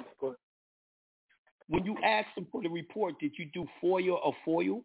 When 1.69 1.85
you 1.85 1.97
asked 2.05 2.35
them 2.35 2.47
for 2.53 2.63
the 2.63 2.69
report, 2.69 3.19
did 3.19 3.33
you 3.39 3.47
do 3.47 3.67
FOIA 3.83 4.15
or 4.15 4.35
FOIL? 4.45 4.85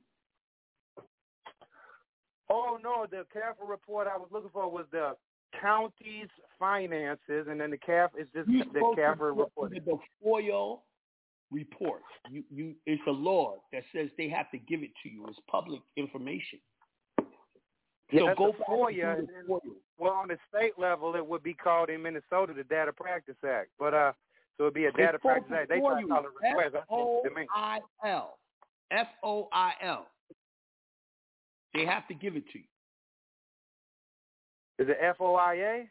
Oh 2.53 2.77
no, 2.83 3.07
the 3.09 3.25
CAFR 3.35 3.67
report 3.67 4.07
I 4.07 4.15
was 4.17 4.27
looking 4.31 4.51
for 4.53 4.69
was 4.69 4.85
the 4.91 5.15
county's 5.59 6.27
finances, 6.59 7.47
and 7.49 7.59
then 7.59 7.71
the 7.71 7.77
CAF 7.77 8.09
is 8.17 8.27
just 8.35 8.47
You 8.47 8.63
the 8.71 8.79
CAFR 8.79 9.35
report. 9.35 9.71
the 9.71 9.97
FOIL 10.23 10.83
report. 11.51 12.01
You, 12.29 12.43
you, 12.51 12.75
it's 12.85 13.01
a 13.07 13.11
law 13.11 13.55
that 13.71 13.83
says 13.95 14.09
they 14.19 14.29
have 14.29 14.51
to 14.51 14.57
give 14.59 14.83
it 14.83 14.91
to 15.01 15.09
you. 15.09 15.25
It's 15.27 15.39
public 15.49 15.81
information. 15.97 16.59
Yeah, 18.11 18.19
so 18.19 18.25
that's 18.27 18.37
go 18.37 18.55
FOIA, 18.69 19.17
and 19.19 19.27
then- 19.27 19.59
Well, 19.97 20.11
on 20.13 20.27
the 20.27 20.37
state 20.55 20.77
level, 20.77 21.15
it 21.15 21.25
would 21.25 21.41
be 21.41 21.55
called 21.55 21.89
in 21.89 22.03
Minnesota 22.03 22.53
the 22.53 22.63
Data 22.65 22.93
Practice 22.93 23.35
Act, 23.47 23.69
but 23.79 23.93
uh, 23.95 24.11
so 24.57 24.65
it'd 24.65 24.75
be 24.75 24.85
a 24.85 24.91
Data 24.91 25.17
Practice 25.17 25.51
Act. 25.55 25.69
They 25.69 25.79
try 25.79 26.01
to 26.01 26.07
call 26.07 26.19
it 26.19 26.29
request. 26.39 26.75
I 26.75 26.95
think 26.95 27.25
it 27.25 27.35
means- 27.35 27.49
F-O-I-L. 27.55 28.37
F-O-I-L. 28.91 30.07
They 31.73 31.85
have 31.85 32.07
to 32.07 32.13
give 32.13 32.35
it 32.35 32.43
to 32.51 32.59
you. 32.59 32.65
Is 34.79 34.87
it 34.89 34.97
FOIA? 35.19 35.87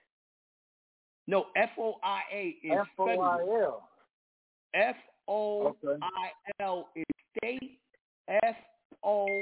No, 1.26 1.46
F-O-I-A 1.56 2.56
is 2.64 2.86
federal. 2.96 3.38
FOIL. 3.46 3.82
F-O-I-L 4.74 5.74
is 6.96 7.04
state. 7.36 7.78
F-O-I-A 8.42 9.40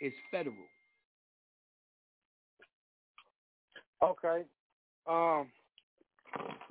is 0.00 0.12
federal. 0.30 0.56
Okay. 4.02 4.44
Um. 5.08 5.48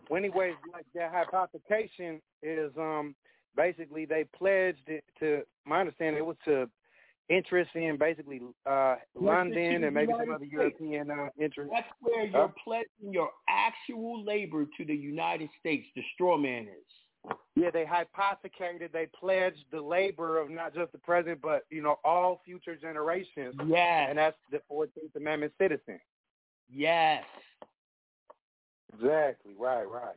Well, 0.10 0.18
anyways, 0.18 0.56
like 0.74 0.86
that 0.96 1.12
hypothecation 1.14 2.22
is 2.42 2.72
um 2.78 3.16
basically 3.56 4.06
they 4.06 4.24
pledged 4.36 4.88
it 4.88 5.04
to. 5.20 5.44
My 5.66 5.80
understanding 5.82 6.18
it 6.18 6.26
was 6.26 6.38
to 6.46 6.70
interest 7.30 7.72
in 7.76 7.98
basically 7.98 8.42
uh 8.66 8.96
London 9.16 9.84
and 9.84 9.94
maybe 9.94 10.12
some 10.18 10.34
other 10.34 10.46
European 10.46 11.12
uh, 11.12 11.30
interest. 11.40 11.72
That's 11.74 11.88
where 12.02 12.26
you're 12.26 12.54
pledging 12.64 13.14
your 13.14 13.30
actual 13.48 14.24
labor 14.24 14.66
to 14.78 14.86
the 14.86 14.96
United 14.96 15.50
States. 15.60 15.88
The 15.96 16.04
straw 16.14 16.38
man 16.38 16.64
is. 16.64 17.34
Yeah, 17.56 17.70
they 17.72 17.86
hypothecated. 17.86 18.92
They 18.94 19.08
pledged 19.20 19.66
the 19.72 19.82
labor 19.82 20.40
of 20.40 20.50
not 20.50 20.74
just 20.74 20.92
the 20.94 20.98
president, 20.98 21.42
but 21.42 21.66
you 21.70 21.82
know 21.82 22.00
all 22.06 22.42
future 22.46 22.76
generations. 22.76 23.56
Yes. 23.68 24.08
And 24.10 24.18
that's 24.18 24.38
the 24.52 24.62
Fourteenth 24.68 25.16
Amendment 25.16 25.54
citizen. 25.60 26.00
Yes. 26.72 27.24
Exactly. 28.94 29.54
Right. 29.58 29.84
Right. 29.84 30.16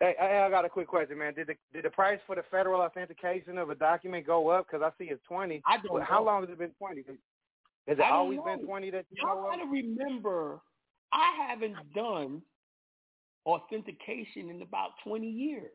Hey, 0.00 0.14
I 0.20 0.50
got 0.50 0.64
a 0.64 0.68
quick 0.68 0.88
question, 0.88 1.18
man. 1.18 1.34
Did 1.34 1.46
the 1.46 1.54
did 1.72 1.84
the 1.84 1.90
price 1.90 2.20
for 2.26 2.36
the 2.36 2.42
federal 2.50 2.82
authentication 2.82 3.56
of 3.56 3.70
a 3.70 3.74
document 3.74 4.26
go 4.26 4.48
up? 4.48 4.66
Because 4.66 4.82
I 4.84 4.90
see 5.02 5.10
it's 5.10 5.22
twenty. 5.26 5.62
I 5.66 5.78
don't 5.78 5.98
But 5.98 6.02
How 6.02 6.22
long 6.22 6.42
has 6.42 6.50
it 6.50 6.58
been 6.58 6.72
twenty? 6.78 7.02
Has 7.88 7.98
it 7.98 8.02
I 8.02 8.10
always 8.10 8.38
know. 8.38 8.44
been 8.44 8.66
twenty 8.66 8.90
that 8.90 9.06
you 9.10 9.22
Y'all 9.22 9.42
know 9.42 9.50
gotta 9.50 9.64
remember, 9.70 10.60
I 11.12 11.48
haven't 11.48 11.76
done 11.94 12.42
authentication 13.46 14.50
in 14.50 14.60
about 14.60 14.90
20 15.04 15.26
years. 15.26 15.70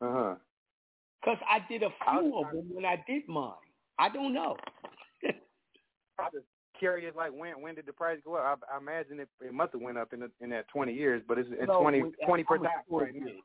Uh 0.00 0.12
huh. 0.12 0.34
Because 1.20 1.38
I 1.48 1.60
did 1.68 1.82
a 1.82 1.90
few 2.10 2.38
of 2.38 2.50
them 2.52 2.68
when 2.72 2.84
I 2.84 3.02
did 3.06 3.28
mine. 3.28 3.52
I 3.98 4.08
don't 4.08 4.34
know. 4.34 4.56
I'm 6.18 6.32
just 6.32 6.44
curious, 6.78 7.14
like 7.16 7.32
when 7.32 7.60
when 7.60 7.74
did 7.74 7.86
the 7.86 7.92
price 7.92 8.18
go 8.24 8.34
up? 8.34 8.62
I, 8.70 8.74
I 8.74 8.78
imagine 8.78 9.20
it, 9.20 9.28
it 9.40 9.52
must 9.52 9.72
have 9.72 9.82
went 9.82 9.98
up 9.98 10.12
in 10.12 10.20
the, 10.20 10.30
in 10.40 10.50
that 10.50 10.68
twenty 10.68 10.92
years, 10.92 11.22
but 11.26 11.38
it's, 11.38 11.48
it's 11.52 11.68
No, 11.68 11.80
twenty 11.80 12.02
twenty 12.24 12.44
per 12.44 12.56
I'm 12.56 12.62
document 12.62 12.86
sure 12.88 13.00
right 13.00 13.14
it 13.14 13.20
now. 13.20 13.26
did. 13.26 13.36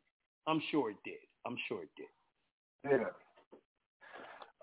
I'm 0.47 0.61
sure 0.71 0.89
it 0.91 0.97
did. 1.03 1.19
I'm 1.45 1.55
sure 1.67 1.83
it 1.83 1.89
did. 1.95 2.07
Yeah. 2.89 3.05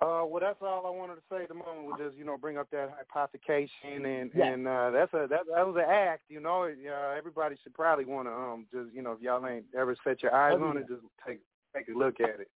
Uh, 0.03 0.27
well, 0.27 0.41
that's 0.41 0.59
all 0.61 0.85
I 0.87 0.91
wanted 0.91 1.15
to 1.15 1.23
say 1.31 1.43
at 1.45 1.49
the 1.49 1.55
moment. 1.55 1.87
Was 1.87 1.99
just 1.99 2.17
you 2.19 2.25
know 2.25 2.37
bring 2.37 2.59
up 2.59 2.69
that 2.71 2.93
hypothecation 3.15 4.05
and 4.05 4.31
Yeah. 4.35 4.53
and 4.53 4.69
uh, 4.69 4.91
that's 4.91 5.13
a 5.15 5.27
that 5.31 5.41
that 5.55 5.67
was 5.67 5.77
an 5.77 5.89
act. 5.89 6.25
You 6.29 6.41
know, 6.41 6.65
uh, 6.65 7.17
everybody 7.17 7.57
should 7.63 7.73
probably 7.75 8.05
want 8.05 8.29
to 8.29 8.33
um 8.33 8.67
just 8.73 8.95
you 8.95 9.03
know 9.03 9.13
if 9.13 9.21
y'all 9.21 9.47
ain't 9.47 9.65
ever 9.77 9.97
set 10.05 10.23
your 10.23 10.35
eyes 10.35 10.59
Oh, 10.61 10.65
on 10.65 10.77
it, 10.77 10.87
just 10.89 11.03
take 11.27 11.41
take 11.75 11.89
a 11.89 11.99
look 11.99 12.21
at 12.21 12.41
it. 12.41 12.51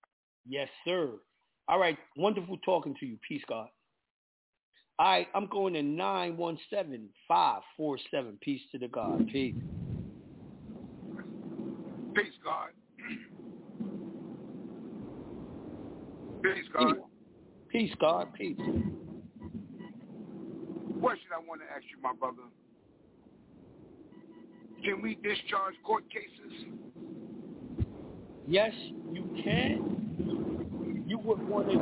Yes, 0.47 0.69
sir. 0.85 1.13
All 1.69 1.79
right. 1.79 1.97
Wonderful 2.17 2.59
talking 2.59 2.95
to 3.01 3.07
you. 3.07 3.17
Peace, 3.27 3.43
God. 3.49 3.69
All 5.01 5.07
right. 5.07 5.29
I'm 5.35 5.47
going 5.47 5.73
to 5.73 5.83
917 5.83 7.09
547. 7.27 8.37
Peace 8.43 8.61
to 8.71 8.79
the 8.79 8.87
God. 8.87 9.27
Peace. 9.33 9.55
Peace, 12.15 12.27
God. 12.45 12.69
Peace, 16.43 16.65
God. 16.75 16.97
Peace, 17.71 17.91
God. 17.99 18.35
Peace. 18.35 18.59
Question 21.01 21.31
I 21.35 21.49
want 21.49 21.63
to 21.63 21.75
ask 21.75 21.85
you, 21.91 22.03
my 22.03 22.13
brother. 22.13 22.43
Can 24.85 25.01
we 25.01 25.15
discharge 25.23 25.77
court 25.83 26.05
cases? 26.11 26.67
Yes, 28.47 28.73
you 29.11 29.31
can. 29.43 31.05
You 31.07 31.19
would 31.21 31.49
want 31.49 31.71
to 31.71 31.79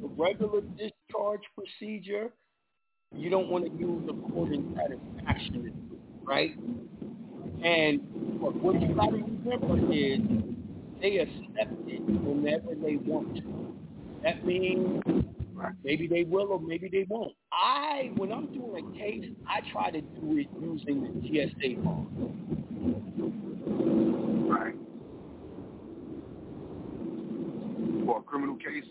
the 0.00 0.08
regular 0.16 0.62
discharge 0.62 0.99
procedure. 1.54 2.30
You 3.14 3.30
don't 3.30 3.48
want 3.48 3.64
to 3.64 3.70
use 3.72 4.02
the 4.06 4.12
accord 4.12 4.52
and 4.52 4.76
satisfaction, 4.76 5.72
right? 6.22 6.56
And 7.64 8.00
what 8.40 8.54
what 8.56 8.80
you 8.80 8.94
got 8.94 9.10
to 9.10 9.16
remember 9.16 9.92
is 9.92 10.20
they 11.00 11.18
accept 11.18 11.74
it 11.86 12.00
whenever 12.00 12.74
they 12.74 12.96
want 12.96 13.36
to. 13.36 13.76
That 14.22 14.46
means 14.46 15.02
maybe 15.82 16.06
they 16.06 16.24
will 16.24 16.52
or 16.52 16.60
maybe 16.60 16.88
they 16.88 17.06
won't. 17.08 17.34
I, 17.52 18.10
when 18.16 18.32
I'm 18.32 18.46
doing 18.52 18.94
a 18.94 18.98
case, 18.98 19.24
I 19.48 19.60
try 19.72 19.90
to 19.90 20.00
do 20.00 20.38
it 20.38 20.46
using 20.60 21.02
the 21.02 21.28
GSA 21.28 21.84
law. 21.84 22.06
Right. 24.54 24.74
For 28.06 28.18
a 28.18 28.22
criminal 28.22 28.56
case? 28.56 28.84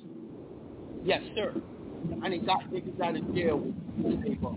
Yes, 1.04 1.22
sir. 1.36 1.54
I 2.24 2.30
done 2.30 2.46
got 2.46 2.72
niggas 2.72 3.00
out 3.02 3.16
of 3.16 3.36
jail 3.36 3.58
with 3.98 4.42
law. 4.42 4.56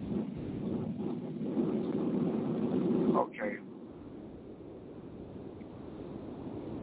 Okay. 3.22 3.56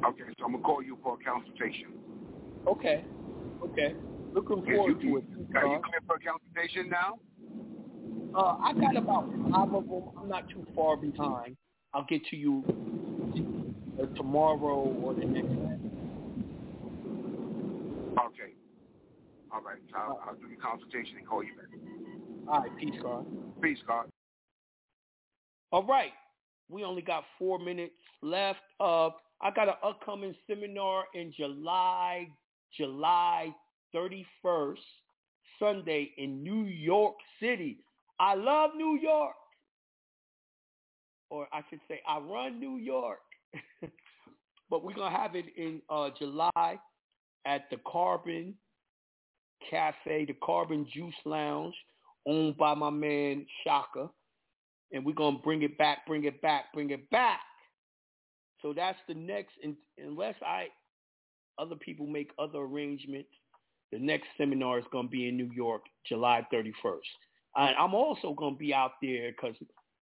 Okay, 0.05 0.23
so 0.37 0.45
I'm 0.45 0.51
gonna 0.53 0.63
call 0.63 0.81
you 0.81 0.97
for 1.03 1.17
a 1.19 1.23
consultation. 1.23 1.93
Okay. 2.67 3.03
Okay. 3.63 3.95
Looking 4.33 4.63
forward 4.63 4.97
you, 5.01 5.11
to 5.11 5.17
it. 5.17 5.23
Are 5.55 5.67
you 5.67 5.81
clear 5.83 6.01
for 6.07 6.15
a 6.15 6.19
consultation 6.19 6.89
now? 6.89 7.19
Uh, 8.33 8.57
I 8.63 8.73
got 8.73 8.95
about 8.95 9.29
five 9.51 9.73
of 9.73 9.87
them. 9.87 10.03
I'm 10.17 10.29
not 10.29 10.45
too 10.53 10.65
far 10.75 10.95
behind. 10.95 11.57
I'll 11.93 12.05
get 12.07 12.23
to 12.27 12.37
you 12.37 12.63
uh, 14.01 14.05
tomorrow 14.15 14.95
or 15.01 15.13
the 15.15 15.25
next 15.25 15.47
day. 15.49 15.79
Okay. 18.25 18.53
All 19.59 19.65
right. 19.65 19.79
So 19.91 19.97
I'll, 19.97 20.21
I'll 20.25 20.35
do 20.35 20.47
the 20.47 20.55
consultation 20.55 21.17
and 21.17 21.27
call 21.27 21.43
you 21.43 21.51
back. 21.55 21.67
All 22.47 22.61
right. 22.61 22.77
Peace, 22.77 22.99
God. 23.01 23.25
Peace, 23.61 23.77
God. 23.85 24.05
All 25.71 25.83
right. 25.83 26.11
We 26.69 26.83
only 26.83 27.01
got 27.01 27.23
four 27.37 27.59
minutes 27.59 27.93
left. 28.21 28.59
Uh, 28.79 29.09
I 29.41 29.51
got 29.53 29.67
an 29.67 29.75
upcoming 29.83 30.33
seminar 30.47 31.05
in 31.13 31.33
July, 31.35 32.27
July 32.77 33.53
31st, 33.93 34.75
Sunday 35.59 36.11
in 36.17 36.41
New 36.41 36.63
York 36.65 37.15
City. 37.41 37.79
I 38.19 38.35
love 38.35 38.71
New 38.77 38.97
York. 39.01 39.35
Or 41.29 41.47
I 41.51 41.61
should 41.69 41.79
say, 41.87 41.99
I 42.07 42.19
run 42.19 42.59
New 42.59 42.77
York. 42.77 43.19
but 44.69 44.83
we're 44.83 44.93
going 44.93 45.11
to 45.11 45.17
have 45.17 45.35
it 45.35 45.45
in 45.57 45.81
uh, 45.89 46.09
July 46.17 46.79
at 47.45 47.69
the 47.71 47.77
Carbon 47.85 48.55
Cafe, 49.69 50.25
the 50.25 50.35
Carbon 50.43 50.87
Juice 50.93 51.15
Lounge, 51.25 51.75
owned 52.27 52.57
by 52.57 52.73
my 52.73 52.89
man 52.89 53.45
Shaka. 53.63 54.09
And 54.91 55.05
we're 55.05 55.13
going 55.13 55.37
to 55.37 55.43
bring 55.43 55.61
it 55.61 55.77
back, 55.77 56.05
bring 56.07 56.23
it 56.25 56.41
back, 56.41 56.65
bring 56.73 56.89
it 56.89 57.09
back. 57.09 57.39
So 58.61 58.73
that's 58.73 58.97
the 59.07 59.13
next, 59.13 59.53
unless 59.97 60.35
I, 60.45 60.67
other 61.57 61.75
people 61.75 62.07
make 62.07 62.31
other 62.39 62.59
arrangements, 62.59 63.29
the 63.91 63.99
next 63.99 64.27
seminar 64.37 64.79
is 64.79 64.85
going 64.91 65.07
to 65.07 65.11
be 65.11 65.27
in 65.27 65.37
New 65.37 65.51
York, 65.53 65.83
July 66.07 66.45
31st. 66.53 66.73
And 67.55 67.75
I'm 67.77 67.93
also 67.93 68.33
going 68.33 68.55
to 68.55 68.59
be 68.59 68.73
out 68.73 68.93
there 69.01 69.31
because 69.31 69.55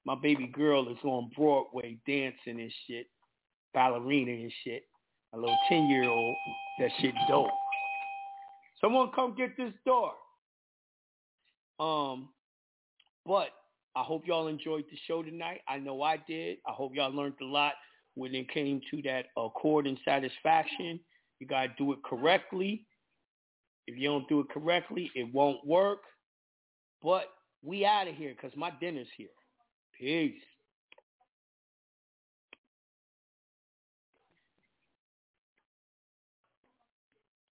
my 0.06 0.16
baby 0.16 0.48
girl 0.48 0.90
is 0.90 0.98
on 1.04 1.30
Broadway 1.36 1.98
dancing 2.08 2.62
and 2.62 2.72
shit, 2.88 3.08
ballerina 3.74 4.32
and 4.32 4.52
shit. 4.64 4.84
A 5.34 5.38
little 5.38 5.58
10-year-old, 5.70 6.36
that 6.80 6.90
shit 7.02 7.14
dope. 7.28 7.50
Someone 8.82 9.12
come 9.16 9.36
get 9.36 9.58
this 9.58 9.74
door. 9.86 10.12
Um, 11.80 12.30
but 13.26 13.50
I 13.96 14.04
hope 14.04 14.28
y'all 14.28 14.48
enjoyed 14.48 14.86
the 14.90 14.98
show 15.08 15.24
tonight. 15.24 15.62
I 15.68 15.78
know 15.80 16.02
I 16.02 16.18
did. 16.28 16.58
I 16.68 16.72
hope 16.72 16.94
y'all 16.96 17.14
learned 17.14 17.36
a 17.42 17.46
lot 17.46 17.74
when 18.16 18.34
it 18.34 18.50
came 18.50 18.82
to 18.92 19.02
that 19.04 19.26
accord 19.38 19.88
and 19.88 19.98
satisfaction. 20.06 21.00
You 21.40 21.48
got 21.48 21.64
to 21.64 21.70
do 21.78 21.94
it 21.94 22.00
correctly. 22.04 22.86
If 23.88 23.98
you 23.98 24.10
don't 24.10 24.28
do 24.28 24.40
it 24.42 24.50
correctly, 24.50 25.12
it 25.16 25.34
won't 25.34 25.66
work. 25.66 26.00
But 27.02 27.26
we 27.64 27.86
out 27.86 28.08
of 28.08 28.16
here 28.16 28.36
because 28.36 28.56
my 28.58 28.72
dinner's 28.80 29.08
here. 29.18 29.28
Peace. 30.00 30.42